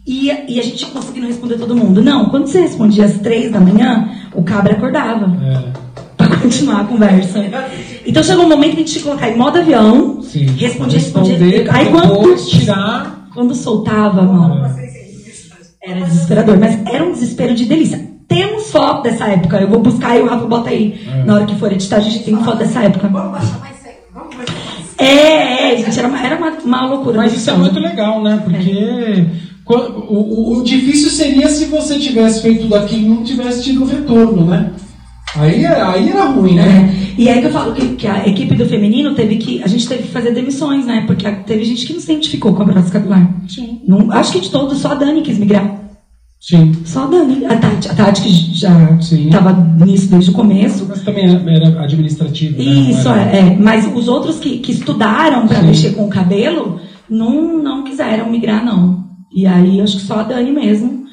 e, 0.06 0.28
e 0.48 0.60
a 0.60 0.64
gente 0.64 0.86
conseguia 0.88 1.22
não 1.22 1.28
responder 1.30 1.58
todo 1.58 1.76
mundo. 1.76 2.02
Não, 2.02 2.26
quando 2.26 2.48
você 2.48 2.62
respondia 2.62 3.06
às 3.06 3.18
três 3.20 3.52
da 3.52 3.60
manhã, 3.60 4.10
o 4.34 4.44
cabra 4.44 4.74
acordava 4.74 5.26
É. 5.44 5.64
pra 6.18 6.38
continuar 6.38 6.82
a 6.82 6.84
conversa. 6.86 7.40
Então 8.06 8.22
chegou 8.24 8.46
um 8.46 8.50
momento 8.50 8.72
que 8.72 8.76
a 8.76 8.80
gente 8.80 8.92
tinha 8.92 9.02
que 9.04 9.08
colocar 9.10 9.30
em 9.30 9.38
modo 9.38 9.58
avião, 9.60 10.22
Sim. 10.22 10.46
respondia, 10.58 11.00
Responder, 11.00 11.30
respondia. 11.38 11.74
Aí 11.74 11.90
quando, 11.90 12.36
tirar. 12.46 13.30
quando 13.34 13.56
soltava, 13.56 14.22
mano, 14.24 14.70
era 15.82 16.02
desesperador, 16.02 16.58
mas 16.60 16.80
era 16.86 17.04
um 17.06 17.12
desespero 17.12 17.54
de 17.56 17.66
delícia. 17.66 18.12
Temos 18.28 18.72
foto 18.72 19.04
dessa 19.04 19.26
época, 19.28 19.58
eu 19.58 19.68
vou 19.68 19.80
buscar 19.80 20.18
e 20.18 20.22
o 20.22 20.26
Rafa 20.28 20.46
bota 20.48 20.70
aí. 20.70 21.00
É. 21.08 21.24
Na 21.24 21.36
hora 21.36 21.46
que 21.46 21.56
for 21.56 21.72
editar, 21.72 21.98
a 21.98 22.00
gente 22.00 22.24
tem 22.24 22.36
foto 22.44 22.58
dessa 22.58 22.82
época. 22.84 23.08
Vamos 23.08 23.32
baixar 23.34 23.60
mais 23.60 23.76
sério, 23.78 24.00
vamos 24.14 24.36
baixar 24.36 24.54
mais. 24.56 24.94
É, 24.98 25.74
é, 25.74 25.78
gente, 25.78 26.00
era 26.00 26.08
uma, 26.08 26.26
era 26.26 26.38
uma, 26.38 26.50
uma 26.64 26.86
loucura. 26.88 27.18
Mas 27.18 27.34
isso 27.34 27.50
é 27.50 27.54
muito 27.54 27.80
legal, 27.80 28.24
né? 28.24 28.42
Porque 28.44 29.26
qua- 29.53 29.53
o, 29.78 30.14
o- 30.14 30.58
o 30.60 30.64
difícil 30.64 31.10
seria 31.10 31.48
se 31.50 31.66
você 31.66 31.98
tivesse 32.00 32.42
feito 32.42 32.62
tudo 32.64 32.76
aquilo 32.76 33.02
e 33.06 33.10
não 33.10 33.24
tivesse 33.24 33.64
tido 33.64 33.84
o 33.84 33.86
retorno, 33.88 34.46
né? 34.46 34.72
Aí, 35.36 35.66
é- 35.66 35.82
aí 35.82 36.10
era 36.10 36.26
ruim, 36.26 36.56
né? 36.56 36.64
É. 37.18 37.22
E 37.22 37.30
aí 37.30 37.40
que 37.42 37.48
eu 37.48 37.52
falo 37.52 37.74
que, 37.74 37.88
que 37.96 38.08
a 38.08 38.28
equipe 38.28 38.54
do 38.56 38.66
feminino 38.68 39.16
teve 39.16 39.38
que. 39.38 39.64
A 39.64 39.68
gente 39.68 39.88
teve 39.88 40.04
que 40.04 40.10
fazer 40.10 40.32
demissões, 40.32 40.86
né? 40.86 41.04
Porque 41.08 41.26
a- 41.28 41.36
teve 41.36 41.64
gente 41.66 41.86
que 41.88 41.94
não 41.94 42.00
se 42.00 42.12
identificou 42.12 42.54
com 42.54 42.62
a 42.62 42.66
prótese 42.66 42.92
capilar. 42.92 43.34
Sim. 43.48 43.82
Não, 43.88 44.12
acho 44.12 44.32
que 44.34 44.40
de 44.42 44.50
todos, 44.52 44.78
só 44.78 44.92
a 44.92 44.96
Dani 44.96 45.22
quis 45.24 45.38
migrar. 45.40 45.82
Sim. 46.40 46.74
Só 46.86 47.04
a 47.06 47.08
Dani. 47.08 47.46
A 47.46 47.56
Tati, 47.56 47.90
a 47.90 47.94
Tati 47.96 48.22
que 48.22 48.30
já 48.54 48.92
estava 49.00 49.54
nisso 49.86 50.08
desde 50.12 50.30
o 50.30 50.34
começo. 50.34 50.86
Mas 50.90 51.02
também 51.02 51.26
era- 51.26 51.82
administrativo. 51.84 52.58
né? 52.58 52.64
Isso, 52.64 53.08
era- 53.08 53.32
é, 53.36 53.40
é. 53.40 53.58
Mas 53.60 53.90
os 53.96 54.08
outros 54.08 54.38
que, 54.40 54.58
que 54.60 54.72
estudaram 54.74 55.48
para 55.48 55.62
mexer 55.64 55.92
com 55.96 56.04
o 56.06 56.10
cabelo 56.10 56.80
não, 57.10 57.58
não 57.64 57.84
quiseram 57.84 58.30
migrar, 58.30 58.64
não. 58.64 59.03
E 59.36 59.46
aí, 59.48 59.82
acho 59.82 59.98
que 59.98 60.04
só 60.04 60.20
a 60.20 60.24
Dani 60.24 60.52
mesmo 60.52 61.04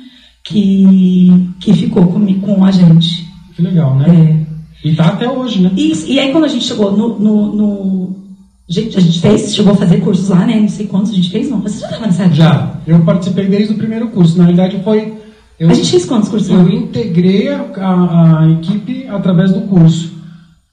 que, 0.44 1.48
que 1.60 1.72
ficou 1.74 2.06
com, 2.06 2.40
com 2.40 2.64
a 2.64 2.70
gente. 2.70 3.26
Que 3.54 3.62
legal, 3.62 3.94
né? 3.96 4.06
É. 4.84 4.88
E 4.88 4.94
tá 4.94 5.08
até 5.08 5.28
hoje, 5.28 5.60
né? 5.62 5.70
Isso, 5.76 6.06
e 6.06 6.18
aí, 6.18 6.32
quando 6.32 6.44
a 6.44 6.48
gente 6.48 6.64
chegou 6.64 6.92
no. 6.96 7.18
no, 7.18 7.54
no- 7.54 8.16
gente, 8.68 8.96
a 8.96 9.00
gente 9.00 9.20
fez, 9.20 9.54
chegou 9.54 9.72
a 9.72 9.76
fazer 9.76 9.98
cursos 10.00 10.28
lá, 10.28 10.46
né? 10.46 10.58
Não 10.60 10.68
sei 10.68 10.86
quantos 10.86 11.12
a 11.12 11.14
gente 11.14 11.30
fez, 11.30 11.50
não. 11.50 11.60
Você 11.60 11.80
já 11.80 11.86
estava 11.86 12.06
nessa 12.06 12.22
época? 12.22 12.36
Já. 12.36 12.74
Eu 12.86 13.00
participei 13.00 13.46
desde 13.48 13.74
o 13.74 13.76
primeiro 13.76 14.08
curso. 14.08 14.38
Na 14.38 14.44
realidade, 14.44 14.80
foi. 14.82 15.14
Eu, 15.58 15.68
A 15.68 15.74
gente 15.74 15.90
fez 15.90 16.06
quantos 16.06 16.28
cursos 16.30 16.48
lá? 16.48 16.60
eu 16.62 16.70
integrei 16.70 17.48
a, 17.48 17.60
a- 17.76 18.40
a 18.44 18.50
equipe 18.52 19.06
através 19.08 19.52
do 19.52 19.60
curso. 19.62 20.12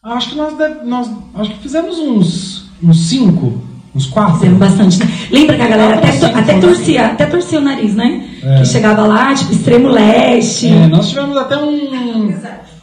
Acho 0.02 0.30
que 0.30 0.36
nós, 0.38 0.54
nós 0.86 1.12
acho 1.36 1.50
que 1.52 1.58
fizemos 1.60 1.98
uns, 2.00 2.66
uns 2.82 2.98
cinco, 3.08 3.62
uns 3.96 4.06
quatro. 4.08 4.36
Fizeram 4.36 4.58
bastante, 4.58 5.00
né? 5.00 5.12
Lembra 5.32 5.56
que 5.56 5.62
a 5.62 5.68
galera 5.68 5.96
até, 5.96 6.12
Cinco, 6.12 6.38
até 6.38 6.54
né? 6.54 6.60
torcia, 6.62 7.06
até 7.06 7.26
torcia 7.26 7.60
o 7.60 7.64
nariz, 7.64 7.96
né? 7.96 8.26
É. 8.44 8.60
Que 8.60 8.66
chegava 8.66 9.06
lá, 9.06 9.34
tipo, 9.34 9.52
extremo 9.52 9.88
leste. 9.90 10.68
É, 10.68 10.88
nós 10.88 11.10
tivemos 11.10 11.38
até 11.38 11.58
um. 11.58 12.34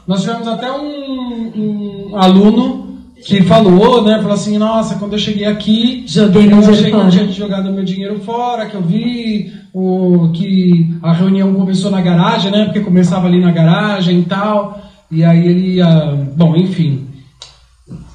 Nós 0.07 0.21
tivemos 0.21 0.47
até 0.47 0.71
um, 0.71 2.11
um 2.13 2.17
aluno 2.17 2.99
que 3.25 3.43
falou, 3.43 4.03
né? 4.05 4.17
Falou 4.19 4.33
assim, 4.33 4.59
nossa, 4.59 4.97
quando 4.97 5.15
eu 5.15 5.19
cheguei 5.19 5.47
aqui, 5.47 6.05
Joguei 6.07 6.45
eu 6.45 6.57
meu 6.57 6.61
dinheiro 6.61 6.99
fora. 6.99 7.11
tinha 7.11 7.33
jogado 7.33 7.73
meu 7.73 7.85
dinheiro 7.85 8.21
fora, 8.21 8.67
que 8.67 8.75
eu 8.75 8.83
vi 8.83 9.51
o, 9.73 10.31
que 10.35 10.95
a 11.03 11.13
reunião 11.13 11.55
começou 11.55 11.91
na 11.91 12.03
garagem, 12.03 12.51
né? 12.51 12.65
Porque 12.67 12.81
começava 12.81 13.27
ali 13.27 13.41
na 13.41 13.51
garagem 13.51 14.21
e 14.21 14.25
tal. 14.25 14.79
E 15.11 15.25
aí 15.25 15.47
ele 15.47 15.77
ia. 15.77 16.19
Bom, 16.37 16.55
enfim. 16.55 17.07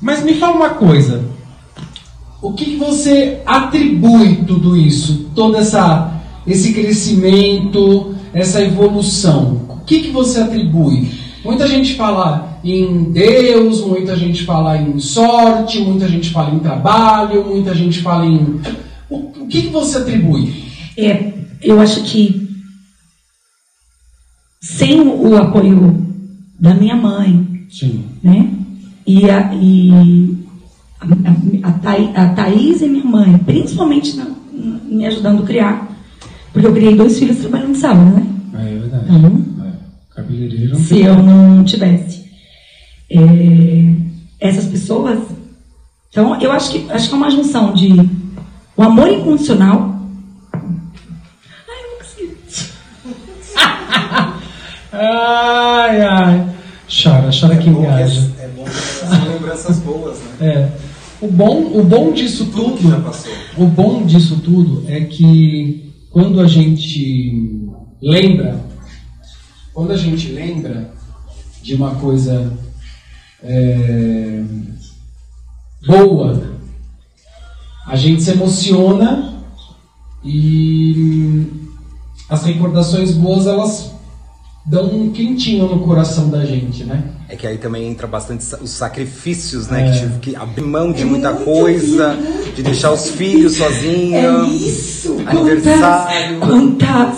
Mas 0.01 0.23
me 0.23 0.35
fala 0.35 0.55
uma 0.55 0.69
coisa. 0.69 1.23
O 2.41 2.53
que, 2.53 2.65
que 2.65 2.75
você 2.77 3.41
atribui 3.45 4.37
tudo 4.47 4.77
isso? 4.77 5.29
Todo 5.35 5.57
essa, 5.57 6.21
esse 6.47 6.73
crescimento, 6.73 8.15
essa 8.33 8.61
evolução? 8.61 9.61
O 9.67 9.79
que, 9.85 10.03
que 10.03 10.11
você 10.11 10.39
atribui? 10.39 11.11
Muita 11.43 11.67
gente 11.67 11.95
fala 11.95 12.59
em 12.63 13.11
Deus, 13.11 13.81
muita 13.81 14.15
gente 14.15 14.43
fala 14.43 14.77
em 14.77 14.99
sorte, 14.99 15.79
muita 15.79 16.07
gente 16.07 16.29
fala 16.29 16.53
em 16.53 16.59
trabalho, 16.59 17.45
muita 17.45 17.73
gente 17.73 18.01
fala 18.01 18.25
em. 18.25 18.61
O, 19.09 19.47
que, 19.47 19.63
que 19.63 19.69
você 19.69 19.97
atribui? 19.97 20.63
É, 20.97 21.33
eu 21.61 21.79
acho 21.81 22.03
que 22.03 22.47
sem 24.61 25.01
o 25.01 25.35
apoio 25.35 26.05
da 26.59 26.73
minha 26.73 26.95
mãe, 26.95 27.65
Sim. 27.69 28.05
né? 28.21 28.49
E 29.07 29.29
a, 29.29 29.51
e 29.55 30.37
a, 31.01 31.05
a, 31.05 31.69
a, 31.69 31.71
Thaí- 31.73 32.11
a 32.15 32.29
Thaís 32.29 32.81
e 32.81 32.87
minha 32.87 33.03
mãe, 33.05 33.37
principalmente 33.39 34.15
na- 34.17 34.25
na- 34.25 34.79
me 34.83 35.05
ajudando 35.05 35.43
a 35.43 35.45
criar, 35.45 35.87
porque 36.51 36.67
eu 36.67 36.73
criei 36.73 36.95
dois 36.95 37.17
filhos 37.17 37.37
trabalhando 37.37 37.75
sábado, 37.75 38.05
né? 38.15 38.25
É 38.53 38.77
verdade. 38.79 39.05
Então, 39.09 39.65
É. 39.65 39.71
Cabeleireiro. 40.15 40.75
se 40.77 41.01
eu 41.01 41.15
não 41.21 41.63
tivesse 41.63 42.25
é, 43.11 43.93
essas 44.39 44.65
pessoas. 44.65 45.19
Então, 46.11 46.39
eu 46.41 46.51
acho 46.51 46.71
que, 46.71 46.91
acho 46.91 47.07
que 47.09 47.13
é 47.13 47.17
uma 47.17 47.29
junção 47.31 47.73
de 47.73 47.89
o 48.75 48.83
amor 48.83 49.09
incondicional. 49.09 49.95
Ai, 50.53 50.61
eu 51.83 51.91
não 51.91 51.97
consigo. 51.99 52.35
Ai, 54.91 56.01
ai. 56.01 56.49
Chora, 56.87 57.29
chora 57.31 57.55
que 57.57 57.69
É 57.69 57.71
bom 57.71 57.81
que 57.81 57.87
engaja. 57.87 58.31
é, 58.39 58.45
é 58.45 58.47
bom 58.49 58.63
que 58.63 58.71
são 58.71 59.27
lembranças 59.33 59.77
boas, 59.79 60.17
né? 60.39 60.47
É. 60.47 60.69
O 61.21 61.27
bom, 61.27 61.77
o 61.77 61.83
bom 61.83 62.13
disso 62.13 62.45
Tudo 62.45 62.77
tudo, 62.77 63.03
o 63.57 63.65
bom 63.65 64.05
disso 64.05 64.37
tudo 64.37 64.85
é 64.87 65.01
que 65.01 65.93
quando 66.09 66.39
a 66.39 66.47
gente 66.47 67.69
lembra, 68.01 68.63
quando 69.73 69.91
a 69.91 69.97
gente 69.97 70.29
lembra 70.31 70.93
de 71.61 71.75
uma 71.75 71.95
coisa 71.95 72.57
é, 73.43 74.43
boa, 75.85 76.55
a 77.85 77.97
gente 77.97 78.23
se 78.23 78.31
emociona 78.31 79.43
e 80.23 81.47
as 82.29 82.45
recordações 82.45 83.11
boas 83.11 83.45
elas 83.45 83.91
dão 84.65 84.85
um 84.85 85.11
quentinho 85.11 85.67
no 85.67 85.81
coração 85.81 86.29
da 86.29 86.45
gente, 86.45 86.85
né? 86.85 87.18
É 87.31 87.35
que 87.35 87.45
aí 87.45 87.59
também 87.59 87.87
entra 87.87 88.07
bastante 88.07 88.43
os 88.59 88.71
sacrifícios, 88.71 89.67
É. 89.67 89.71
né? 89.73 89.91
Que 89.91 89.99
tive 89.99 90.19
que 90.19 90.35
abrir 90.35 90.63
mão 90.63 90.91
de 90.91 91.05
muita 91.05 91.31
coisa, 91.33 92.17
de 92.55 92.63
deixar 92.63 92.91
os 92.91 93.11
filhos 93.11 93.59
É 93.61 93.65
sozinhos. 93.65 94.61
isso! 94.61 95.15
Aniversário. 95.27 96.39
Quantas, 96.39 96.49
quantas, 96.49 97.17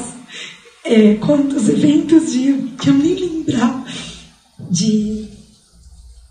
é, 0.84 1.14
quantos 1.16 1.70
eventos 1.70 2.32
de 2.34 2.53
que 2.78 2.89
eu 2.89 2.93
nem 2.93 3.16
lembrar 3.16 3.86
de, 4.70 5.28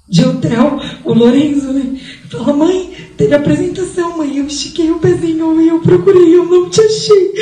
de 0.07 0.25
hotel, 0.27 0.79
o 1.05 1.15
Lorenzo, 1.15 1.73
né? 1.73 1.99
Fala, 2.31 2.53
mãe, 2.53 2.95
teve 3.17 3.35
apresentação, 3.35 4.19
mãe. 4.19 4.37
Eu 4.37 4.47
estiquei 4.47 4.91
o 4.91 4.99
pezinho 4.99 5.59
e 5.61 5.69
eu 5.69 5.81
procurei, 5.81 6.35
eu 6.37 6.45
não 6.45 6.69
te 6.69 6.83
achei. 6.83 7.33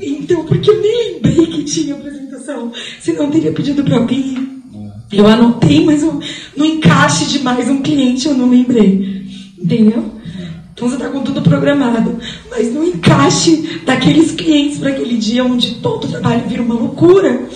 Então, 0.00 0.44
porque 0.44 0.68
eu 0.70 0.80
nem 0.82 1.14
lembrei 1.14 1.46
que 1.46 1.64
tinha 1.64 1.94
apresentação. 1.94 2.70
Senão 3.00 3.24
eu 3.24 3.30
teria 3.30 3.52
pedido 3.52 3.82
pra 3.82 3.96
alguém. 3.96 4.61
Eu 5.12 5.26
anotei, 5.26 5.84
mas 5.84 6.02
eu, 6.02 6.18
no 6.56 6.64
encaixe 6.64 7.26
de 7.26 7.40
mais 7.40 7.68
um 7.68 7.82
cliente 7.82 8.26
eu 8.28 8.34
não 8.34 8.48
lembrei. 8.48 9.22
Entendeu? 9.58 10.04
Então 10.74 10.88
você 10.88 10.96
está 10.96 11.08
com 11.08 11.20
tudo 11.20 11.42
programado. 11.42 12.18
Mas 12.50 12.72
no 12.72 12.82
encaixe 12.84 13.80
daqueles 13.84 14.32
clientes 14.32 14.78
para 14.78 14.90
aquele 14.90 15.16
dia 15.16 15.44
onde 15.44 15.76
todo 15.76 16.04
o 16.04 16.08
trabalho 16.08 16.48
vira 16.48 16.62
uma 16.62 16.74
loucura. 16.74 17.46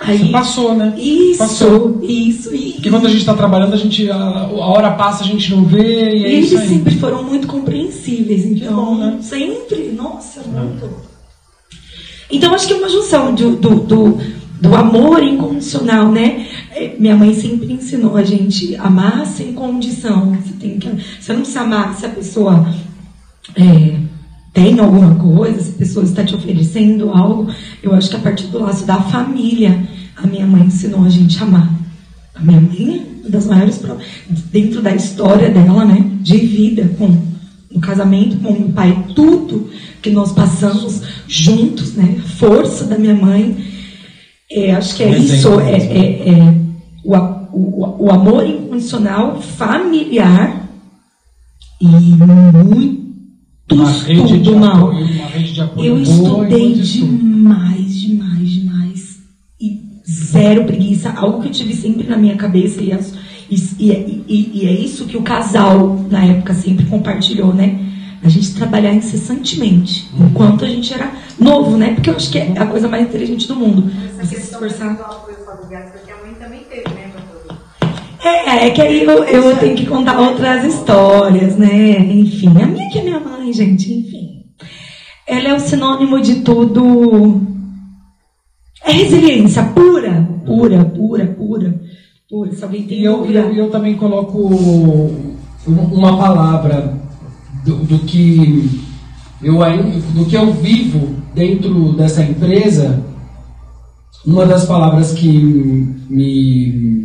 Aí, 0.00 0.30
Passou, 0.32 0.74
né? 0.74 0.92
isso, 0.98 1.38
Passou. 1.38 2.00
isso. 2.02 2.54
E, 2.54 2.72
Porque 2.72 2.90
quando 2.90 3.06
a 3.06 3.08
gente 3.08 3.20
está 3.20 3.32
trabalhando, 3.32 3.72
a, 3.72 3.76
gente, 3.76 4.10
a, 4.10 4.16
a 4.16 4.66
hora 4.66 4.90
passa, 4.90 5.22
a 5.22 5.26
gente 5.26 5.54
não 5.54 5.64
vê, 5.64 6.10
e 6.10 6.24
é 6.24 6.34
e 6.34 6.40
isso 6.40 6.54
eles 6.56 6.60
aí. 6.62 6.68
sempre 6.68 6.96
foram 6.96 7.22
muito 7.22 7.46
compreensíveis. 7.46 8.44
Então, 8.44 8.74
bom, 8.74 8.98
né? 8.98 9.18
sempre, 9.22 9.92
nossa, 9.96 10.42
muito. 10.42 10.90
Então 12.30 12.52
acho 12.54 12.66
que 12.66 12.72
é 12.72 12.76
uma 12.76 12.88
junção 12.88 13.34
do, 13.34 13.56
do, 13.56 13.74
do, 13.76 14.18
do 14.64 14.74
amor 14.74 15.22
incondicional, 15.22 16.10
né? 16.10 16.46
É, 16.70 16.96
Minha 16.98 17.14
mãe 17.14 17.34
sempre 17.34 17.70
ensinou 17.70 18.16
a 18.16 18.24
gente 18.24 18.74
amar 18.76 19.26
sem 19.26 19.52
condição. 19.52 20.34
Você 20.36 20.54
tem 20.54 20.78
que, 20.78 20.88
você 21.20 21.34
não 21.34 21.44
se 21.44 21.58
amar 21.58 21.94
se 21.94 22.06
a 22.06 22.08
pessoa 22.08 22.66
é, 23.54 24.00
tem 24.54 24.80
alguma 24.80 25.16
coisa, 25.16 25.60
se 25.60 25.72
a 25.72 25.78
pessoa 25.78 26.02
está 26.02 26.24
te 26.24 26.34
oferecendo 26.34 27.10
algo. 27.10 27.52
Eu 27.82 27.94
acho 27.94 28.08
que 28.08 28.16
a 28.16 28.20
partir 28.20 28.46
do 28.46 28.58
laço 28.58 28.86
da 28.86 28.96
família, 29.02 29.86
a 30.16 30.26
minha 30.26 30.46
mãe 30.46 30.62
ensinou 30.62 31.04
a 31.04 31.10
gente 31.10 31.38
a 31.40 31.42
amar. 31.42 31.70
A 32.34 32.40
minha 32.40 32.60
mãe 32.60 33.04
é 33.04 33.20
uma 33.20 33.30
das 33.30 33.46
maiores 33.46 33.82
dentro 34.50 34.80
da 34.80 34.94
história 34.94 35.50
dela, 35.50 35.84
né? 35.84 36.10
De 36.22 36.38
vida, 36.38 36.90
com 36.96 37.34
o 37.70 37.80
casamento 37.80 38.38
com 38.38 38.52
o 38.52 38.72
pai, 38.72 38.96
tudo 39.14 39.68
que 40.00 40.08
nós 40.08 40.32
passamos 40.32 41.02
juntos, 41.28 41.94
né? 41.94 42.18
Força 42.38 42.84
da 42.84 42.96
minha 42.96 43.14
mãe. 43.14 43.73
É, 44.50 44.72
acho 44.74 44.94
que 44.96 45.02
é 45.02 45.18
isso, 45.18 45.60
é, 45.60 45.72
mesmo. 45.72 45.92
é- 45.92 46.28
é 46.28 46.54
o, 47.04 47.14
a- 47.14 47.48
o, 47.52 48.04
o 48.06 48.10
amor 48.10 48.46
incondicional, 48.46 49.40
familiar 49.40 50.68
e 51.80 51.86
muito 51.86 53.04
uma 53.74 53.90
rede 53.90 54.22
de 54.26 54.34
estudo 54.36 54.56
mal. 54.58 54.88
apoio, 54.88 55.06
uma 55.06 55.26
rede 55.26 55.52
de 55.54 55.60
apoio 55.60 55.86
Eu 55.86 55.98
estudei 56.02 56.74
demais, 56.74 57.94
demais, 58.00 58.50
demais. 58.50 59.18
E 59.60 59.80
zero 60.08 60.64
preguiça. 60.64 61.10
Algo 61.10 61.40
que 61.40 61.48
eu 61.48 61.52
tive 61.52 61.74
sempre 61.74 62.06
na 62.06 62.16
minha 62.16 62.36
cabeça. 62.36 62.80
E, 62.82 62.92
as- 62.92 63.14
e- 63.50 63.56
e- 63.78 64.24
e- 64.28 64.50
e 64.62 64.66
é 64.66 64.72
isso 64.72 65.06
que 65.06 65.16
o 65.16 65.22
casal, 65.22 66.06
na 66.10 66.24
época, 66.24 66.54
sempre 66.54 66.84
compartilhou, 66.86 67.52
né? 67.54 67.80
A 68.24 68.28
gente 68.28 68.54
trabalhar 68.54 68.92
incessantemente. 68.94 70.08
Uhum. 70.18 70.26
Enquanto 70.28 70.64
a 70.64 70.68
gente 70.68 70.92
era 70.94 71.12
novo, 71.38 71.76
né? 71.76 71.92
Porque 71.94 72.08
eu 72.10 72.16
acho 72.16 72.30
que 72.30 72.38
é 72.38 72.54
a 72.58 72.66
coisa 72.66 72.88
mais 72.88 73.06
inteligente 73.06 73.46
do 73.46 73.54
mundo. 73.56 73.90
Essa 74.18 74.24
Você 74.26 74.36
se 74.40 74.52
esforçar. 74.52 74.92
apoio 74.92 75.36
familiar, 75.44 75.92
porque 75.92 76.10
a 76.10 76.16
mãe 76.24 76.34
também 76.34 76.60
teve, 76.60 76.88
né? 76.94 77.10
É, 78.24 78.66
é 78.68 78.70
que 78.70 78.80
aí 78.80 79.04
eu, 79.04 79.22
eu 79.24 79.56
tenho 79.58 79.76
que 79.76 79.84
contar 79.84 80.18
outras 80.18 80.64
histórias, 80.64 81.56
né? 81.58 81.98
Enfim, 81.98 82.48
a 82.62 82.66
minha 82.66 82.88
que 82.90 82.98
é 82.98 83.02
minha 83.02 83.20
mãe, 83.20 83.52
gente, 83.52 83.92
enfim. 83.92 84.44
Ela 85.26 85.48
é 85.50 85.54
o 85.54 85.60
sinônimo 85.60 86.18
de 86.22 86.36
tudo. 86.36 87.42
É 88.82 88.92
resiliência 88.92 89.62
pura, 89.64 90.26
pura, 90.46 90.84
pura, 90.86 91.26
pura. 91.26 91.80
pura. 92.30 92.52
Se 92.54 92.64
alguém 92.64 92.84
tem 92.84 93.00
E 93.00 93.04
eu, 93.04 93.26
eu, 93.30 93.52
eu 93.54 93.70
também 93.70 93.94
coloco 93.96 94.38
um- 94.38 95.34
uma 95.66 96.16
palavra 96.16 96.94
do, 97.64 97.76
do 97.76 97.98
que 98.00 98.70
eu 99.42 99.58
do 100.14 100.24
que 100.26 100.36
eu 100.36 100.52
vivo 100.54 101.16
dentro 101.34 101.92
dessa 101.94 102.22
empresa. 102.22 103.02
Uma 104.24 104.46
das 104.46 104.64
palavras 104.64 105.12
que 105.12 105.28
me 106.08 107.04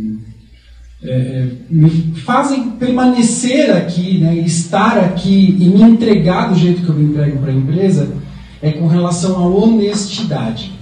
é, 1.02 1.10
é, 1.10 1.48
me 1.70 1.90
fazem 2.24 2.72
permanecer 2.72 3.74
aqui, 3.74 4.18
né, 4.18 4.36
estar 4.36 4.98
aqui 4.98 5.56
e 5.58 5.64
me 5.64 5.82
entregar 5.82 6.50
do 6.50 6.58
jeito 6.58 6.82
que 6.82 6.88
eu 6.88 6.94
me 6.94 7.04
entrego 7.04 7.38
para 7.38 7.50
a 7.50 7.54
empresa, 7.54 8.12
é 8.60 8.70
com 8.72 8.86
relação 8.86 9.36
à 9.36 9.46
honestidade. 9.46 10.72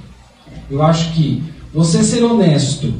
Eu 0.68 0.82
acho 0.82 1.12
que 1.12 1.42
você 1.72 2.02
ser 2.02 2.24
honesto 2.24 2.92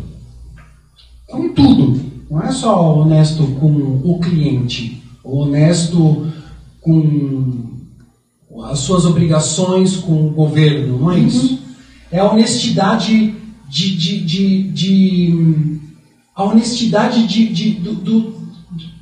com 1.27 1.49
tudo, 1.49 2.01
não 2.31 2.41
é 2.41 2.53
só 2.53 3.01
honesto 3.01 3.43
com 3.59 4.01
o 4.05 4.21
cliente, 4.21 5.03
ou 5.25 5.43
honesto 5.43 6.29
com 6.81 7.65
as 8.65 8.79
suas 8.81 9.05
obrigações 9.05 9.97
com 9.97 10.27
o 10.27 10.31
governo, 10.31 10.99
não 10.99 11.11
é 11.13 11.19
isso? 11.21 11.59
É 12.11 12.19
a 12.21 12.31
honestidade 12.31 13.35
de, 13.69 13.97
de, 13.97 14.21
de, 14.25 14.63
de- 14.71 15.79
a 16.35 16.45
honestidade 16.45 17.27
de, 17.27 17.47
de, 17.49 17.71
do, 17.73 17.93
do- 17.95 18.39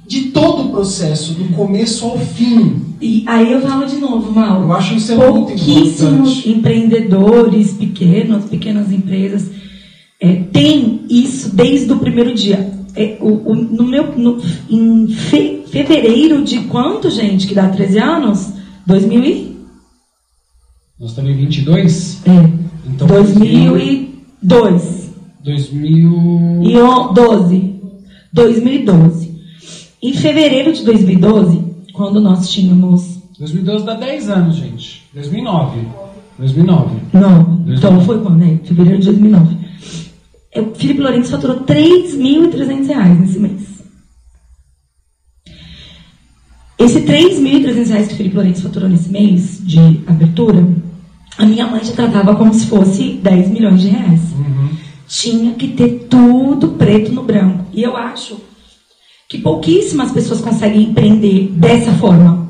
de 0.07 0.23
todo 0.31 0.63
o 0.65 0.71
processo, 0.71 1.33
do 1.35 1.45
começo 1.55 2.05
ao 2.07 2.19
fim. 2.19 2.83
E 3.01 3.25
aí 3.27 3.53
eu 3.53 3.61
falo 3.61 3.87
de 3.87 3.97
novo, 3.97 4.33
Mauro. 4.33 4.65
Eu 4.65 4.73
acho 4.73 4.95
isso 4.95 5.13
é 5.13 5.17
Pouquíssimos 5.17 6.47
empreendedores 6.47 7.73
pequenos, 7.73 8.45
pequenas 8.47 8.91
empresas, 8.93 9.51
é, 10.21 10.35
têm 10.53 11.05
isso 11.11 11.55
desde 11.55 11.93
o 11.93 11.99
primeiro 11.99 12.35
dia. 12.35 12.73
É, 12.97 13.19
o, 13.21 13.51
o- 13.51 13.55
no 13.55 13.85
meu, 13.85 14.17
no- 14.17 14.39
em 14.71 15.09
fe- 15.09 15.63
fevereiro 15.67 16.43
de 16.43 16.61
quanto, 16.65 17.11
gente, 17.11 17.47
que 17.47 17.55
dá 17.55 17.69
13 17.69 17.99
anos? 17.99 18.53
2000 18.87 19.25
e? 19.25 19.57
Nós 20.99 21.11
estamos 21.11 21.31
em 21.31 21.35
22? 21.37 22.23
É, 22.27 22.51
Então, 22.89 23.07
2002. 23.07 25.11
2000... 25.45 26.61
E 26.63 26.77
o- 26.79 27.13
12. 27.13 27.75
2012. 28.33 29.37
Em 30.03 30.13
fevereiro 30.13 30.73
de 30.73 30.85
2012, 30.85 31.63
quando 31.93 32.21
nós 32.21 32.49
tínhamos 32.51 33.17
2012 33.39 33.85
dá 33.85 33.95
10 33.95 34.29
anos, 34.31 34.57
gente. 34.57 35.05
2009. 35.15 35.81
2009. 36.39 36.97
Não, 37.13 37.65
então 37.69 38.01
foi 38.03 38.21
quando, 38.21 38.39
né? 38.39 38.59
Fevereiro 38.65 38.99
de 38.99 39.07
2009. 39.07 39.57
O 40.61 40.75
Felipe 40.75 41.01
Lourenço 41.01 41.31
faturou 41.31 41.61
3.300 41.61 42.87
reais 42.87 43.21
nesse 43.21 43.39
mês. 43.39 43.63
Esse 46.79 47.01
3.300 47.01 47.89
reais 47.89 48.09
que 48.09 48.15
o 48.15 48.17
Felipe 48.17 48.37
Lourenço 48.37 48.63
faturou 48.63 48.89
nesse 48.89 49.09
mês 49.09 49.61
de 49.63 50.03
abertura, 50.07 50.67
a 51.39 51.47
minha 51.47 51.67
mãe 51.67 51.85
já 51.85 51.93
tratava 51.93 52.35
como 52.37 52.53
se 52.55 52.67
fosse 52.67 53.15
10 53.23 53.49
milhões 53.51 53.81
de 53.81 53.89
reais. 53.89 54.21
Tinha 55.09 55.55
que 55.55 55.69
ter 55.69 56.07
tudo 56.09 56.69
preto 56.71 57.13
no 57.13 57.23
branco. 57.23 57.67
E 57.73 57.83
eu 57.83 57.97
acho 57.97 58.39
que 59.29 59.39
pouquíssimas 59.39 60.13
pessoas 60.13 60.41
conseguem 60.41 60.83
empreender 60.83 61.49
dessa 61.53 61.93
forma 61.93 62.47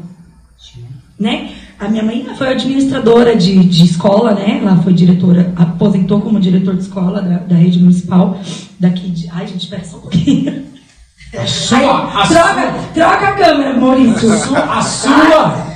né? 1.18 1.55
A 1.78 1.88
minha 1.88 2.02
mãe 2.02 2.26
foi 2.38 2.48
administradora 2.48 3.36
de, 3.36 3.62
de 3.64 3.84
escola, 3.84 4.32
né? 4.34 4.60
Ela 4.62 4.76
foi 4.78 4.94
diretora, 4.94 5.52
aposentou 5.56 6.22
como 6.22 6.40
diretor 6.40 6.74
de 6.74 6.82
escola 6.82 7.20
da, 7.20 7.38
da 7.38 7.54
rede 7.54 7.78
municipal 7.78 8.38
daqui 8.80 9.10
de. 9.10 9.28
Ai, 9.30 9.46
gente, 9.46 9.64
espera 9.64 9.84
só 9.84 9.98
um 9.98 10.00
pouquinho. 10.00 10.64
A 11.36 11.46
sua... 11.46 12.22
A 12.22 12.26
Troca, 12.26 12.74
troca 12.94 13.28
a 13.28 13.32
câmera, 13.32 13.78
Maurício. 13.78 14.32
A 14.32 14.36
sua... 14.38 14.58
A 14.58 14.80
sua... 14.80 15.66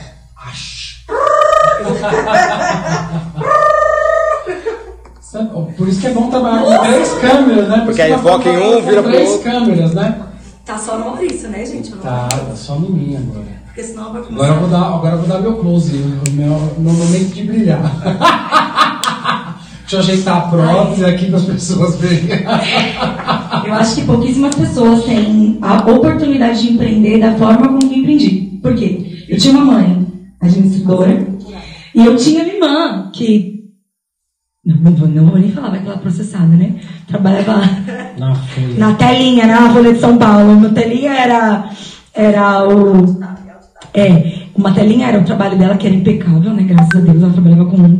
Por 5.76 5.88
isso 5.88 6.00
que 6.00 6.06
é 6.06 6.10
bom 6.10 6.28
trabalhar 6.30 6.62
com 6.64 6.84
três 6.86 7.12
câmeras, 7.14 7.68
né? 7.68 7.76
Por 7.76 7.84
Porque 7.86 8.02
aí 8.02 8.18
foca 8.18 8.48
em 8.48 8.58
um, 8.58 8.82
vira 8.82 9.02
pro 9.02 9.12
três 9.12 9.30
outro. 9.30 9.50
câmeras, 9.50 9.94
né? 9.94 10.22
Tá 10.64 10.78
só 10.78 10.98
no 10.98 11.04
Maurício, 11.06 11.48
né, 11.48 11.64
gente? 11.64 11.92
Tá, 11.92 12.28
tá 12.28 12.56
só 12.56 12.74
no 12.76 12.90
mim 12.90 13.16
agora. 13.16 13.59
Porque 13.70 13.84
senão 13.84 14.12
vai 14.12 14.22
Agora 14.22 14.32
eu 14.32 14.36
começar. 14.36 14.54
vou 14.60 14.68
dar, 14.68 14.82
agora 14.94 15.14
eu 15.14 15.18
vou 15.20 15.28
dar 15.28 15.40
meu 15.40 15.56
close, 15.58 15.96
o 15.96 16.32
meu, 16.32 16.74
meu 16.78 16.92
momento 16.92 17.32
de 17.34 17.44
brilhar. 17.44 17.80
Deixa 19.82 19.96
eu 19.96 20.00
ajeitar 20.00 20.36
a 20.36 20.40
prótese 20.42 21.04
aqui 21.04 21.26
para 21.26 21.38
as 21.38 21.44
pessoas 21.44 21.96
verem. 21.96 22.28
Eu 23.66 23.74
acho 23.74 23.96
que 23.96 24.04
pouquíssimas 24.04 24.54
pessoas 24.54 25.04
têm 25.04 25.58
a 25.60 25.78
oportunidade 25.78 26.62
de 26.62 26.72
empreender 26.74 27.18
da 27.18 27.34
forma 27.34 27.66
como 27.66 27.82
eu 27.82 27.98
empreendi. 27.98 28.58
Por 28.62 28.74
quê? 28.74 29.24
Eu 29.28 29.36
tinha 29.36 29.52
uma 29.54 29.64
mãe 29.72 30.06
administradora 30.40 31.26
e 31.94 32.06
eu 32.06 32.16
tinha 32.16 32.44
minha 32.44 32.54
irmã 32.54 33.10
que. 33.12 33.64
Não, 34.64 34.76
não, 34.76 34.92
vou, 34.92 35.08
não 35.08 35.26
vou 35.26 35.38
nem 35.38 35.50
falar, 35.50 35.70
vai 35.70 35.80
aquela 35.80 35.98
processada, 35.98 36.46
né? 36.46 36.76
Trabalhava 37.08 37.60
Na 38.16 38.36
na 38.78 38.94
telinha, 38.94 39.46
na 39.46 39.72
Folha 39.72 39.92
de 39.92 40.00
São 40.00 40.16
Paulo. 40.16 40.54
Na 40.60 40.68
telinha 40.70 41.12
era, 41.12 41.68
era 42.14 42.68
o. 42.68 43.20
É, 43.92 44.42
uma 44.54 44.72
telinha 44.72 45.08
era 45.08 45.18
o 45.18 45.24
trabalho 45.24 45.58
dela 45.58 45.76
que 45.76 45.86
era 45.86 45.96
impecável, 45.96 46.52
né? 46.52 46.62
Graças 46.62 46.94
a 46.94 47.00
Deus 47.00 47.22
ela 47.22 47.32
trabalhava 47.32 47.64
com, 47.66 47.98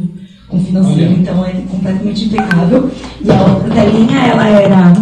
com 0.49 0.64
financeiro, 0.64 1.11
Olha. 1.11 1.20
então 1.20 1.45
é 1.45 1.53
completamente 1.68 2.24
impecável. 2.26 2.91
E 3.20 3.30
a 3.30 3.43
outra 3.43 3.70
telinha, 3.70 4.18
ela 4.18 4.49
era. 4.49 4.93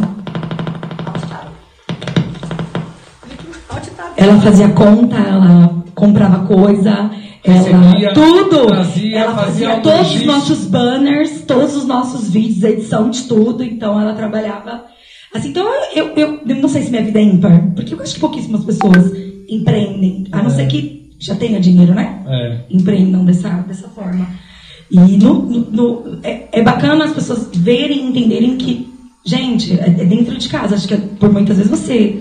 Ela 4.16 4.40
fazia 4.40 4.68
conta, 4.70 5.16
ela 5.16 5.74
comprava 5.94 6.44
coisa, 6.46 7.10
ela. 7.44 7.58
Recebia, 7.58 8.14
tudo! 8.14 8.66
trazia, 8.66 9.18
ela 9.18 9.34
fazia 9.34 9.68
fazia 9.68 9.82
todos 9.82 10.14
os 10.14 10.26
nossos 10.26 10.66
banners, 10.66 11.42
todos 11.42 11.76
os 11.76 11.86
nossos 11.86 12.30
vídeos, 12.30 12.64
edição 12.64 13.10
de 13.10 13.22
tudo, 13.24 13.62
então 13.62 14.00
ela 14.00 14.14
trabalhava. 14.14 14.84
Assim, 15.34 15.50
então 15.50 15.66
eu, 15.94 16.08
eu, 16.16 16.40
eu 16.46 16.56
não 16.56 16.68
sei 16.68 16.82
se 16.82 16.90
minha 16.90 17.02
vida 17.02 17.18
é 17.18 17.22
ímpar, 17.22 17.72
porque 17.76 17.94
eu 17.94 18.00
acho 18.00 18.14
que 18.14 18.20
pouquíssimas 18.20 18.64
pessoas 18.64 19.27
empreendem, 19.48 20.26
a 20.32 20.42
não 20.42 20.50
ser 20.50 20.66
que 20.66 21.10
já 21.18 21.34
tenha 21.34 21.58
dinheiro, 21.60 21.94
né? 21.94 22.20
É. 22.26 22.58
Empreendam 22.70 23.24
dessa, 23.24 23.48
dessa 23.66 23.88
forma. 23.88 24.26
E 24.90 24.98
no, 25.18 25.42
no- 25.42 25.70
no- 25.70 26.18
é, 26.22 26.48
é 26.52 26.62
bacana 26.62 27.04
as 27.04 27.12
pessoas 27.12 27.48
verem 27.54 28.06
e 28.06 28.08
entenderem 28.10 28.56
que, 28.56 28.88
gente, 29.24 29.72
é, 29.78 29.86
é 29.88 30.04
dentro 30.04 30.36
de 30.38 30.48
casa. 30.48 30.74
Acho 30.76 30.86
que 30.88 30.94
é- 30.94 31.00
por 31.18 31.32
muitas 31.32 31.56
vezes 31.56 31.70
você 31.70 32.20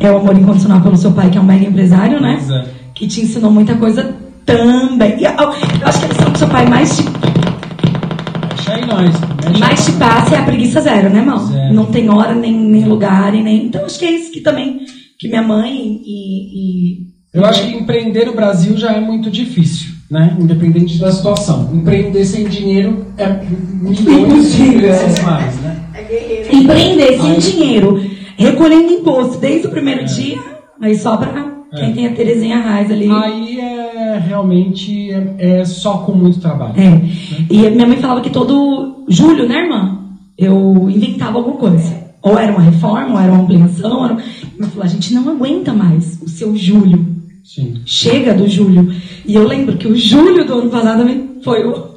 é 0.00 0.10
o 0.10 0.16
amor 0.18 0.36
incondicional 0.36 0.80
pelo 0.80 0.96
seu 0.96 1.12
pai, 1.12 1.30
que 1.30 1.38
é 1.38 1.40
um 1.40 1.44
mega 1.44 1.66
empresário, 1.66 2.20
né? 2.20 2.40
É. 2.50 2.64
Que 2.94 3.06
te 3.06 3.20
ensinou 3.20 3.50
muita 3.50 3.74
coisa 3.76 4.14
também. 4.46 5.20
E 5.20 5.24
eu, 5.24 5.30
eu 5.32 5.48
acho 5.86 5.98
que 6.00 6.04
a 6.06 6.08
lição 6.08 6.32
que 6.32 6.38
seu 6.38 6.48
pai 6.48 6.66
mais 6.66 6.96
te, 6.96 7.02
Mexe 7.04 8.70
aí 8.72 8.86
nós. 8.86 9.14
Mexe 9.44 9.58
mais 9.60 9.84
te 9.84 9.92
passa 9.92 10.34
é 10.34 10.38
a 10.38 10.42
preguiça 10.44 10.80
zero, 10.80 11.10
né, 11.10 11.18
irmão? 11.20 11.38
Zero. 11.46 11.74
Não 11.74 11.86
tem 11.86 12.08
hora, 12.10 12.34
nem, 12.34 12.52
nem 12.58 12.84
lugar, 12.86 13.34
e 13.34 13.42
nem. 13.42 13.66
Então 13.66 13.84
acho 13.84 13.98
que 13.98 14.04
é 14.04 14.10
isso 14.12 14.32
que 14.32 14.40
também. 14.40 14.80
Que 15.20 15.28
minha 15.28 15.42
mãe 15.42 16.00
e. 16.04 16.96
e- 16.96 17.06
Eu 17.34 17.44
acho 17.44 17.62
que 17.62 17.76
empreender 17.76 18.24
no 18.26 18.32
Brasil 18.34 18.76
já 18.76 18.92
é 18.92 19.00
muito 19.00 19.30
difícil, 19.30 19.90
né? 20.10 20.36
Independente 20.40 20.98
da 20.98 21.12
situação. 21.12 21.70
Empreender 21.72 22.24
sem 22.24 22.48
dinheiro 22.48 23.06
é 23.18 23.28
milhões 23.28 23.98
de 23.98 24.10
Impossível, 24.10 24.80
vezes 24.80 25.18
é. 25.18 25.22
mais, 25.22 25.60
né? 25.60 25.76
É 25.94 26.56
empreender 26.56 27.20
sem 27.20 27.38
dinheiro, 27.38 28.02
recolhendo 28.36 28.92
imposto 28.92 29.38
desde 29.38 29.66
o 29.68 29.70
primeiro 29.70 30.04
dia, 30.06 30.38
aí 30.80 30.96
só 30.96 31.16
pra 31.18 31.50
quem 31.76 31.90
É. 31.90 31.92
tem 31.92 32.06
a 32.08 32.14
Terezinha 32.14 32.56
Raiz 32.58 32.90
ali. 32.90 33.08
Aí 33.08 33.60
é 33.60 34.18
realmente 34.26 35.10
é, 35.12 35.60
é 35.60 35.64
só 35.64 35.98
com 35.98 36.12
muito 36.12 36.40
trabalho. 36.40 36.74
É. 36.80 37.00
E 37.48 37.66
a 37.66 37.70
minha 37.70 37.86
mãe 37.86 37.98
falava 37.98 38.22
que 38.22 38.30
todo 38.30 39.04
julho, 39.08 39.46
né, 39.46 39.64
irmã? 39.64 39.98
Eu 40.36 40.88
inventava 40.90 41.38
alguma 41.38 41.58
coisa. 41.58 42.09
Ou 42.22 42.38
era 42.38 42.52
uma 42.52 42.60
reforma, 42.60 43.14
ou 43.14 43.20
era 43.20 43.32
uma 43.32 43.42
ampliação. 43.42 44.04
Era... 44.04 44.14
Mãe 44.14 44.68
falou, 44.68 44.84
a 44.84 44.88
gente 44.88 45.14
não 45.14 45.28
aguenta 45.30 45.72
mais 45.72 46.20
o 46.22 46.28
seu 46.28 46.54
julho. 46.56 47.06
Sim. 47.44 47.80
Chega 47.86 48.34
do 48.34 48.48
julho. 48.48 48.94
E 49.26 49.34
eu 49.34 49.46
lembro 49.46 49.76
que 49.76 49.88
o 49.88 49.96
julho 49.96 50.44
do 50.44 50.54
ano 50.60 50.70
passado 50.70 50.98
também 50.98 51.40
foi 51.42 51.66
o... 51.66 51.88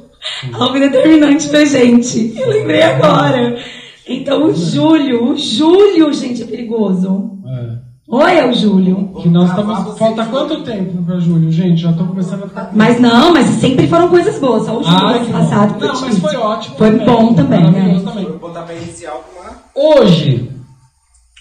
algo 0.52 0.78
determinante 0.78 1.48
pra 1.48 1.64
gente. 1.64 2.34
Eu 2.36 2.48
lembrei 2.48 2.82
agora. 2.82 3.58
Então, 4.06 4.46
o 4.46 4.54
julho, 4.54 5.32
o 5.32 5.36
julho, 5.36 6.12
gente, 6.12 6.42
é 6.42 6.46
perigoso. 6.46 7.38
É. 7.46 7.84
Olha 8.08 8.48
o 8.48 8.52
julho. 8.52 9.12
Que 9.22 9.28
nós 9.28 9.48
estamos. 9.48 9.98
Falta 9.98 10.26
quanto 10.26 10.62
tempo 10.62 11.02
para 11.04 11.18
julho, 11.18 11.50
gente? 11.50 11.80
Já 11.80 11.90
estou 11.90 12.06
começando 12.06 12.44
a 12.44 12.48
ficar. 12.48 12.70
Mas 12.74 13.00
não, 13.00 13.32
mas 13.32 13.46
sempre 13.46 13.86
foram 13.88 14.08
coisas 14.08 14.38
boas. 14.38 14.66
Só 14.66 14.78
o 14.78 14.82
julho 14.82 14.98
do 14.98 15.06
Ai, 15.06 15.16
ano 15.16 15.26
que 15.26 15.32
passado. 15.32 15.78
foi 15.78 15.88
Não, 15.88 16.00
mas 16.00 16.18
foi 16.18 16.36
ótimo. 16.36 16.76
Foi 16.76 16.90
bom 16.98 17.32
também, 17.32 17.60
Maravilhoso 17.62 18.04
né? 18.04 18.10
também. 18.10 18.24
Vou 18.26 18.38
botar 18.38 18.62
pra 18.62 18.74
inicial 18.74 19.24
com 19.24 19.40
uma. 19.40 19.43
Hoje, 19.74 20.50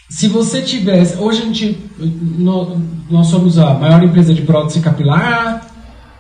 se 0.10 0.28
você 0.28 0.62
tivesse. 0.62 1.18
Hoje 1.18 1.42
a 1.42 1.46
gente. 1.46 1.78
nó- 2.38 2.68
Nós 3.10 3.28
somos 3.28 3.60
a 3.60 3.74
maior 3.76 4.02
empresa 4.04 4.34
de 4.34 4.42
prótese 4.42 4.80
capilar. 4.80 5.68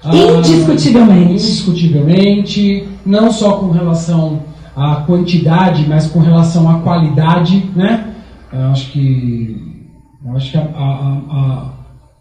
a- 0.03 0.16
Indiscutivelmente. 0.39 1.32
Indiscutivelmente. 1.32 2.88
Não 3.05 3.32
só 3.32 3.53
com 3.53 3.72
relação 3.72 4.41
à 4.76 4.95
quantidade, 4.97 5.86
mas 5.88 6.07
com 6.07 6.20
relação 6.20 6.70
à 6.70 6.80
qualidade, 6.82 7.70
né? 7.76 8.14
Eu 8.51 8.68
acho 8.68 8.91
que. 8.91 9.82
Eu 10.26 10.36
acho 10.38 10.51
que 10.51 10.57
a- 10.57 10.61
a- 10.61 11.22
a- 11.30 11.74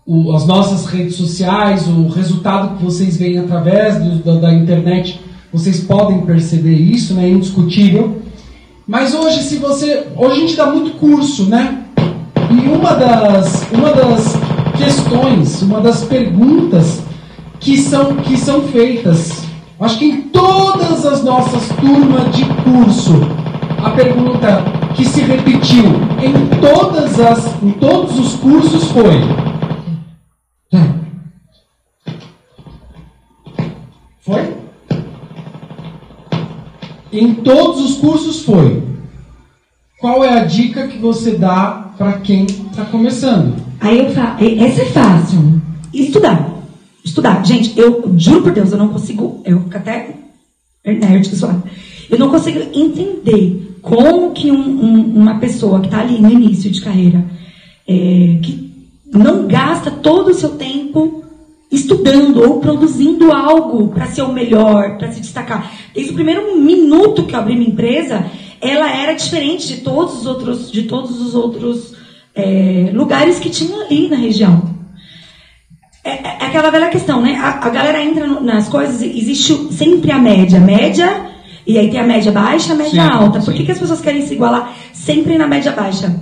o- 0.06 0.32
as 0.34 0.46
nossas 0.46 0.86
redes 0.86 1.16
sociais, 1.16 1.86
o 1.88 2.08
resultado 2.08 2.76
que 2.78 2.84
vocês 2.84 3.16
veem 3.16 3.38
através 3.38 3.98
do- 4.02 4.22
da, 4.24 4.34
da 4.36 4.54
internet, 4.54 5.20
vocês 5.52 5.80
podem 5.80 6.22
perceber 6.22 6.74
isso, 6.76 7.14
né? 7.14 7.26
É 7.26 7.30
indiscutível. 7.30 8.21
Mas 8.86 9.14
hoje, 9.14 9.42
se 9.44 9.56
você. 9.56 10.08
Hoje 10.16 10.32
a 10.32 10.40
gente 10.40 10.56
dá 10.56 10.66
muito 10.66 10.98
curso, 10.98 11.44
né? 11.44 11.84
E 12.50 12.68
uma 12.68 12.94
das, 12.94 13.70
uma 13.72 13.92
das 13.92 14.34
questões, 14.76 15.62
uma 15.62 15.80
das 15.80 16.04
perguntas 16.04 17.02
que 17.60 17.78
são, 17.78 18.16
que 18.16 18.36
são 18.36 18.62
feitas, 18.62 19.44
acho 19.80 19.98
que 19.98 20.06
em 20.06 20.22
todas 20.22 21.06
as 21.06 21.22
nossas 21.22 21.68
turmas 21.76 22.34
de 22.34 22.44
curso, 22.64 23.14
a 23.82 23.90
pergunta 23.90 24.64
que 24.94 25.04
se 25.04 25.20
repetiu 25.20 25.84
em 26.20 26.60
todas 26.60 27.20
as, 27.20 27.62
em 27.62 27.70
todos 27.72 28.18
os 28.18 28.34
cursos 28.34 28.90
foi. 28.90 29.20
Foi? 34.20 34.61
Em 37.12 37.34
todos 37.34 37.84
os 37.84 37.96
cursos 37.98 38.42
foi. 38.42 38.82
Qual 40.00 40.24
é 40.24 40.40
a 40.40 40.44
dica 40.44 40.88
que 40.88 40.98
você 40.98 41.32
dá 41.32 41.92
para 41.96 42.14
quem 42.14 42.44
está 42.44 42.84
começando? 42.86 43.54
Aí 43.80 43.98
eu 43.98 44.10
falo, 44.10 44.36
essa 44.40 44.82
é 44.82 44.86
fácil. 44.86 45.60
Estudar. 45.92 46.50
Estudar. 47.04 47.44
Gente, 47.44 47.78
eu 47.78 48.12
juro 48.16 48.42
por 48.42 48.52
Deus, 48.52 48.72
eu 48.72 48.78
não 48.78 48.88
consigo. 48.88 49.42
Eu 49.44 49.60
fico 49.60 49.76
até 49.76 50.14
nerd 50.84 51.28
sou. 51.36 51.62
Eu 52.10 52.18
não 52.18 52.30
consigo 52.30 52.58
entender 52.74 53.78
como 53.80 54.32
que 54.32 54.50
um, 54.50 54.84
um, 54.84 55.16
uma 55.16 55.38
pessoa 55.38 55.80
que 55.80 55.86
está 55.86 56.00
ali 56.00 56.20
no 56.20 56.30
início 56.30 56.70
de 56.70 56.80
carreira, 56.80 57.24
é, 57.86 58.38
que 58.42 58.72
não 59.12 59.46
gasta 59.46 59.90
todo 59.90 60.30
o 60.30 60.34
seu 60.34 60.50
tempo 60.50 61.21
estudando 61.72 62.42
ou 62.42 62.60
produzindo 62.60 63.32
algo 63.32 63.88
para 63.88 64.06
ser 64.06 64.22
o 64.22 64.32
melhor, 64.32 64.98
para 64.98 65.10
se 65.10 65.20
destacar. 65.20 65.72
Desde 65.94 66.12
o 66.12 66.14
primeiro 66.14 66.58
minuto 66.58 67.24
que 67.24 67.34
eu 67.34 67.38
abri 67.38 67.56
minha 67.56 67.70
empresa, 67.70 68.26
ela 68.60 68.88
era 68.94 69.14
diferente 69.14 69.66
de 69.66 69.76
todos 69.78 70.20
os 70.20 70.26
outros, 70.26 70.70
de 70.70 70.82
todos 70.82 71.18
os 71.18 71.34
outros 71.34 71.94
é, 72.34 72.90
lugares 72.92 73.38
que 73.38 73.48
tinham 73.48 73.80
ali 73.80 74.08
na 74.08 74.16
região. 74.16 74.70
É, 76.04 76.10
é, 76.10 76.36
é 76.40 76.46
aquela 76.46 76.70
velha 76.70 76.90
questão, 76.90 77.22
né? 77.22 77.36
A, 77.36 77.66
a 77.66 77.70
galera 77.70 78.04
entra 78.04 78.26
no, 78.26 78.40
nas 78.40 78.68
coisas, 78.68 79.00
existe 79.00 79.72
sempre 79.72 80.12
a 80.12 80.18
média. 80.18 80.60
Média, 80.60 81.26
e 81.66 81.78
aí 81.78 81.90
tem 81.90 82.00
a 82.00 82.04
média 82.04 82.30
baixa, 82.30 82.74
a 82.74 82.76
média 82.76 82.90
sim, 82.90 82.98
alta. 82.98 83.40
Por 83.40 83.54
que, 83.54 83.64
que 83.64 83.72
as 83.72 83.78
pessoas 83.78 84.00
querem 84.00 84.26
se 84.26 84.34
igualar 84.34 84.76
sempre 84.92 85.38
na 85.38 85.46
média 85.46 85.72
baixa? 85.72 86.14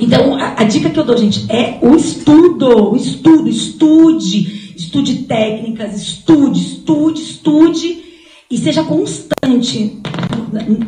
Então, 0.00 0.36
a, 0.36 0.62
a, 0.62 0.64
dica 0.64 0.88
que 0.88 0.98
eu 0.98 1.04
dou, 1.04 1.16
gente, 1.16 1.44
é 1.50 1.78
o 1.82 1.94
estudo. 1.94 2.92
O 2.92 2.96
estudo, 2.96 3.48
estude 3.48 4.61
estude 4.84 5.14
técnicas, 5.24 6.00
estude, 6.00 6.60
estude, 6.60 7.20
estude 7.22 8.04
e 8.50 8.58
seja 8.58 8.84
constante 8.84 10.00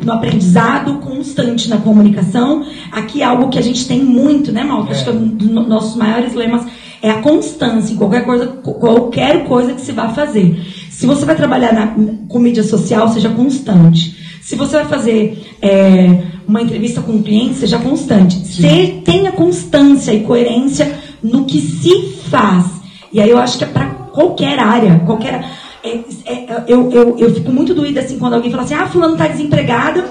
no 0.03 0.13
aprendizado, 0.13 0.99
constante 0.99 1.69
na 1.69 1.77
comunicação. 1.77 2.65
Aqui 2.91 3.21
é 3.21 3.25
algo 3.25 3.49
que 3.49 3.57
a 3.57 3.63
gente 3.63 3.87
tem 3.87 4.03
muito, 4.03 4.51
né, 4.51 4.63
Malta? 4.63 4.89
É. 4.89 4.91
Acho 4.91 5.03
que 5.03 5.09
é 5.09 5.13
um 5.13 5.27
dos 5.27 5.67
nossos 5.67 5.95
maiores 5.95 6.33
lemas 6.33 6.65
é 7.05 7.11
a 7.11 7.21
constância 7.21 7.93
em 7.93 7.97
qualquer 7.97 8.25
coisa, 8.25 8.47
qualquer 8.47 9.45
coisa 9.45 9.73
que 9.73 9.81
se 9.81 9.91
vá 9.91 10.09
fazer. 10.09 10.59
Se 10.89 11.05
você 11.05 11.23
vai 11.23 11.35
trabalhar 11.35 11.71
na, 11.71 11.93
com 12.27 12.39
mídia 12.39 12.63
social, 12.63 13.07
seja 13.09 13.29
constante. 13.29 14.17
Se 14.41 14.55
você 14.55 14.77
vai 14.77 14.85
fazer 14.85 15.55
é, 15.61 16.23
uma 16.47 16.63
entrevista 16.63 17.01
com 17.01 17.11
um 17.11 17.21
cliente, 17.21 17.55
seja 17.55 17.77
constante. 17.77 18.35
Se, 18.47 19.01
tenha 19.05 19.31
constância 19.31 20.11
e 20.13 20.21
coerência 20.21 20.97
no 21.21 21.45
que 21.45 21.61
se 21.61 22.15
faz. 22.29 22.74
E 23.15 23.21
aí 23.21 23.29
eu 23.29 23.37
acho 23.37 23.57
que 23.57 23.63
é 23.63 23.67
para 23.67 23.85
qualquer 24.11 24.59
área, 24.59 24.99
qualquer. 25.05 25.49
É, 25.81 25.89
é, 26.25 26.63
eu, 26.67 26.91
eu, 26.91 27.17
eu 27.17 27.33
fico 27.33 27.49
muito 27.49 27.73
doída 27.73 28.01
assim 28.01 28.19
quando 28.19 28.33
alguém 28.33 28.51
fala 28.51 28.63
assim: 28.63 28.73
ah, 28.73 28.87
fulano 28.87 29.13
está 29.13 29.25
desempregado 29.25 30.03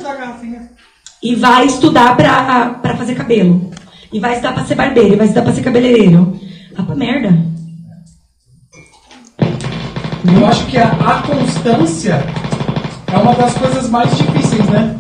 e 1.23 1.35
vai 1.35 1.67
estudar 1.67 2.17
para 2.17 2.97
fazer 2.97 3.15
cabelo. 3.15 3.71
E 4.11 4.19
vai 4.19 4.33
estudar 4.33 4.55
para 4.55 4.65
ser 4.65 4.75
barbeiro, 4.75 5.13
e 5.13 5.17
vai 5.17 5.27
estudar 5.27 5.43
para 5.43 5.53
ser 5.53 5.61
cabeleireiro. 5.61 6.41
Ah, 6.75 6.83
pra 6.83 6.97
merda. 6.97 7.39
Eu 10.39 10.47
acho 10.47 10.65
que 10.65 10.79
a, 10.79 10.89
a 10.89 11.23
constância 11.27 12.25
é 13.13 13.17
uma 13.19 13.35
das 13.35 13.53
coisas 13.53 13.91
mais 13.91 14.17
difíceis, 14.17 14.67
né? 14.71 14.97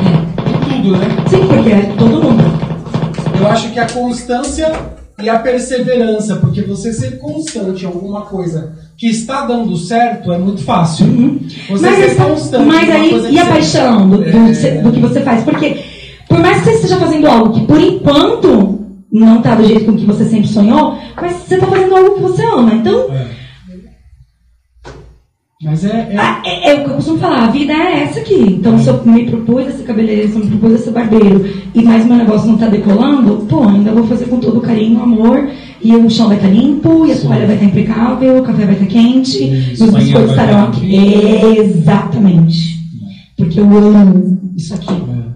Em 0.00 0.82
tudo, 0.82 0.96
né? 0.96 1.06
Sim, 1.28 1.46
porque 1.46 1.70
é 1.70 1.82
todo 1.96 2.20
mundo. 2.20 2.42
Eu 3.38 3.46
acho 3.46 3.70
que 3.70 3.78
a 3.78 3.88
constância 3.88 4.95
e 5.22 5.28
a 5.30 5.38
perseverança, 5.38 6.36
porque 6.36 6.62
você 6.62 6.92
ser 6.92 7.18
constante 7.18 7.84
em 7.84 7.86
alguma 7.86 8.22
coisa 8.22 8.74
que 8.96 9.08
está 9.08 9.46
dando 9.46 9.76
certo 9.76 10.32
é 10.32 10.38
muito 10.38 10.62
fácil. 10.62 11.06
Uhum. 11.06 11.40
Você 11.70 11.90
mas 11.90 12.04
ser 12.04 12.16
constante. 12.16 12.66
Mas 12.66 12.90
aí, 12.90 13.32
e 13.32 13.38
a 13.38 13.46
paixão 13.46 14.08
do, 14.08 14.18
do, 14.18 14.24
é... 14.24 14.82
do, 14.82 14.92
que 14.92 15.00
você 15.00 15.20
faz? 15.22 15.42
Porque, 15.42 15.82
por 16.28 16.38
mais 16.38 16.58
que 16.58 16.64
você 16.64 16.76
esteja 16.76 16.96
fazendo 16.98 17.26
algo 17.26 17.52
que, 17.52 17.66
por 17.66 17.80
enquanto, 17.80 18.80
não 19.10 19.38
está 19.38 19.54
do 19.54 19.64
jeito 19.64 19.86
com 19.86 19.96
que 19.96 20.04
você 20.04 20.24
sempre 20.24 20.48
sonhou, 20.48 20.98
mas 21.16 21.32
você 21.32 21.54
está 21.54 21.66
fazendo 21.66 21.96
algo 21.96 22.14
que 22.14 22.22
você 22.22 22.44
ama. 22.44 22.74
Então. 22.74 23.12
É. 23.12 23.35
Mas 25.62 25.86
é. 25.86 26.08
É... 26.10 26.16
Ah, 26.18 26.42
é, 26.44 26.70
é, 26.70 26.74
o 26.74 26.84
que 26.84 26.90
eu 26.90 26.94
costumo 26.96 27.18
falar, 27.18 27.44
a 27.44 27.50
vida 27.50 27.72
é 27.72 28.02
essa 28.02 28.20
aqui. 28.20 28.34
Então, 28.34 28.78
se 28.78 28.88
eu 28.88 29.02
me 29.06 29.24
propus 29.24 29.66
a 29.66 29.70
ser 29.70 29.84
cabeleireiro, 29.84 30.28
se 30.28 30.38
eu 30.38 30.44
me 30.44 30.50
propus 30.58 30.74
a 30.74 30.78
ser 30.84 30.90
barbeiro, 30.90 31.50
e 31.74 31.82
mais 31.82 32.04
meu 32.04 32.16
negócio 32.16 32.48
não 32.48 32.56
está 32.56 32.68
decolando, 32.68 33.46
pô, 33.48 33.66
ainda 33.66 33.90
vou 33.92 34.06
fazer 34.06 34.26
com 34.26 34.38
todo 34.38 34.60
carinho, 34.60 35.02
amor, 35.02 35.48
e 35.82 35.96
o 35.96 36.10
chão 36.10 36.28
vai 36.28 36.36
estar 36.36 36.48
tá 36.48 36.54
limpo, 36.54 37.06
e 37.06 37.12
a 37.12 37.16
toalha 37.16 37.46
vai 37.46 37.54
estar 37.54 37.66
tá 37.66 37.72
impecável, 37.72 38.38
o 38.38 38.42
café 38.42 38.66
vai 38.66 38.74
estar 38.74 38.84
tá 38.84 38.92
quente, 38.92 39.44
e 39.44 39.72
os 39.72 39.94
biscoitos 39.94 40.30
estarão 40.30 40.64
aqui. 40.64 40.94
Exatamente. 41.58 42.76
Porque 43.34 43.58
eu 43.58 43.64
amo 43.64 44.38
isso 44.54 44.74
aqui. 44.74 44.92
É. 44.92 45.26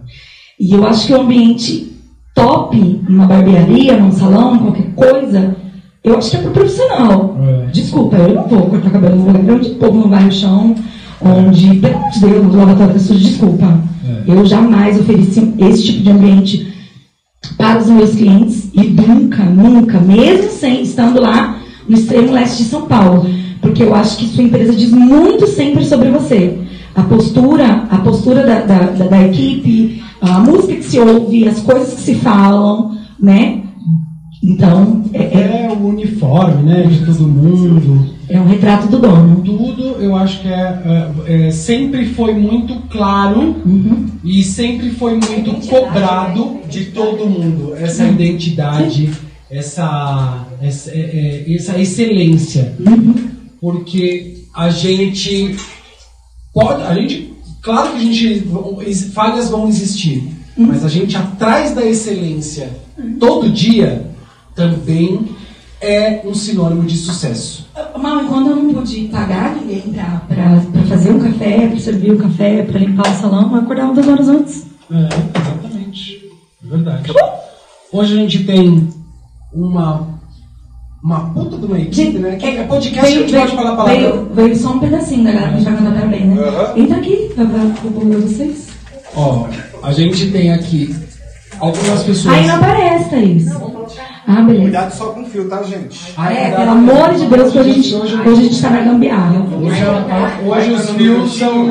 E 0.61 0.73
eu 0.75 0.87
acho 0.87 1.07
que 1.07 1.15
o 1.15 1.21
ambiente 1.23 1.93
top, 2.35 2.77
numa 3.09 3.27
barbearia, 3.27 3.97
num 3.97 4.13
salão, 4.13 4.59
qualquer 4.59 4.93
coisa, 4.95 5.57
eu 6.03 6.17
acho 6.17 6.31
que 6.31 6.37
é 6.37 6.41
pro 6.41 6.51
profissional. 6.51 7.37
É. 7.41 7.67
Desculpa, 7.73 8.17
eu 8.17 8.35
não 8.35 8.49
vou 8.49 8.63
cortar 8.63 8.91
cabelo 8.91 9.17
no 9.17 9.27
lugar 9.27 9.57
onde 9.57 9.71
o 9.71 9.75
povo 9.75 9.99
não 9.99 10.09
vai 10.09 10.25
no 10.25 10.33
chão, 10.33 10.75
onde, 11.21 11.75
pelo 11.77 11.97
amor 11.97 12.11
de 12.11 12.21
Deus, 12.21 12.55
o 12.55 12.57
lavatório 12.57 12.95
da 12.95 12.99
suja, 12.99 13.21
desculpa. 13.21 13.81
É. 14.09 14.31
Eu 14.31 14.47
jamais 14.47 14.99
ofereci 14.99 15.55
esse 15.59 15.83
tipo 15.85 16.03
de 16.03 16.11
ambiente 16.11 16.73
para 17.57 17.79
os 17.79 17.87
meus 17.89 18.15
clientes 18.15 18.71
e 18.73 18.83
nunca, 18.83 19.43
nunca, 19.45 20.01
mesmo 20.01 20.51
sem 20.51 20.83
estando 20.83 21.21
lá 21.21 21.59
no 21.89 21.97
extremo 21.97 22.33
leste 22.33 22.63
de 22.63 22.69
São 22.69 22.83
Paulo, 22.83 23.27
porque 23.61 23.83
eu 23.83 23.95
acho 23.95 24.17
que 24.17 24.27
sua 24.29 24.45
empresa 24.45 24.73
diz 24.73 24.91
muito 24.91 25.47
sempre 25.47 25.85
sobre 25.85 26.11
você. 26.11 26.59
A 26.95 27.03
postura, 27.03 27.87
a 27.91 27.99
postura 27.99 28.45
da, 28.45 28.61
da, 28.61 28.79
da, 28.91 29.05
da 29.07 29.27
equipe, 29.27 30.03
a 30.21 30.39
música 30.41 30.75
que 30.75 30.85
se 30.85 30.99
ouve, 30.99 31.49
as 31.49 31.61
coisas 31.61 31.95
que 31.95 32.01
se 32.01 32.15
falam, 32.17 32.97
né? 33.19 33.63
Então. 34.43 35.05
É, 35.13 35.23
é, 35.23 35.67
é, 35.67 35.73
o 35.73 35.87
uniforme, 35.87 36.63
né? 36.63 36.83
De 36.85 37.05
todo 37.05 37.29
mundo. 37.29 38.15
É 38.29 38.41
um 38.41 38.47
retrato 38.47 38.87
do 38.89 38.99
dono. 38.99 39.43
Tudo 39.43 40.01
eu 40.01 40.17
acho 40.17 40.41
que 40.41 40.49
é, 40.49 41.13
é, 41.27 41.47
é 41.47 41.51
sempre 41.51 42.07
foi 42.07 42.33
muito 42.33 42.75
claro 42.89 43.57
uhum. 43.65 44.07
e 44.25 44.43
sempre 44.43 44.91
foi 44.91 45.17
muito 45.17 45.69
cobrado 45.69 46.45
né? 46.45 46.61
de 46.69 46.87
todo 46.87 47.29
mundo. 47.29 47.75
Essa 47.77 48.05
uhum. 48.05 48.13
identidade, 48.13 49.11
essa, 49.51 50.47
essa, 50.63 50.91
é, 50.91 51.45
é, 51.47 51.55
essa 51.55 51.79
excelência. 51.79 52.75
Uhum. 52.79 53.15
Porque 53.61 54.45
a 54.55 54.71
gente 54.71 55.57
pode. 56.55 56.83
A 56.83 56.95
gente. 56.95 57.35
Claro 57.61 57.91
que 57.91 57.97
a 57.97 58.01
gente. 58.01 58.49
Falhas 59.13 59.51
vão 59.51 59.69
existir. 59.69 60.23
Uhum. 60.57 60.69
Mas 60.69 60.85
a 60.85 60.89
gente 60.89 61.17
atrás 61.17 61.75
da 61.75 61.85
excelência 61.85 62.71
todo 63.19 63.51
dia 63.51 64.11
também 64.55 65.29
é 65.81 66.21
um 66.25 66.35
sinônimo 66.35 66.83
de 66.85 66.97
sucesso. 66.97 67.69
Mal, 67.97 68.25
quando 68.25 68.51
eu 68.51 68.57
não 68.57 68.75
pude 68.75 69.09
pagar 69.09 69.57
ninguém 69.57 69.95
para 70.29 70.61
fazer 70.89 71.11
um 71.13 71.21
café, 71.21 71.69
para 71.69 71.79
servir 71.79 72.13
o 72.13 72.15
um 72.15 72.19
café, 72.19 72.63
para 72.63 72.79
limpar 72.79 73.11
o 73.11 73.17
salão, 73.17 73.51
eu 73.53 73.63
acordava 73.63 73.95
duas 73.95 74.09
horas 74.09 74.29
antes. 74.29 74.67
É, 74.91 75.09
exatamente. 75.39 76.31
É 76.65 76.69
verdade. 76.69 77.13
Hoje 77.93 78.13
a 78.13 78.17
gente 78.17 78.45
tem 78.45 78.89
uma 79.53 80.21
uma 81.03 81.31
puta 81.33 81.57
de 81.57 81.65
uma 81.65 81.79
equipe, 81.79 82.19
né? 82.19 82.37
Que 82.37 82.47
é 82.47 82.65
podcast, 82.65 83.11
veio, 83.11 83.25
a 83.25 83.27
gente 83.27 83.39
pode 83.39 83.57
falar 83.57 83.73
a 83.73 83.77
palavra. 83.77 84.01
Veio, 84.01 84.31
veio 84.35 84.57
só 84.57 84.73
um 84.73 84.79
pedacinho 84.79 85.25
da 85.25 85.33
galera 85.33 85.57
que 85.57 85.63
já 85.63 85.73
cantar 85.73 86.09
bem, 86.09 86.27
né? 86.27 86.43
Uhum. 86.43 86.83
Entra 86.83 86.97
aqui, 86.99 87.33
pra 87.35 87.45
ver 87.45 88.21
vocês. 88.21 88.69
Ó, 89.17 89.49
a 89.83 89.93
gente 89.93 90.31
tem 90.31 90.53
aqui 90.53 90.95
algumas 91.59 92.03
pessoas. 92.03 92.35
Aí 92.35 92.47
não 92.47 92.57
aparece, 92.57 93.11
Thaís. 93.11 93.47
Ah, 94.27 94.43
beleza. 94.43 94.63
Cuidado 94.63 94.93
só 94.93 95.07
com 95.07 95.23
o 95.23 95.27
fio, 95.27 95.49
tá, 95.49 95.63
gente? 95.63 96.15
Ah, 96.17 96.33
é, 96.33 96.51
pelo 96.51 96.71
amor 96.71 97.15
de 97.15 97.27
Deus, 97.27 97.53
que 97.53 97.59
hoje 97.59 97.71
a 97.71 97.73
gente, 97.73 97.95
hoje, 97.95 98.17
hoje 98.17 98.31
a 98.31 98.35
gente 98.45 98.63
tá 98.63 98.71
na 98.71 98.81
gambiarra. 98.83 99.41
Hoje, 99.41 99.83
hoje 100.47 100.73
os 100.73 100.91
fios 100.91 101.39
são. 101.39 101.67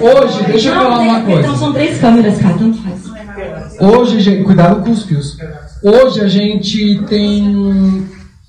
Hoje, 0.00 0.44
deixa 0.46 0.68
eu 0.68 0.74
falar 0.74 0.98
uma 1.00 1.20
coisa. 1.22 1.40
Então 1.40 1.56
são 1.56 1.72
três 1.72 1.98
câmeras, 1.98 2.38
cara, 2.38 2.54
tanto 2.58 2.78
faz. 2.82 3.02
Hoje, 3.80 4.20
gente, 4.20 4.44
cuidado 4.44 4.82
com 4.84 4.90
os 4.90 5.04
fios. 5.04 5.36
Hoje 5.82 6.20
a 6.20 6.28
gente 6.28 7.02
tem. 7.08 8.06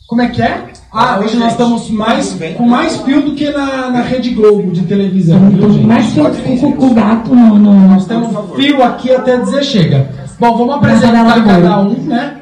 Como 0.08 0.22
é 0.22 0.28
que 0.28 0.42
é? 0.42 0.73
Ah, 0.96 1.20
hoje 1.20 1.38
nós 1.38 1.54
estamos 1.54 1.90
mais, 1.90 2.38
com 2.56 2.68
mais 2.68 2.98
fio 2.98 3.24
do 3.24 3.34
que 3.34 3.50
na, 3.50 3.90
na 3.90 4.02
Rede 4.04 4.30
Globo 4.30 4.72
de 4.72 4.84
televisão, 4.84 5.40
viu, 5.50 5.72
gente? 5.72 5.88
Mais 5.88 6.14
que 6.14 6.20
o, 6.20 6.70
o, 6.70 6.86
o 6.86 6.94
gato 6.94 7.34
no. 7.34 7.58
no... 7.58 7.74
Nós 7.88 8.06
temos 8.06 8.30
fio 8.56 8.84
aqui 8.84 9.12
até 9.12 9.38
dizer 9.38 9.64
chega. 9.64 10.08
Bom, 10.40 10.56
vamos 10.56 10.76
apresentar 10.76 11.44
cada 11.44 11.80
um, 11.82 11.94
né? 12.04 12.36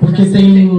Porque 0.00 0.24
tem, 0.24 0.70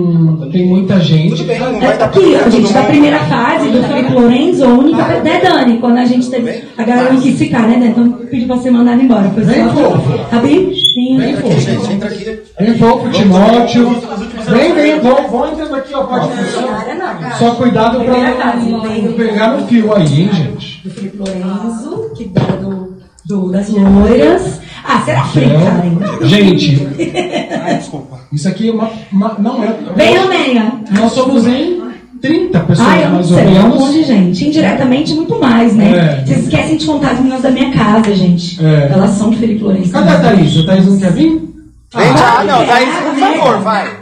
tem 0.52 0.66
muita 0.66 1.00
gente. 1.00 1.36
Tudo 1.36 1.48
bem, 1.48 1.60
não 1.60 1.68
É 1.68 1.80
vai 1.80 1.98
dar 1.98 2.06
Aqui, 2.06 2.36
a 2.36 2.50
gente, 2.50 2.74
da 2.74 2.84
primeira 2.84 3.20
fase 3.20 3.70
do 3.70 3.84
Felipe 3.84 4.14
Lorenzo, 4.14 4.66
a 4.66 4.68
única. 4.68 5.08
Né, 5.20 5.42
Dani? 5.44 5.78
Quando 5.78 5.98
a 5.98 6.06
gente 6.06 6.30
teve. 6.32 6.64
A 6.78 6.84
galera 6.84 7.14
não 7.14 7.22
quis 7.22 7.38
ficar, 7.38 7.68
né, 7.68 7.76
Dani? 7.76 7.90
Então 7.90 8.12
pediu 8.30 8.48
pra 8.48 8.58
ser 8.58 8.72
mandada 8.72 9.02
embora. 9.02 9.30
Foi 9.30 9.44
Vem, 9.44 9.70
fofo. 9.70 10.36
Abri? 10.36 10.74
Sim. 10.94 11.18
Vem, 11.18 11.36
fofo. 11.36 11.60
Gente, 11.60 11.94
entra 11.94 12.10
aqui. 12.10 12.40
Vem, 12.60 12.74
fofo, 12.76 13.10
Timóteo. 13.12 13.90
Vem, 14.48 14.74
vem, 14.74 15.00
vão, 15.00 15.28
vão 15.28 15.52
entrando 15.52 15.76
aqui, 15.76 15.94
ó. 15.94 16.04
Pode 16.04 16.28
Só 17.38 17.52
cuidado 17.56 18.00
pra 18.04 18.14
não, 18.36 18.70
não 19.04 19.14
pegar 19.14 19.58
no 19.58 19.68
fio 19.68 19.94
aí, 19.96 20.22
hein, 20.24 20.30
gente. 20.34 20.82
Do 20.84 20.90
Felipe 20.92 21.18
Lorenzo, 21.18 22.12
que 22.16 22.26
dá 22.26 22.42
do, 22.42 22.94
do, 23.26 23.52
das 23.52 23.70
loiras. 23.70 24.60
Ah, 24.84 25.02
será 25.06 25.22
africana, 25.22 25.84
hein? 25.86 25.98
Gente, 26.24 26.88
Ai, 27.64 27.76
desculpa. 27.78 28.20
isso 28.32 28.48
aqui 28.48 28.70
é 28.70 28.72
uma, 28.72 28.90
uma- 29.12 29.36
não 29.40 29.64
é. 29.64 29.76
Vem, 29.96 30.18
Romênia. 30.18 30.74
Nós 30.92 31.12
somos 31.12 31.46
em 31.46 31.80
30 32.22 32.60
pessoas, 32.62 32.88
Ai, 32.88 33.04
eu 33.04 33.08
não 33.10 33.16
mais 33.16 33.32
ou 33.32 33.38
sei, 33.38 33.46
é 33.46 33.50
um 33.60 33.68
monte 33.70 33.80
menos. 33.80 33.94
de 33.94 34.04
gente. 34.04 34.48
Indiretamente, 34.48 35.14
muito 35.14 35.40
mais, 35.40 35.76
né? 35.76 35.92
É. 36.22 36.26
Vocês 36.26 36.44
esquecem 36.44 36.78
de 36.78 36.86
contar 36.86 37.12
as 37.12 37.18
meninas 37.20 37.42
da 37.42 37.52
minha 37.52 37.72
casa, 37.72 38.14
gente. 38.16 38.64
É. 38.66 38.90
Elas 38.92 39.12
são 39.12 39.30
de 39.30 39.38
Felipe 39.38 39.64
Lourenço. 39.64 39.92
Cadê 39.92 40.10
a 40.10 40.20
Thaís? 40.20 40.58
A 40.58 40.66
Thaís 40.66 40.86
não 40.86 40.98
quer 40.98 41.12
vir? 41.14 41.49
Vem 41.92 42.16
já, 42.16 42.44
não, 42.44 42.62
é, 42.62 42.66
Thaís, 42.68 42.96
por 42.98 43.16
favor, 43.16 43.62
vai. 43.62 44.00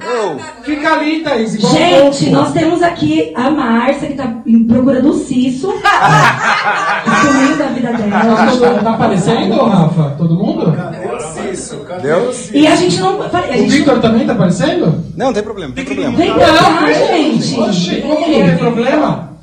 Fica 0.64 0.92
ali, 0.92 1.22
Thaís. 1.24 1.56
igual 1.56 1.74
Gente, 1.74 2.30
nós 2.32 2.52
temos 2.52 2.84
aqui 2.84 3.32
a 3.34 3.50
Márcia, 3.50 4.10
que 4.10 4.16
tá 4.16 4.42
em 4.46 4.66
procura 4.66 5.02
do 5.02 5.14
Cisso. 5.14 5.72
Sumindo 7.22 7.58
da 7.58 7.68
vida 7.68 7.94
dela. 7.94 8.36
Tá 8.36 8.84
tá 8.84 8.90
aparecendo, 8.94 9.56
Rafa? 9.64 10.16
Todo 10.18 10.36
mundo? 10.36 10.76
Deu? 12.02 12.34
E 12.54 12.68
a 12.68 12.76
gente 12.76 13.00
não. 13.00 13.22
A 13.22 13.26
O 13.26 13.54
gente 13.54 13.70
Victor 13.70 14.02
também 14.02 14.28
tá 14.28 14.34
aparecendo? 14.34 15.06
Não, 15.16 15.32
tem 15.32 15.44
problema, 15.44 15.74
tem 15.74 15.86
problema. 15.86 16.18
Vem 16.18 16.34
cá, 16.34 16.92
gente. 16.94 17.58
Oxi, 17.58 18.02
como 18.02 18.20
não 18.20 18.24
tem 18.26 18.58
problema? 18.58 19.37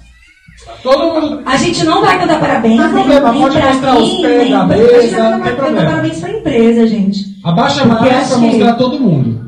Todo 0.83 1.21
mundo. 1.21 1.43
A 1.45 1.57
gente 1.57 1.85
não 1.85 2.01
vai 2.03 2.19
cantar 2.19 2.41
parabéns. 2.41 2.77
Não 2.77 2.85
tem 2.85 2.93
problema, 3.05 3.33
nem 3.33 3.43
pode 3.43 3.59
mostrar 3.59 3.99
os 3.99 4.13
mim, 4.13 4.23
pés 4.23 4.39
nem 4.43 4.51
da 4.51 4.67
mesa, 4.67 4.97
A 4.97 5.01
gente 5.01 5.15
vai 5.15 5.31
não 5.31 5.39
cantar- 5.41 5.57
problema. 5.57 5.91
parabéns 5.91 6.19
pra 6.21 6.31
empresa, 6.31 6.87
gente. 6.87 7.25
Abaixa 7.45 7.81
a 7.83 7.87
acho 8.21 8.29
pra 8.29 8.39
que- 8.39 8.47
mostrar 8.47 8.73
todo 8.75 9.01
mundo. 9.01 9.45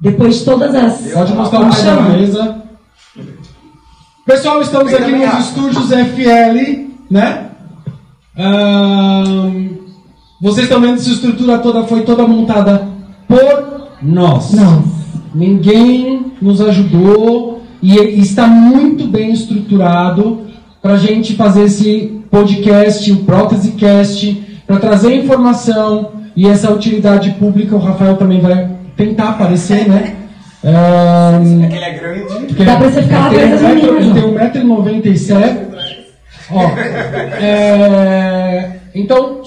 Depois 0.00 0.36
de 0.38 0.44
todas 0.44 0.74
as. 0.74 1.12
Pode 1.12 1.32
mostrar 1.34 1.60
o 1.60 1.70
pai 1.70 1.82
da 1.82 2.00
mesa. 2.02 2.62
Pessoal, 4.26 4.60
estamos 4.60 4.92
aqui 4.92 5.10
nos 5.12 5.46
estúdios 5.46 5.90
FL, 5.92 6.88
né? 7.10 7.46
Ahn, 8.36 9.68
vocês 10.42 10.64
estão 10.66 10.80
vendo 10.80 10.94
essa 10.94 11.08
estrutura 11.10 11.58
toda 11.58 11.84
foi 11.84 12.02
toda 12.02 12.26
montada 12.26 12.86
por 13.28 13.88
nós. 14.02 14.52
Nós. 14.52 14.84
Ninguém 15.34 16.32
nos 16.42 16.60
ajudou 16.60 17.55
e 17.82 17.96
está 18.20 18.46
muito 18.46 19.06
bem 19.06 19.32
estruturado 19.32 20.40
para 20.82 20.94
a 20.94 20.98
gente 20.98 21.34
fazer 21.34 21.64
esse 21.64 22.20
podcast, 22.30 23.10
o 23.12 23.16
PróteseCast, 23.24 24.42
para 24.66 24.76
trazer 24.78 25.14
informação 25.14 26.12
e 26.34 26.46
essa 26.48 26.72
utilidade 26.72 27.30
pública. 27.32 27.74
O 27.76 27.78
Rafael 27.78 28.16
também 28.16 28.40
vai 28.40 28.68
tentar 28.96 29.30
aparecer, 29.30 29.88
né? 29.88 30.14
Ahn, 30.64 31.64
Ele 31.64 31.74
é 31.76 31.90
grande. 31.92 32.46
porque 32.46 32.64
Dá 32.64 32.76
pra 32.76 32.88
você 32.88 33.02
ficar 33.02 33.18
lá 33.32 33.34
ele 33.34 33.38
tem 33.38 33.52
atrás 33.54 33.62
das 33.62 33.70
um 33.70 33.74
metro- 33.74 33.92
meninas, 33.94 34.42
Ele 34.42 34.50
tem 34.50 34.62
1,97m. 34.66 35.66
Ó, 36.50 36.60
é, 37.40 38.70
então, 38.94 39.40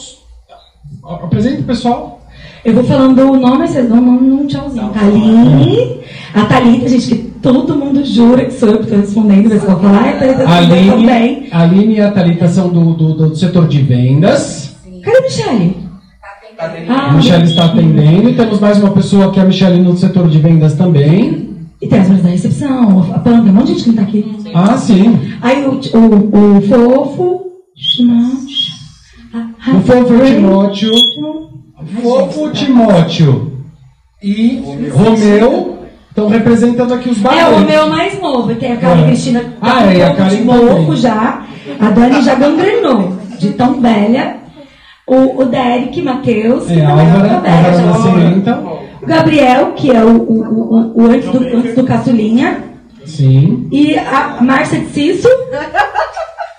apresenta 1.03 1.61
o 1.61 1.63
pessoal. 1.63 2.21
Eu 2.63 2.73
vou 2.73 2.83
falando 2.83 3.19
o 3.31 3.37
nome, 3.37 3.67
vocês 3.67 3.87
vão 3.89 4.03
dando 4.03 4.33
um 4.41 4.47
tchauzinho. 4.47 4.91
A 6.33 6.45
Thalita, 6.45 6.89
gente, 6.89 7.07
que 7.15 7.28
todo 7.41 7.75
mundo 7.75 8.03
jura 8.05 8.45
que 8.45 8.51
sou 8.53 8.69
eu 8.69 8.77
que 8.79 8.83
estou 8.85 8.99
respondendo, 8.99 9.49
mas 9.49 9.63
vou 9.63 9.79
falar, 9.79 10.09
a 10.09 10.13
Thalita 10.13 10.43
A 10.47 10.57
Aline, 10.57 10.89
também. 10.89 11.47
a 11.51 11.61
Aline 11.61 11.95
e 11.95 12.01
a 12.01 12.11
Thalita 12.11 12.47
são 12.47 12.69
do, 12.69 12.93
do, 12.93 13.13
do 13.29 13.35
setor 13.35 13.67
de 13.67 13.81
vendas. 13.81 14.75
Cadê 15.03 15.17
a 15.17 15.21
Michelle? 15.21 15.77
A 16.59 16.93
Ah, 17.07 17.13
Michelle 17.13 17.45
está 17.45 17.65
atendendo. 17.65 18.29
E 18.29 18.35
temos 18.35 18.59
mais 18.59 18.77
uma 18.79 18.91
pessoa 18.91 19.31
que 19.31 19.39
é 19.39 19.43
a 19.43 19.45
Michelle 19.45 19.79
no 19.81 19.95
setor 19.95 20.27
de 20.27 20.39
vendas 20.39 20.73
também. 20.75 21.47
E 21.81 21.87
tem 21.87 21.99
as 21.99 22.07
mulheres 22.07 22.23
da 22.25 22.29
recepção, 22.31 23.13
a 23.13 23.19
tem 23.19 23.31
um 23.33 23.43
monte 23.53 23.67
de 23.73 23.79
gente 23.79 23.83
que 23.83 23.89
não 23.89 23.95
tá 23.95 24.01
aqui. 24.01 24.25
Ah, 24.53 24.77
sim. 24.77 25.17
Aí 25.41 25.65
o, 25.65 25.69
o, 25.71 26.57
o 26.57 26.61
fofo, 26.63 27.41
Timóteo, 27.95 28.73
a- 29.33 29.77
O 29.77 29.81
Fofo 29.81 30.25
Timóteo. 30.25 30.91
Fofo 32.01 32.51
Timóteo 32.51 33.51
e 34.21 34.61
Romeu 34.91 35.78
estão 36.19 36.27
representando 36.29 36.93
aqui 36.93 37.09
os 37.09 37.25
É, 37.25 37.45
o 37.47 37.59
meu 37.61 37.87
mais 37.87 38.19
novo, 38.21 38.53
tem 38.55 38.73
a 38.73 38.77
Karen 38.77 39.01
É. 39.01 39.05
Cristina, 39.07 39.43
Ah, 39.61 39.71
tá 39.71 39.85
é, 39.93 39.97
e 39.97 40.03
a 40.03 40.13
Karen 40.15 40.35
de 40.35 40.43
novo 40.43 40.67
também. 40.67 40.95
já. 40.97 41.41
A 41.79 41.89
Dani 41.91 42.21
já 42.21 42.35
gangrenou, 42.35 43.13
de 43.37 43.49
tão 43.51 43.79
velha. 43.81 44.37
O, 45.07 45.41
o 45.41 45.45
Derek 45.45 46.01
Matheus, 46.01 46.65
que 46.67 46.73
É, 46.73 46.85
também 46.85 47.05
Álvara, 47.11 47.29
tá 47.29 47.39
velha, 47.39 47.55
Álvara 47.57 47.77
já. 47.77 47.85
Nascimento. 47.85 48.79
O 49.01 49.05
Gabriel, 49.05 49.71
que 49.75 49.91
é 49.91 50.03
o, 50.03 50.17
o, 50.17 50.93
o, 50.95 51.01
o 51.01 51.05
antes, 51.11 51.29
do, 51.29 51.57
antes 51.57 51.75
do 51.75 51.83
Caçulinha. 51.83 52.57
Sim. 53.05 53.67
E 53.71 53.97
a 53.97 54.37
Márcia 54.41 54.79
de 54.79 54.87
Cisso. 54.89 55.27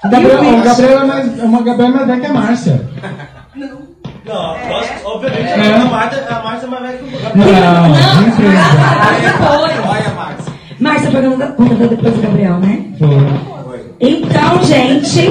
O 0.05 0.09
Gabriel, 0.11 0.41
o 0.41 0.59
o 0.59 0.63
Gabriel 0.63 0.99
é 1.01 1.05
mais, 1.05 1.39
é 1.39 1.45
uma 1.45 1.63
Gabriel 1.63 1.91
é 1.91 1.93
mais 1.95 2.07
velha 2.09 2.21
que 2.21 2.27
a 2.27 2.33
Márcia. 2.33 2.89
Não, 3.55 3.69
nós, 4.35 4.87
obviamente, 5.05 5.43
É. 5.49 5.75
a 5.75 5.85
Marta, 5.87 6.27
a 6.35 6.43
Marta 6.43 6.67
é 6.67 6.69
mais 6.71 6.83
velha 6.83 6.99
que 6.99 7.05
o 7.05 7.39
Não, 7.39 7.47
Não, 7.47 7.93
de 7.93 8.29
empresa. 8.29 8.63
depois. 9.21 9.89
Olha, 9.89 10.15
Max. 10.15 10.45
Márcia 10.79 11.11
foi 11.11 11.23
contratada 11.23 11.53
contratada 11.53 11.89
depois 11.89 12.15
do 12.15 12.23
Gabriel, 12.23 12.59
né? 12.59 12.85
Foi. 12.99 13.81
Então, 14.01 14.63
gente, 14.65 15.27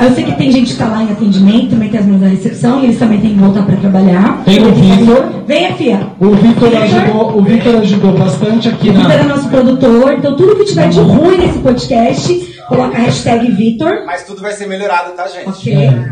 eu 0.00 0.10
sei 0.14 0.24
que 0.24 0.32
tem 0.32 0.50
gente 0.50 0.66
que 0.66 0.72
está 0.72 0.88
lá 0.88 1.02
em 1.02 1.12
atendimento, 1.12 1.70
também 1.70 1.88
tem 1.88 2.00
as 2.00 2.06
mães 2.06 2.20
da 2.20 2.26
recepção, 2.26 2.80
e 2.80 2.84
eles 2.86 2.98
também 2.98 3.20
têm 3.20 3.34
que 3.34 3.38
voltar 3.40 3.62
para 3.62 3.76
trabalhar. 3.76 4.42
Tem 4.44 4.60
o 4.66 4.72
Vitor. 4.72 5.44
Venha, 5.46 5.74
Fia. 5.76 6.00
O 6.18 6.30
Vitor 6.30 6.76
ajudou, 6.76 7.38
o 7.38 7.42
Vitor 7.42 7.76
ajudou 7.76 8.12
bastante 8.18 8.68
aqui 8.68 8.90
O 8.90 8.94
Vitor 8.94 9.12
é 9.12 9.16
na. 9.18 9.24
nosso 9.36 9.48
produtor, 9.48 10.12
então 10.14 10.36
tudo 10.36 10.56
que 10.56 10.64
tiver 10.64 10.88
de 10.88 10.98
ruim 11.00 11.36
nesse 11.38 11.58
podcast, 11.60 12.64
coloca 12.68 12.96
a 12.96 13.00
hashtag 13.00 13.50
Vitor. 13.52 14.02
Mas 14.06 14.24
tudo 14.24 14.42
vai 14.42 14.52
ser 14.52 14.66
melhorado, 14.66 15.12
tá, 15.12 15.28
gente? 15.28 15.48
Ok? 15.48 15.72
É. 15.72 16.04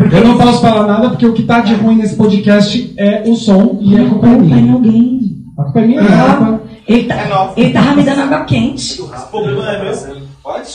Eu 0.00 0.24
não 0.24 0.36
posso 0.38 0.60
falar 0.60 0.86
nada 0.86 1.08
porque 1.10 1.26
o 1.26 1.32
que 1.32 1.42
tá 1.44 1.60
de 1.60 1.74
ruim 1.74 1.96
nesse 1.96 2.16
podcast 2.16 2.92
é 2.96 3.22
o 3.26 3.34
som 3.36 3.78
e 3.80 3.96
a 3.96 4.08
culpa 4.08 4.26
é 4.26 4.30
Culpa 4.30 4.44
minha. 4.44 4.72
alguém. 4.72 5.36
A 5.56 5.62
culpa 5.64 5.80
é 5.80 5.86
minha, 5.86 6.00
Ah, 6.02 6.40
não. 6.40 6.60
Ele, 6.86 7.04
tá, 7.04 7.14
É 7.14 7.52
ele 7.56 7.72
tava 7.72 7.94
me 7.94 8.02
dando 8.02 8.20
água 8.22 8.44
quente. 8.44 9.00
O 9.00 9.06
problema 9.30 9.70
é 9.70 9.84
meu. 9.84 10.33
Pode? 10.44 10.68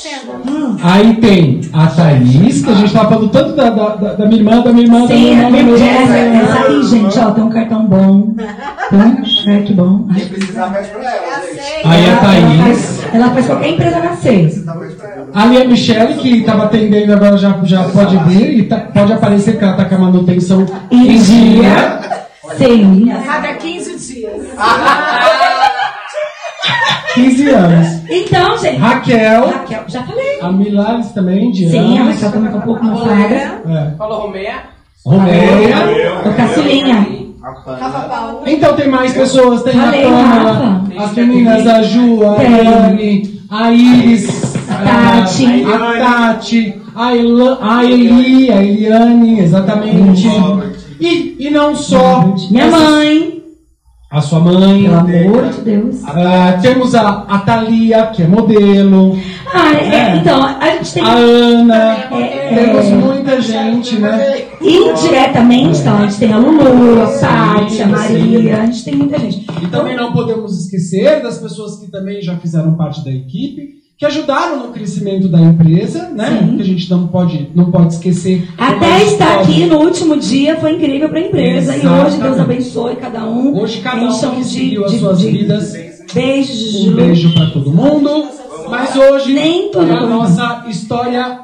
Aí 0.81 1.13
tem 1.17 1.61
a 1.71 1.85
Thaís, 1.85 2.63
que 2.65 2.71
a 2.71 2.73
gente 2.73 2.91
tava 2.91 3.09
falando 3.09 3.29
tanto 3.29 3.55
da, 3.55 3.69
da, 3.69 3.89
da- 3.97 4.13
da 4.15 4.25
minha 4.25 4.39
irmã, 4.41 4.61
da 4.61 4.73
minha 4.73 4.85
irmã, 4.87 5.01
da 5.01 5.07
Sim, 5.09 5.13
minha 5.13 5.31
a 5.31 5.35
irmã, 5.43 5.49
minha 5.51 5.75
irmã. 5.75 6.43
essa, 6.43 6.63
aí, 6.67 6.83
gente, 6.83 7.19
ó, 7.19 7.31
tem 7.31 7.43
um 7.43 7.49
cartão 7.51 7.85
bom. 7.85 8.33
Tem 8.89 8.99
um 8.99 9.25
cheque 9.25 9.73
bom. 9.73 10.07
Quem 10.15 10.25
precisar, 10.27 10.73
pede 10.73 10.87
pra 10.89 11.03
ela, 11.03 11.45
gente. 11.45 11.87
Aí 11.87 12.05
a 12.05 12.07
ela, 12.07 12.07
ela 12.09 12.19
Thaís. 12.21 12.61
faz, 12.61 13.13
ela 13.13 13.29
faz 13.29 13.45
qualquer 13.45 13.69
empresa 13.69 13.99
nascer. 13.99 14.63
Ali 15.35 15.61
a 15.61 15.65
Michelle, 15.65 16.13
que 16.15 16.29
estava 16.39 16.63
atendendo 16.63 17.13
agora 17.13 17.37
já, 17.37 17.59
já 17.63 17.83
pode 17.89 18.17
vir 18.27 18.57
e 18.57 18.63
tá- 18.63 18.87
pode 18.91 19.13
aparecer 19.13 19.55
que 19.59 19.63
ela 19.63 19.73
está 19.73 19.85
com 19.85 19.95
a 19.95 19.99
manutenção 19.99 20.65
Em 20.89 21.15
dia. 21.21 21.99
Sim. 22.57 23.11
Cada 23.23 23.53
15 23.53 24.13
dias. 24.15 24.41
15 27.13 27.49
anos. 27.49 27.87
Então, 28.09 28.57
gente. 28.57 28.77
Raquel, 28.77 29.47
Raquel, 29.49 29.83
já 29.87 30.03
falei. 30.03 30.39
a 30.41 30.51
Milares 30.51 31.11
também, 31.11 31.51
de 31.51 31.69
Sim, 31.69 31.97
a. 31.99 32.03
Raquel 32.03 32.31
também 32.31 32.51
tá 32.51 32.57
um 32.57 32.61
pouco 32.61 32.83
mais. 32.85 33.31
É. 33.31 33.93
Falou 33.97 34.21
Romeia. 34.21 34.55
Romeia. 35.05 36.21
O 36.25 36.33
Caçulinha. 36.35 37.07
Rafa 37.41 37.99
Paulo. 38.01 38.41
Então 38.45 38.75
tem 38.75 38.89
mais 38.89 39.13
pessoas, 39.13 39.63
tem 39.63 39.73
Falei, 39.73 40.03
a 40.05 40.09
Pamela, 40.11 40.83
as 40.99 41.11
meninas, 41.13 41.65
a 41.67 41.81
Ju, 41.83 42.19
a. 42.27 42.35
Dani, 42.35 43.41
a 43.49 43.71
Iris, 43.71 44.55
A 44.69 45.21
Tati. 45.21 45.63
a 45.65 45.99
Tati, 45.99 46.81
a, 46.95 47.15
Elan, 47.15 47.57
a 47.61 47.83
Eli, 47.85 48.51
a 48.51 48.61
Eliane, 48.61 49.39
exatamente. 49.39 50.27
E, 50.99 51.37
e 51.39 51.49
não 51.49 51.73
só 51.75 52.35
Minha 52.51 52.65
essas- 52.65 52.81
mãe. 52.89 53.38
A 54.11 54.21
sua 54.21 54.39
mãe, 54.39 54.83
Pelo 54.83 54.95
amor 54.95 55.49
de 55.53 55.61
Deus. 55.61 56.03
Ah, 56.03 56.57
temos 56.61 56.95
a, 56.95 57.09
a 57.27 57.37
Thalia, 57.39 58.07
que 58.07 58.23
é 58.23 58.27
modelo, 58.27 59.15
Ah, 59.53 59.73
é, 59.75 60.15
então, 60.17 60.43
a 60.43 60.69
gente 60.77 60.93
tem. 60.95 61.03
a 61.03 61.13
Ana, 61.13 61.93
É, 62.11 62.55
temos 62.55 62.85
é. 62.87 62.95
muita 62.95 63.41
gente, 63.41 63.97
né? 63.99 64.45
Indiretamente, 64.61 65.79
então, 65.79 65.97
a 65.97 66.01
gente 66.07 66.17
tem 66.17 66.33
a 66.33 66.37
Lulu, 66.37 67.01
a 67.03 67.05
Paty, 67.07 67.81
a 67.81 67.85
Sim, 67.85 67.91
Maria, 67.91 68.61
a 68.61 68.65
gente 68.65 68.83
tem 68.83 68.95
muita 68.95 69.19
gente. 69.19 69.45
E 69.61 69.67
também 69.67 69.95
não 69.95 70.11
podemos 70.11 70.59
esquecer 70.65 71.21
das 71.21 71.37
pessoas 71.37 71.79
que 71.79 71.91
também 71.91 72.19
já 72.21 72.35
fizeram 72.37 72.73
parte 72.75 73.03
da 73.05 73.11
equipe, 73.11 73.77
que 73.99 74.05
ajudaram 74.05 74.59
no 74.65 74.69
crescimento 74.69 75.27
da 75.27 75.41
empresa, 75.41 76.09
né? 76.15 76.39
Sim. 76.39 76.55
Que 76.55 76.61
a 76.61 76.65
gente 76.65 76.89
não 76.89 77.07
pode, 77.09 77.51
não 77.53 77.69
pode 77.69 77.95
esquecer. 77.95 78.47
Até 78.57 79.03
estar 79.03 79.41
aqui 79.41 79.65
no 79.65 79.77
último 79.79 80.15
dia 80.17 80.55
foi 80.57 80.71
incrível 80.71 81.09
para 81.09 81.19
a 81.19 81.23
empresa. 81.23 81.73
E 81.75 81.79
hoje 81.79 81.85
Exatamente. 81.89 82.21
Deus 82.21 82.39
abençoe 82.39 82.95
cada 82.95 83.25
um. 83.25 83.59
Hoje 83.59 83.81
cada 83.81 84.01
um 84.01 84.07
que 84.31 84.37
de- 84.37 84.43
seguiu 84.45 84.85
as 84.85 84.93
suas 84.93 85.19
de- 85.19 85.29
vidas. 85.29 85.73
Beijos. 86.13 86.87
Um 86.87 86.95
beijo 86.95 87.33
para 87.33 87.47
todo 87.47 87.73
mundo. 87.73 88.25
Mas 88.69 88.95
hoje 88.95 89.37
a 89.37 89.83
mundo. 89.83 90.07
nossa 90.09 90.63
história 90.69 91.39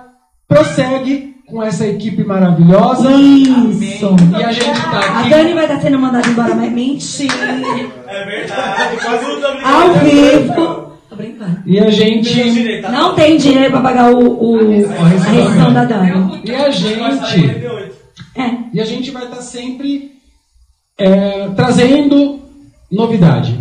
prossegue 0.48 1.36
com 1.48 1.62
essa 1.62 1.86
equipe 1.86 2.24
maravilhosa. 2.24 3.12
Isso. 3.12 4.16
E 4.40 4.44
a 4.44 4.52
gente 4.54 4.82
tá 4.82 5.00
A 5.00 5.20
aqui. 5.20 5.30
Dani 5.30 5.54
vai 5.54 5.66
estar 5.66 5.82
sendo 5.82 6.00
mandada 6.00 6.26
embora, 6.30 6.56
mas 6.56 6.72
mentira. 6.72 7.34
É 8.08 8.26
verdade, 8.26 8.98
Ao 9.64 9.94
vivo. 10.06 10.85
Tô 11.16 11.24
brincando. 11.24 11.58
E 11.66 11.80
a 11.80 11.90
gente. 11.90 12.82
Não 12.92 13.16
tem 13.16 13.38
dinheiro 13.38 13.72
para 13.72 13.82
pagar 13.82 14.12
o, 14.14 14.20
o- 14.20 14.60
a 14.60 15.08
rescisão 15.08 15.74
da 15.74 15.86
Dani. 15.86 16.42
E 16.44 16.52
a 16.56 16.70
gente. 16.70 17.46
É. 18.36 18.50
E 18.74 18.82
a 18.82 18.86
gente 18.86 19.12
vai 19.12 19.24
estar 19.24 19.42
sempre 19.42 20.12
é, 21.00 21.50
trazendo 21.56 22.40
novidade. 22.92 23.58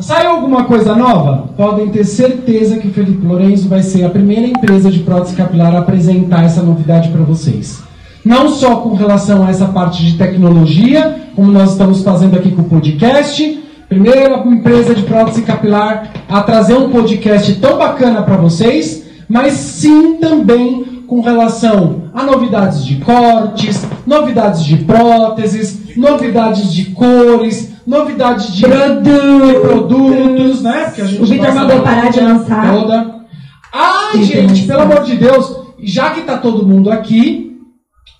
Saiu 0.00 0.30
alguma 0.30 0.64
coisa 0.64 0.94
nova? 0.96 1.48
Podem 1.56 1.88
ter 1.90 2.04
certeza 2.04 2.78
que 2.78 2.88
o 2.88 2.92
Felipe 2.92 3.26
Lourenço 3.26 3.68
vai 3.68 3.82
ser 3.82 4.04
a 4.04 4.10
primeira 4.10 4.46
empresa 4.46 4.90
de 4.90 5.00
prótese 5.00 5.36
capilar 5.36 5.74
a 5.74 5.80
apresentar 5.80 6.44
essa 6.44 6.62
novidade 6.62 7.10
para 7.10 7.22
vocês. 7.22 7.82
Não 8.24 8.48
só 8.48 8.76
com 8.76 8.94
relação 8.94 9.44
a 9.44 9.50
essa 9.50 9.66
parte 9.66 10.02
de 10.04 10.16
tecnologia, 10.16 11.26
como 11.36 11.50
nós 11.52 11.72
estamos 11.72 12.02
fazendo 12.02 12.36
aqui 12.36 12.52
com 12.52 12.62
o 12.62 12.68
podcast. 12.68 13.61
Primeira 13.92 14.38
empresa 14.46 14.94
de 14.94 15.02
prótese 15.02 15.42
capilar 15.42 16.10
a 16.26 16.42
trazer 16.42 16.72
um 16.72 16.88
podcast 16.88 17.54
tão 17.56 17.76
bacana 17.76 18.22
para 18.22 18.38
vocês, 18.38 19.04
mas 19.28 19.52
sim 19.52 20.14
também 20.14 21.04
com 21.06 21.20
relação 21.20 22.04
a 22.14 22.22
novidades 22.22 22.86
de 22.86 22.96
cortes, 22.96 23.86
novidades 24.06 24.64
de 24.64 24.78
próteses, 24.78 25.94
novidades 25.94 26.72
de 26.72 26.86
cores, 26.86 27.70
novidades 27.86 28.54
de 28.54 28.62
de 28.62 29.60
produtos, 29.60 30.62
né? 30.62 30.84
Porque 30.86 31.02
a 31.02 31.04
gente 31.04 31.22
O 31.22 31.26
Vitor 31.26 31.54
mandou 31.54 31.82
parar 31.82 32.10
de 32.10 32.20
lançar. 32.20 32.74
Toda. 32.74 33.14
Ai, 33.70 34.12
Vitor 34.12 34.24
gente, 34.24 34.62
lançar. 34.62 34.66
pelo 34.68 34.80
amor 34.80 35.04
de 35.04 35.16
Deus, 35.16 35.54
já 35.82 36.12
que 36.12 36.22
tá 36.22 36.38
todo 36.38 36.66
mundo 36.66 36.90
aqui, 36.90 37.58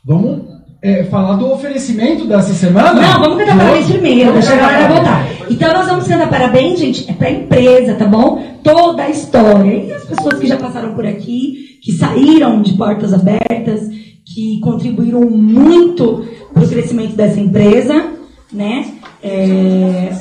vamos 0.04 0.51
é, 0.82 1.04
falar 1.04 1.36
do 1.36 1.52
oferecimento 1.52 2.26
dessa 2.26 2.52
semana? 2.52 3.00
Não, 3.00 3.20
vamos 3.20 3.38
cantar 3.38 3.56
parabéns 3.56 3.86
primeiro, 3.86 4.32
deixa 4.32 4.52
a 4.52 4.56
galera 4.56 4.88
voltar. 4.92 5.26
Então 5.48 5.72
nós 5.72 5.86
vamos 5.86 6.08
cantar 6.08 6.28
parabéns, 6.28 6.80
gente, 6.80 7.08
é 7.08 7.12
pra 7.12 7.30
empresa, 7.30 7.94
tá 7.94 8.04
bom? 8.04 8.42
Toda 8.64 9.04
a 9.04 9.08
história. 9.08 9.72
E 9.72 9.92
as 9.92 10.04
pessoas 10.04 10.40
que 10.40 10.46
já 10.48 10.56
passaram 10.56 10.92
por 10.94 11.06
aqui, 11.06 11.78
que 11.82 11.92
saíram 11.92 12.60
de 12.60 12.72
portas 12.72 13.14
abertas, 13.14 13.88
que 14.24 14.58
contribuíram 14.60 15.20
muito 15.20 16.26
para 16.52 16.64
o 16.64 16.68
crescimento 16.68 17.14
dessa 17.14 17.38
empresa, 17.38 18.06
né? 18.52 18.86
É, 19.22 20.12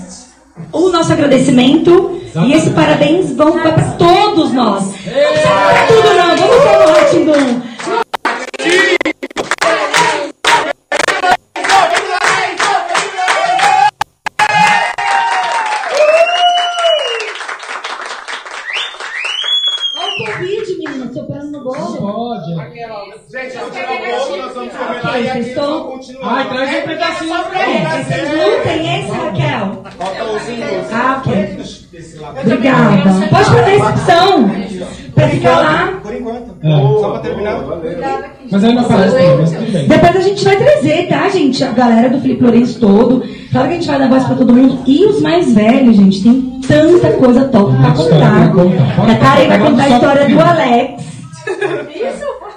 O 0.72 0.90
nosso 0.90 1.12
agradecimento 1.12 2.20
e 2.46 2.54
esse 2.54 2.70
parabéns 2.70 3.34
vão 3.34 3.54
para 3.54 3.72
todos 3.98 4.54
nós. 4.54 4.84
Não 4.84 4.92
precisa 4.92 5.50
cantar 5.50 5.88
tudo 5.88 6.14
não, 6.14 6.38
vamos 6.38 6.64
ter 6.64 6.78
um 6.78 6.94
Ratingum. 6.94 7.71
Pode 33.32 33.46
fazer 33.46 33.62
recepção. 33.64 34.52
Pra 35.16 35.28
ficar 35.30 35.60
lá. 35.60 35.94
Por 36.04 36.14
enquanto. 36.16 36.56
É. 36.64 36.70
Só 37.02 37.10
pra 37.12 37.20
terminar. 37.20 37.64
Mas 38.52 38.64
aí 38.64 38.74
não 38.76 38.82
aparece, 38.84 39.16
não, 39.16 39.38
mas 39.38 39.52
tudo 39.52 39.72
bem. 39.72 39.88
Depois 39.88 40.16
a 40.16 40.22
gente 40.22 40.44
vai 40.46 40.56
trazer, 40.58 41.08
tá, 41.08 41.30
gente? 41.30 41.64
A 41.64 41.72
galera 41.72 42.10
do 42.10 42.20
Felipe 42.22 42.44
Lourenço 42.44 42.80
todo. 42.80 43.24
Claro 43.52 43.68
que 43.68 43.74
a 43.74 43.78
gente 43.78 43.88
vai 43.88 44.00
dar 44.00 44.10
voz 44.10 44.24
pra 44.24 44.36
todo 44.36 44.54
mundo. 44.54 44.80
E 44.86 45.06
os 45.06 45.22
mais 45.22 45.54
velhos, 45.54 45.96
gente, 45.96 46.24
tem 46.24 46.42
tanta 46.68 47.12
coisa 47.14 47.46
top 47.46 47.74
pra 47.76 47.90
história 47.90 48.14
contar. 48.14 48.32
pra 48.32 48.64
contar. 48.64 48.96
Pode 48.96 49.12
A 49.12 49.16
Karen 49.18 49.48
vai 49.48 49.60
contar, 49.60 49.84
a 49.84 49.90
história 49.90 50.30
do 50.30 50.40
Alex. 50.40 51.04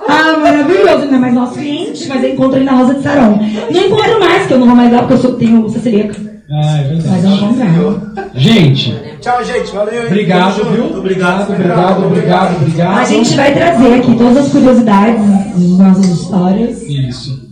Ah, 0.08 0.36
maravilhoso, 0.38 1.06
não 1.06 1.14
é 1.14 1.18
mais 1.18 1.34
nosso 1.34 1.54
cliente, 1.54 2.06
mas 2.08 2.22
eu 2.22 2.30
encontro 2.34 2.56
ele 2.58 2.64
na 2.66 2.72
Rosa 2.72 2.94
de 2.94 3.02
Sarão. 3.02 3.40
Não 3.70 3.80
encontro 3.80 4.20
mais, 4.20 4.38
porque 4.40 4.54
eu 4.54 4.58
não 4.58 4.66
vou 4.66 4.76
mais 4.76 4.92
lá, 4.92 4.98
porque 4.98 5.14
eu 5.14 5.18
sou, 5.18 5.32
tenho 5.34 5.68
celíaca. 5.70 6.14
Ah, 6.50 6.78
é 6.78 6.92
Mas 7.08 7.24
eu 7.24 7.30
não 7.30 7.52
verdade. 7.54 7.78
vou 7.80 7.90
mais. 8.14 8.30
Gente, 8.34 8.94
Tchau, 9.24 9.42
gente. 9.42 9.74
Valeu. 9.74 10.04
obrigado, 10.06 10.64
viu? 10.70 10.98
Obrigado, 10.98 11.50
obrigado, 11.50 12.04
obrigado, 12.04 12.56
obrigado. 12.56 12.98
A 12.98 13.04
gente 13.06 13.34
vai 13.34 13.54
trazer 13.54 13.94
aqui 13.94 14.14
todas 14.18 14.36
as 14.36 14.48
curiosidades 14.52 15.24
das 15.24 15.78
nossas 15.78 16.04
histórias. 16.10 16.82
Isso. 16.82 17.48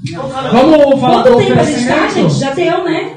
Vamos 0.53 1.01
falar 1.01 1.23
do 1.23 1.31
Quanto 1.33 1.47
tempo 1.47 1.59
a 1.61 1.65
gente 1.65 1.87
tá, 1.89 2.09
gente? 2.09 2.35
Já 2.35 2.51
deu, 2.51 2.85
né? 2.85 3.11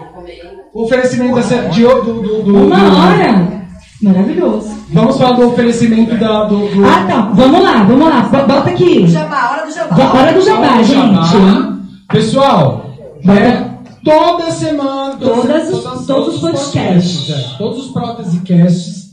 O 0.74 0.84
oferecimento 0.84 1.36
dessa, 1.36 1.64
de, 1.64 1.82
do, 1.82 2.02
do, 2.02 2.44
do, 2.44 2.56
Uma 2.68 2.78
do- 2.80 2.98
hora. 2.98 3.66
Maravilhoso. 4.02 4.70
Vamos 4.94 5.18
falar 5.18 5.34
do 5.34 5.48
oferecimento 5.50 6.16
da, 6.18 6.46
do, 6.46 6.60
do- 6.60 6.86
Ah, 6.86 7.06
tá. 7.10 7.32
Vamos 7.34 7.62
lá, 7.62 7.84
vamos 7.84 8.08
lá. 8.08 8.22
Bo- 8.22 8.48
Bota 8.54 8.70
aqui. 8.70 9.06
Jabá, 9.06 9.52
hora 9.52 9.66
do 9.68 9.74
jabá. 9.74 10.14
Hora 10.18 10.32
do 10.32 10.42
jabá, 10.42 10.78
do 10.78 10.84
gente. 10.86 11.32
Jabá. 11.34 11.74
Pessoal, 12.10 12.86
é, 13.28 13.75
toda 14.06 14.52
semana, 14.52 15.16
Todas 15.20 15.74
os- 15.74 16.06
todos 16.06 16.36
os 16.36 16.40
podcasts. 16.42 17.30
é, 17.30 17.58
todos 17.58 17.86
os 17.88 17.92
prótese 17.92 18.40
casts. 18.42 19.06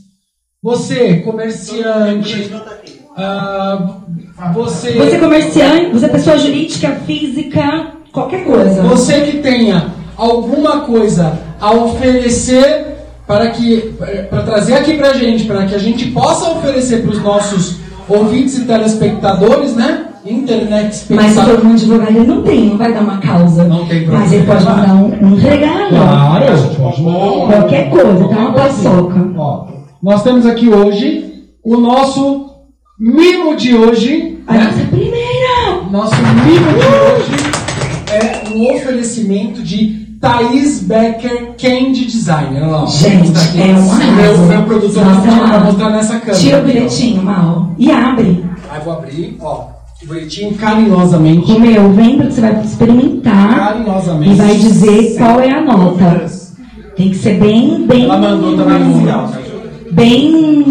Você, 0.61 1.15
comerciante, 1.17 2.49
ah, 3.17 3.97
você, 4.53 4.93
Você 4.93 5.15
é 5.15 5.19
comerciante, 5.19 5.91
você 5.91 6.05
é 6.05 6.09
pessoa 6.09 6.37
jurídica, 6.37 6.91
física, 7.05 7.87
qualquer 8.13 8.45
coisa. 8.45 8.81
você 8.83 9.21
que 9.21 9.39
tenha 9.39 9.87
alguma 10.15 10.81
coisa 10.81 11.37
a 11.59 11.71
oferecer 11.73 12.93
para 13.27 13.49
que 13.51 13.93
para 14.29 14.43
trazer 14.43 14.75
aqui 14.75 14.93
pra 14.95 15.13
gente, 15.13 15.45
para 15.45 15.65
que 15.65 15.75
a 15.75 15.79
gente 15.79 16.11
possa 16.11 16.49
oferecer 16.51 17.01
para 17.01 17.11
os 17.11 17.21
nossos 17.21 17.77
ouvintes 18.07 18.57
e 18.59 18.65
telespectadores, 18.65 19.75
né? 19.75 20.07
Internet 20.25 21.05
Mas 21.09 21.31
se 21.31 21.45
todo 21.45 21.65
mundo 21.65 21.77
divulgar, 21.77 22.09
ele 22.09 22.25
não 22.25 22.41
tem, 22.43 22.69
não 22.69 22.77
vai 22.77 22.93
dar 22.93 23.01
uma 23.01 23.17
causa. 23.17 23.65
Não 23.65 23.85
tem 23.85 24.07
Mas 24.07 24.31
ele 24.31 24.45
pode 24.45 24.63
problema. 24.63 24.87
mandar 24.87 25.03
um, 25.03 25.27
um 25.27 25.35
regalo. 25.35 25.89
Claro, 25.89 26.45
pode 26.77 27.01
mandar. 27.01 27.57
Qualquer 27.57 27.89
coisa, 27.89 28.27
tá 28.29 28.35
uma 28.37 28.53
paçoca. 28.53 29.31
Ó, 29.37 29.67
nós 30.01 30.23
temos 30.23 30.45
aqui 30.45 30.69
hoje 30.69 31.43
o 31.63 31.77
nosso 31.77 32.45
mimo 32.97 33.55
de 33.55 33.75
hoje. 33.75 34.39
A 34.47 34.53
né? 34.53 34.63
nossa 34.63 34.85
primeira! 34.87 35.23
Nosso 35.91 36.15
mimo 36.15 36.67
de 36.71 36.85
hoje 36.85 37.53
é 38.11 38.55
um 38.55 38.75
oferecimento 38.75 39.61
de 39.61 40.03
Thaís 40.21 40.83
Becker 40.83 41.53
Candy 41.61 42.05
Designer. 42.05 42.63
Olha 42.63 42.67
lá, 42.67 42.83
ó. 42.83 42.85
Gente, 42.87 43.37
aqui. 43.37 43.61
é 43.61 43.73
um 43.73 43.91
arraso. 43.91 44.11
Meu, 44.13 44.37
meu 44.47 44.63
produtor 44.63 45.03
arraso. 45.03 45.65
mostrar 45.65 45.89
nessa 45.89 46.19
câmera. 46.19 46.39
Tira 46.39 46.59
o 46.59 46.63
bilhetinho, 46.63 47.21
mal. 47.21 47.71
E 47.77 47.91
abre. 47.91 48.45
Aí 48.71 48.81
vou 48.81 48.93
abrir, 48.93 49.37
ó. 49.41 49.82
Que 50.03 50.07
bonitinho, 50.07 50.53
carinhosamente. 50.55 51.49
Romeu, 51.49 51.93
vem 51.93 52.17
porque 52.17 52.33
você 52.33 52.41
vai 52.41 52.61
experimentar 52.61 53.57
Carinhosamente. 53.57 54.31
e 54.31 54.35
vai 54.35 54.55
dizer 54.55 55.15
qual 55.17 55.39
é 55.39 55.49
a 55.49 55.61
nota. 55.61 56.25
Tem 56.97 57.09
que 57.09 57.15
ser 57.15 57.39
bem, 57.39 57.87
bem. 57.87 58.03
Ela 58.03 58.17
mandou 58.17 58.57
também 58.57 58.79
no 58.79 59.93
Bem 59.93 60.63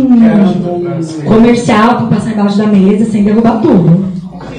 comercial 1.25 1.97
pra 1.97 2.07
passar 2.09 2.33
embaixo 2.33 2.59
da 2.59 2.67
mesa 2.67 3.11
sem 3.11 3.25
derrubar 3.25 3.63
tudo. 3.63 4.05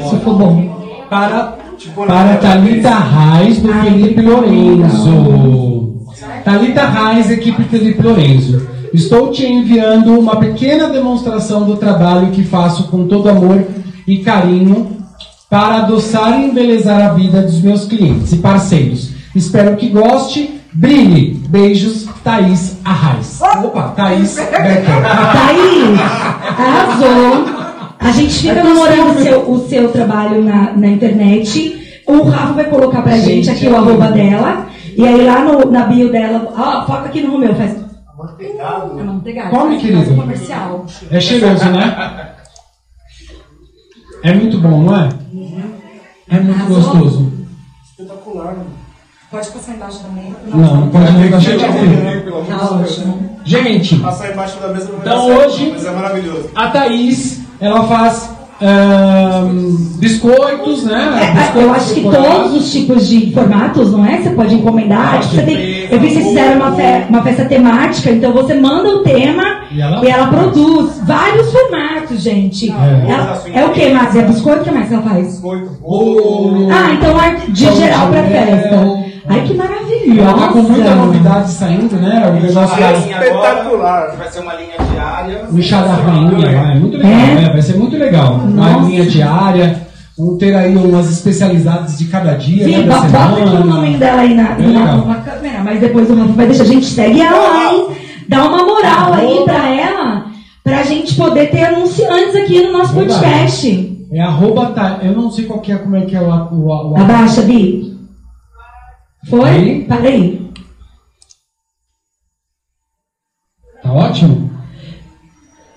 Se 0.09 0.15
for 0.17 0.37
bom. 0.39 1.05
para, 1.07 1.55
para 2.07 2.37
Thalita 2.37 2.97
Reis 2.97 3.59
do 3.59 3.71
Ai, 3.71 3.91
Felipe 3.91 4.13
que 4.15 4.21
Lorenzo. 4.21 5.93
Thalita 6.43 6.87
Reis, 6.87 7.29
equipe 7.29 7.63
Felipe 7.65 8.01
Lorenzo. 8.01 8.67
Estou 8.91 9.29
te 9.29 9.45
enviando 9.45 10.19
uma 10.19 10.37
pequena 10.37 10.89
demonstração 10.89 11.63
do 11.63 11.75
trabalho 11.75 12.31
que 12.31 12.43
faço 12.43 12.87
com 12.87 13.07
todo 13.07 13.29
amor 13.29 13.63
e 14.07 14.19
carinho 14.19 14.97
para 15.49 15.83
adoçar 15.83 16.39
e 16.39 16.45
embelezar 16.45 17.01
a 17.01 17.13
vida 17.13 17.41
dos 17.41 17.61
meus 17.61 17.85
clientes 17.85 18.33
e 18.33 18.37
parceiros. 18.37 19.11
Espero 19.35 19.75
que 19.75 19.89
goste. 19.89 20.61
Brilhe. 20.73 21.39
Beijos, 21.49 22.07
Thaís 22.23 22.79
Arraes. 22.83 23.39
Opa, 23.39 23.89
Thaís 23.95 24.35
Becker. 24.35 24.83
Thaís, 25.31 25.99
arrasou. 26.57 27.45
A 27.99 28.11
gente 28.11 28.33
fica 28.33 28.59
É 28.59 28.63
namorando 28.63 29.11
o 29.11 29.21
seu, 29.21 29.51
o 29.51 29.69
seu 29.69 29.91
trabalho 29.91 30.43
na, 30.43 30.71
na 30.71 30.87
internet. 30.87 32.01
O 32.07 32.23
Rafa 32.23 32.53
vai 32.53 32.65
colocar 32.65 33.01
pra 33.01 33.17
gente, 33.17 33.45
Gente, 33.45 33.49
aqui 33.51 33.67
é 33.67 33.69
o 33.69 33.75
arroba 33.75 34.07
dela. 34.07 34.67
E 34.97 35.07
aí 35.07 35.23
lá 35.23 35.43
no, 35.43 35.71
na 35.71 35.85
bio 35.85 36.11
dela, 36.11 36.51
ó, 36.57 36.85
foca 36.85 37.05
aqui 37.05 37.21
no 37.21 37.31
Romeu, 37.31 37.55
faz. 37.55 37.71
É 37.71 39.03
manteigado. 39.03 39.49
Come, 39.49 39.75
é 39.75 39.79
querido. 39.79 40.15
comercial. 40.15 40.85
É 41.11 41.19
cheiroso, 41.19 41.65
né? 41.69 42.32
É 44.23 44.33
muito 44.33 44.57
bom, 44.59 44.81
não 44.83 44.95
é? 44.95 45.09
É 46.29 46.39
muito 46.39 46.55
Arrasou. 46.59 46.75
gostoso. 46.97 47.33
Pode 49.29 49.49
passar 49.49 49.73
embaixo 49.75 49.99
também. 50.03 50.35
Não, 50.47 50.57
não 50.77 50.89
pode 50.89 51.11
deixar 51.11 51.57
de 51.57 51.65
abrir. 51.65 52.31
Tá 52.47 52.71
ótimo. 52.71 53.29
Gente, 53.43 53.95
Passar 53.97 54.31
embaixo 54.31 54.59
da 54.59 54.67
mesa 54.69 54.89
não 54.91 54.99
Então 54.99 55.27
hoje- 55.35 55.71
Mas 55.73 55.85
é 55.85 55.91
maravilhoso. 55.91 56.49
a 56.55 56.67
Thaís, 56.69 57.41
ela 57.59 57.83
faz 57.87 58.29
biscoitos, 59.97 60.83
né? 60.85 61.19
É, 61.21 61.31
Biscoitos 61.33 61.61
eu 61.63 61.73
acho 61.73 61.93
que 61.95 62.01
todos 62.03 62.53
os 62.53 62.71
tipos 62.71 63.07
de 63.07 63.33
formatos, 63.33 63.91
não 63.91 64.05
é? 64.05 64.21
Você 64.21 64.29
pode 64.31 64.55
encomendar. 64.55 65.15
Acho 65.15 65.29
que 65.29 65.35
você 65.37 65.41
tem, 65.41 65.82
eu 65.93 65.99
vi 65.99 66.07
que 66.07 66.13
vocês 66.13 66.27
fizeram 66.27 66.55
uma, 66.57 66.71
fe- 66.75 67.05
uma 67.09 67.21
festa 67.23 67.45
temática, 67.45 68.09
então 68.09 68.33
você 68.33 68.53
manda 68.55 68.89
o 68.89 68.99
tema 69.03 69.43
E 69.71 69.81
ela 69.81 70.03
e 70.05 70.09
ela 70.09 70.27
produz 70.27 70.99
vários 71.05 71.51
formatos, 71.51 72.21
gente. 72.21 72.69
É. 72.71 73.11
Ela- 73.11 73.41
é 73.53 73.65
o 73.65 73.69
que 73.69 73.89
mais? 73.89 74.15
É 74.15 74.21
biscoito? 74.23 74.61
O 74.61 74.63
que 74.63 74.71
mais 74.71 74.91
ela 74.91 75.01
faz? 75.01 75.25
Biscoito, 75.27 75.71
Bolo. 75.81 76.69
Ah, 76.71 76.93
então 76.93 77.13
de 77.53 77.71
geral 77.75 78.07
pra 78.07 78.21
mel. 78.21 78.31
festa. 78.31 79.03
Ai, 79.25 79.39
que 79.41 79.53
maravilhosa. 79.53 80.21
Ela 80.21 80.33
tá 80.33 80.47
com 80.49 80.61
muita 80.63 80.95
novidade 80.95 81.49
saindo, 81.51 81.95
né? 81.95 82.23
O 82.29 82.45
negócio 82.45 82.77
da 82.79 82.91
Espetacular. 82.93 84.15
Vai 84.17 84.27
ser 84.29 84.39
uma 84.41 84.53
linha 84.55 84.73
diária. 84.91 85.45
o 85.51 85.61
chá 85.61 85.81
da 85.81 85.93
rainha, 85.93 86.61
vai. 86.61 86.79
Muito 86.79 86.97
legal, 86.97 87.11
É? 87.11 87.35
né? 87.35 87.49
Vai 87.53 87.61
ser 87.61 87.77
muito 87.77 87.97
legal. 87.97 88.33
Uma 88.33 88.69
Nossa. 88.71 88.87
linha 88.89 89.05
diária. 89.05 89.81
Vamos 90.17 90.37
ter 90.37 90.55
aí 90.55 90.75
umas 90.75 91.09
especialidades 91.09 91.97
de 91.97 92.05
cada 92.05 92.35
dia, 92.35 92.65
Sim, 92.65 92.77
né? 92.77 92.83
Da 92.83 93.01
bo- 93.01 93.07
bota 93.09 93.33
aqui 93.33 93.55
o 93.55 93.65
nome 93.65 93.97
dela 93.97 94.21
aí 94.21 94.33
na, 94.35 94.51
Bem 94.53 94.67
na, 94.73 94.95
na 94.97 95.15
câmera, 95.21 95.63
mas 95.63 95.79
depois 95.79 96.09
o 96.09 96.15
Rafa 96.15 96.33
vai 96.33 96.45
deixar. 96.47 96.63
A 96.63 96.67
gente 96.67 96.85
segue 96.85 97.19
ela 97.19 97.73
hein? 97.73 97.87
Dá 98.29 98.45
uma 98.47 98.63
moral 98.63 99.13
aí 99.13 99.43
pra 99.43 99.69
ela, 99.69 100.25
pra 100.63 100.83
gente 100.83 101.15
poder 101.15 101.49
ter 101.49 101.65
anunciantes 101.65 102.35
aqui 102.35 102.61
no 102.61 102.73
nosso 102.73 102.93
Verdade. 102.93 103.19
podcast. 103.21 103.89
É 104.11 104.21
arroba, 104.21 104.67
tá, 104.67 104.99
eu 105.01 105.13
não 105.13 105.31
sei 105.31 105.45
qual 105.45 105.59
que 105.59 105.71
é, 105.71 105.77
como 105.77 105.95
é 105.95 106.01
que 106.01 106.15
é 106.15 106.21
o, 106.21 106.25
o, 106.29 106.91
o, 106.91 106.97
Abaixa, 106.97 107.41
Bi. 107.41 107.97
Foi? 109.27 109.49
Aí. 109.49 109.83
Para 109.85 110.01
aí. 110.07 110.51
Tá 113.81 113.91
ótimo? 113.91 114.42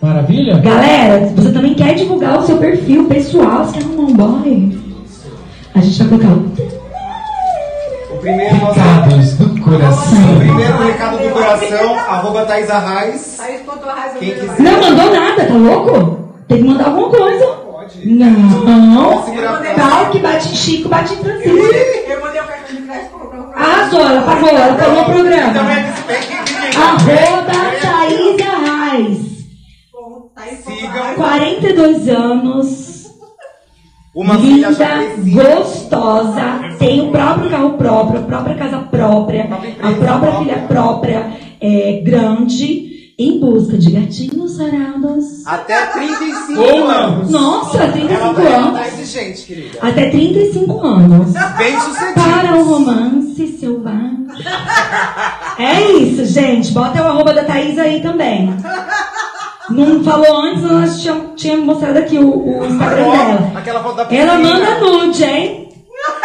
Maravilha? 0.07 0.59
Galera, 0.59 1.27
se 1.27 1.35
você 1.35 1.51
também 1.51 1.75
quer 1.75 1.95
divulgar 1.97 2.39
o 2.39 2.47
seu 2.47 2.59
perfil 2.59 3.07
pessoal, 3.09 3.65
você 3.65 3.79
quer 3.79 3.85
arrumar 3.85 4.03
um 4.05 4.15
boy? 4.15 4.79
A 5.75 5.81
gente 5.81 5.99
vai 6.05 6.09
colocar 6.19 6.29
o 6.29 8.15
O 8.15 8.19
primeiro, 8.21 8.57
nosso, 8.57 8.79
Recados 8.79 9.33
do 9.35 9.61
coração. 9.61 10.33
o 10.33 10.39
primeiro 10.39 10.79
recado 10.87 11.19
do 11.19 11.29
coração, 11.31 11.99
arroba 11.99 12.47
Thaís 12.47 12.71
Arraes. 12.71 13.41
Quem 14.21 14.31
quiser. 14.35 14.61
Não 14.61 14.81
mandou 14.81 15.13
nada, 15.13 15.45
tá 15.45 15.55
louco? 15.55 16.19
Tem 16.47 16.59
que 16.59 16.65
mandar 16.65 16.87
alguma 16.87 17.09
coisa. 17.11 17.45
Pode. 17.45 18.09
Não. 18.09 19.25
Tal 19.77 20.07
que 20.11 20.19
bate 20.21 20.49
em 20.53 20.55
Chico, 20.55 20.89
bate 20.89 21.15
em 21.15 21.17
Francisco. 21.17 21.51
Eu 22.09 22.21
mandei 22.21 22.41
o 22.41 22.45
cartão 22.45 22.77
de 22.77 22.83
crédito 22.83 23.11
comprar 23.11 23.41
um 23.41 23.51
carro. 23.51 23.55
Arrasou, 23.73 24.01
ela 24.01 24.23
pagou, 24.23 24.49
ela 24.51 24.75
pagou 24.75 24.95
o 24.95 25.01
Então 25.01 25.05
programa. 25.15 25.73
é. 25.73 25.93
Arroba. 26.77 27.86
Tá 30.35 30.43
aí, 30.43 30.57
Sigam. 30.57 31.15
42 31.17 32.09
anos. 32.09 32.97
Uma 34.15 34.35
linda, 34.37 34.71
gostosa, 35.27 36.77
tem 36.79 37.03
o 37.07 37.11
próprio 37.11 37.51
carro 37.51 37.71
próprio, 37.75 38.21
a 38.21 38.23
própria 38.23 38.55
casa 38.57 38.79
própria, 38.79 39.47
própria 39.47 39.77
a 39.83 39.93
própria 39.93 40.33
filha 40.39 40.59
própria, 40.67 41.33
é, 41.61 42.01
grande, 42.03 43.13
em 43.19 43.39
busca 43.39 43.77
de 43.77 43.91
gatinhos 43.91 44.57
sarados. 44.57 45.47
Até 45.47 45.85
35 45.87 46.61
Ou 46.63 46.79
não. 46.79 46.91
anos. 46.91 47.31
Nossa, 47.31 47.89
35 47.89 48.15
Ela 48.15 48.35
tá 48.35 48.57
anos. 48.57 48.87
exigente, 48.99 49.43
querida. 49.43 49.79
Até 49.83 50.09
35 50.11 50.87
anos. 50.87 51.33
Bem 51.59 51.79
sucedido. 51.81 52.15
Para 52.15 52.57
o 52.57 52.65
romance 52.65 53.49
selvagem. 53.59 54.27
É 55.59 55.91
isso, 55.93 56.25
gente. 56.25 56.73
Bota 56.73 57.03
o 57.03 57.07
arroba 57.07 57.35
da 57.35 57.45
Thaís 57.45 57.79
aí 57.79 58.01
também. 58.01 58.55
Não 59.71 60.03
falou 60.05 60.43
antes, 60.43 60.63
nós 60.63 61.01
tínhamos 61.01 61.27
tinha 61.37 61.57
mostrado 61.57 61.99
aqui 61.99 62.19
o, 62.19 62.61
o 62.61 62.67
Instagram 62.67 63.03
dela. 63.11 63.53
Aquela 63.57 63.83
foto 63.83 63.97
da 63.97 64.15
Ela 64.15 64.39
manda 64.39 64.79
nude, 64.81 65.25
hein? 65.25 65.69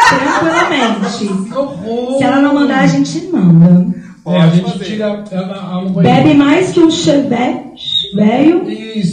Tranquilamente. 0.10 1.28
Que 1.52 1.58
horror. 1.58 2.18
Se 2.18 2.24
ela 2.24 2.42
não 2.42 2.54
mandar, 2.54 2.80
a 2.82 2.88
gente 2.88 3.28
manda. 3.32 3.88
É, 4.28 4.40
a 4.42 4.48
gente 4.48 4.72
fazer. 4.72 4.86
tira 4.86 5.24
ela, 5.32 5.82
banheiro. 5.90 6.02
Bebe 6.02 6.34
mais 6.36 6.72
que 6.72 6.80
um 6.80 6.92
chevette 6.92 8.16
velho, 8.16 8.64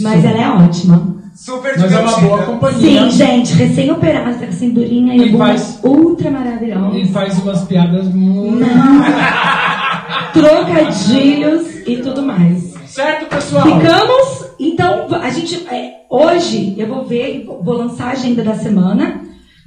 mas 0.03 0.23
ela 0.23 0.37
é 0.37 0.49
ótima. 0.49 1.17
Super 1.35 1.79
Mas 1.79 1.91
é 1.93 1.99
uma 1.99 2.07
divertida. 2.09 2.27
boa 2.27 2.43
companhia. 2.43 3.01
Sim, 3.03 3.11
gente, 3.11 3.53
recém-operada, 3.53 4.33
tá 4.33 4.45
com 4.45 4.51
cinturinha 4.51 5.15
e, 5.15 5.33
E 5.33 5.37
faz- 5.37 5.79
ultra 5.83 6.29
maravilhosa. 6.29 6.97
E 6.97 7.07
faz 7.07 7.39
umas 7.39 7.63
piadas 7.63 8.07
muito. 8.13 8.65
Trocadilhos 10.33 11.67
e 11.87 11.97
tudo 11.97 12.21
mais. 12.23 12.68
Certo, 12.89 13.27
pessoal? 13.27 13.63
Ficamos, 13.63 14.45
então, 14.59 15.07
a 15.21 15.29
gente, 15.29 15.67
é, 15.67 16.01
hoje 16.09 16.73
eu 16.75 16.87
vou 16.87 17.05
ver, 17.05 17.45
vou 17.45 17.77
lançar 17.77 18.07
a 18.07 18.11
agenda 18.11 18.43
da 18.43 18.55
semana. 18.55 19.21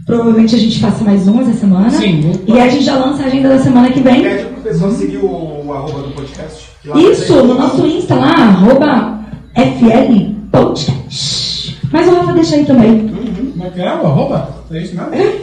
Provavelmente 0.04 0.56
a 0.56 0.58
gente 0.58 0.80
faça 0.80 1.04
mais 1.04 1.28
uma 1.28 1.42
essa 1.42 1.54
semana. 1.54 1.88
Sim. 1.90 2.32
E 2.48 2.58
a 2.58 2.68
gente 2.68 2.84
já 2.84 2.96
lança 2.98 3.22
a 3.22 3.26
agenda 3.26 3.48
da 3.50 3.58
semana 3.60 3.92
que 3.92 4.00
vem. 4.00 4.22
Pede 4.22 4.44
pro 4.46 4.62
pessoal 4.62 4.90
seguir 4.90 5.18
o, 5.18 5.64
o 5.64 5.72
arroba 5.72 6.02
do 6.02 6.10
podcast. 6.10 6.70
Isso, 6.96 7.32
no 7.44 7.54
nosso 7.54 7.86
Insta 7.86 8.16
lá, 8.16 8.32
arroba 8.32 9.20
FL 9.54 10.34
Podcast. 10.50 11.78
Mas 11.92 12.08
o 12.08 12.14
Rafa 12.16 12.32
deixa 12.32 12.56
aí 12.56 12.64
também. 12.66 13.08
Como 13.52 13.64
é 13.64 13.70
que 13.70 13.80
é 13.80 13.94
o 13.94 14.06
arroba? 14.06 14.64
É 14.72 14.82
isso 14.82 14.96
mesmo? 14.96 15.40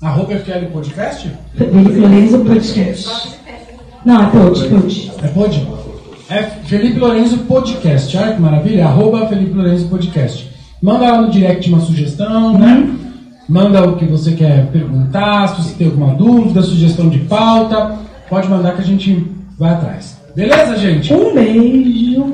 Arroba 0.00 0.34
FL 0.36 0.66
Podcast? 0.72 1.30
Felipe 1.54 1.98
Lourenço 1.98 2.38
Podcast. 2.38 3.38
Não, 4.06 4.22
é 4.22 4.26
Pod, 4.30 4.68
Pod. 4.68 5.12
É 5.22 5.28
pod? 5.28 5.79
É 6.30 6.44
Felipe 6.44 7.00
Lourenço 7.00 7.38
Podcast. 7.38 8.16
Olha 8.16 8.34
que 8.34 8.40
maravilha. 8.40 8.86
Arroba 8.86 9.26
Felipe 9.26 9.52
Lourenço 9.52 9.88
Podcast. 9.88 10.48
Manda 10.80 11.10
lá 11.10 11.22
no 11.22 11.28
direct 11.28 11.68
uma 11.68 11.80
sugestão, 11.80 12.56
né? 12.56 12.88
Manda 13.48 13.84
o 13.84 13.96
que 13.96 14.04
você 14.04 14.30
quer 14.30 14.68
perguntar, 14.68 15.48
se 15.48 15.60
você 15.60 15.74
tem 15.74 15.88
alguma 15.88 16.14
dúvida, 16.14 16.62
sugestão 16.62 17.08
de 17.08 17.18
pauta. 17.18 17.98
Pode 18.28 18.48
mandar 18.48 18.76
que 18.76 18.80
a 18.80 18.84
gente 18.84 19.26
vai 19.58 19.72
atrás. 19.72 20.19
Beleza, 20.34 20.76
gente? 20.76 21.12
Um 21.12 21.34
beijo. 21.34 22.24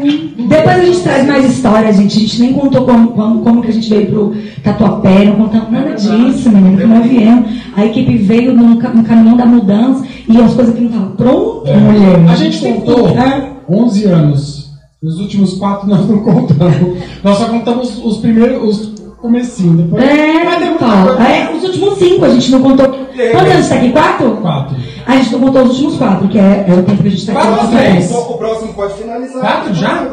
Depois 0.49 0.69
a 0.69 0.85
gente 0.85 1.01
traz 1.01 1.27
mais 1.27 1.45
histórias, 1.51 1.97
gente. 1.97 2.17
A 2.17 2.21
gente 2.21 2.41
nem 2.41 2.53
contou 2.53 2.85
como, 2.85 3.09
como, 3.09 3.41
como 3.43 3.63
que 3.63 3.69
a 3.69 3.73
gente 3.73 3.89
veio 3.89 4.07
pro 4.07 4.37
Tatuapé, 4.63 5.25
não 5.25 5.37
contamos 5.37 5.71
nada 5.73 5.95
disso, 5.95 6.51
menino, 6.51 6.77
que 6.79 6.87
nós 6.87 7.07
viemos. 7.07 7.51
A 7.75 7.85
equipe 7.85 8.17
veio 8.19 8.55
no, 8.55 8.75
no 8.75 9.05
caminhão 9.05 9.37
da 9.37 9.47
mudança 9.47 10.05
e 10.29 10.41
as 10.41 10.55
coisas 10.55 10.75
que 10.75 10.81
não 10.81 10.89
estavam 10.89 11.17
prontas, 11.17 11.77
mulher. 11.83 12.21
É. 12.27 12.31
A 12.31 12.37
gente 12.37 12.59
contou 12.61 13.09
É. 13.09 13.57
11 13.69 14.05
anos. 14.05 14.67
Os 15.03 15.19
últimos 15.21 15.55
quatro 15.55 15.89
nós 15.89 16.09
não 16.09 16.19
contamos. 16.21 16.99
Nós 17.23 17.39
só 17.39 17.47
contamos 17.47 18.05
os 18.05 18.19
primeiros, 18.19 18.63
os 18.63 19.01
comecinhos. 19.21 19.83
Depois 19.83 20.03
É, 20.03 20.47
coisa. 20.79 21.23
É, 21.23 21.57
os 21.57 21.65
últimos 21.65 21.99
cinco 21.99 22.25
a 22.25 22.29
gente 22.31 22.51
não 22.51 22.63
contou. 22.63 23.06
Quantos 23.33 23.53
anos 23.53 23.69
tá 23.69 23.75
aqui? 23.77 23.93
Quatro? 23.93 24.37
Quatro. 24.37 24.77
A 25.07 25.17
gente 25.17 25.33
não 25.33 25.41
contou 25.41 25.63
os 25.63 25.71
últimos 25.71 25.97
quatro, 25.97 26.29
que 26.29 26.39
é, 26.39 26.67
é 26.69 26.75
o 26.75 26.83
tempo 26.83 27.03
que 27.03 27.09
a 27.09 27.11
gente 27.11 27.27
tá 27.27 27.33
aqui. 27.33 27.49
Quatro 27.49 27.69
três? 27.77 28.11
O 28.11 28.19
o 28.19 28.39
próximo 28.39 28.75
pode 28.75 28.95
finalizar. 28.95 29.41
Quatro 29.41 29.75
já? 29.75 30.05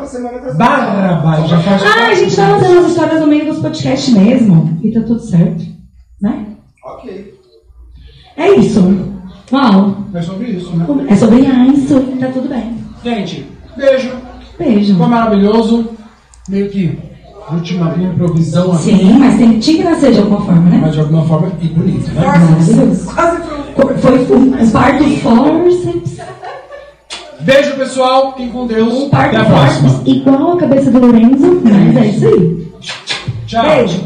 Barra, 0.55 1.47
já 1.47 1.59
faz. 1.59 1.81
Ah, 1.83 2.07
a 2.07 2.13
gente 2.15 2.35
tá 2.35 2.47
lançando 2.47 2.79
as 2.79 2.87
histórias 2.87 3.19
no 3.19 3.27
meio 3.27 3.45
dos 3.45 3.59
podcasts 3.59 4.13
mesmo. 4.13 4.79
E 4.81 4.91
tá 4.91 5.01
tudo 5.01 5.19
certo. 5.19 5.63
Né? 6.21 6.45
Ok. 6.85 7.33
É 8.37 8.49
isso. 8.51 8.79
Uau. 9.51 9.97
É 10.13 10.21
sobre 10.21 10.47
isso, 10.47 10.75
né? 10.75 10.85
É 11.09 11.15
sobre 11.15 11.39
isso. 11.41 12.01
Tá 12.19 12.27
tudo 12.27 12.49
bem. 12.49 12.77
Gente, 13.03 13.45
beijo. 13.75 14.11
Beijo. 14.57 14.97
Foi 14.97 15.07
maravilhoso. 15.07 15.89
Meio 16.49 16.69
que 16.69 16.99
última 17.51 17.95
improvisão 17.97 18.71
aqui. 18.71 18.83
Sim, 18.83 19.13
mas 19.19 19.37
tem, 19.37 19.59
tinha 19.59 19.77
que 19.77 19.83
nascer 19.83 20.11
de 20.11 20.19
alguma 20.19 20.41
forma, 20.41 20.69
né? 20.69 20.79
Mas 20.81 20.93
de 20.93 20.99
alguma 20.99 21.25
forma 21.25 21.51
e 21.61 21.67
bonito, 21.67 22.11
né? 22.11 22.25
Maravilhoso. 22.25 23.05
Quase. 23.05 23.43
Foi 23.75 24.37
um 24.37 24.69
parto 24.71 25.03
forceps. 25.21 26.17
Beijo, 27.41 27.75
pessoal. 27.75 28.31
Fiquem 28.31 28.49
com 28.49 28.67
Deus. 28.67 28.93
Um 28.93 29.09
parto 29.09 29.35
Até 29.35 29.45
a 29.45 29.49
próxima. 29.49 29.89
forceps 29.89 30.15
igual 30.15 30.51
a 30.53 30.57
cabeça 30.57 30.91
do 30.91 30.99
Lorenzo. 30.99 31.61
Mas 31.63 31.97
é 31.97 32.05
isso 32.07 32.27
aí. 32.27 32.73
Tchau. 33.47 33.65
Beijo. 33.65 34.03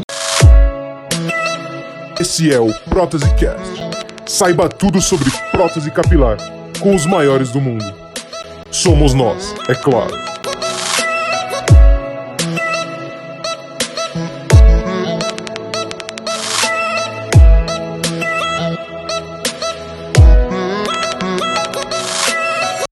Esse 2.20 2.52
é 2.52 2.58
o 2.58 2.72
Prótese 2.88 3.32
Cast. 3.34 3.88
Saiba 4.26 4.68
tudo 4.68 5.00
sobre 5.00 5.30
prótese 5.52 5.90
capilar 5.90 6.36
com 6.80 6.94
os 6.94 7.06
maiores 7.06 7.50
do 7.50 7.60
mundo. 7.60 7.84
Somos 8.70 9.14
nós, 9.14 9.54
é 9.68 9.74
claro. 9.74 10.27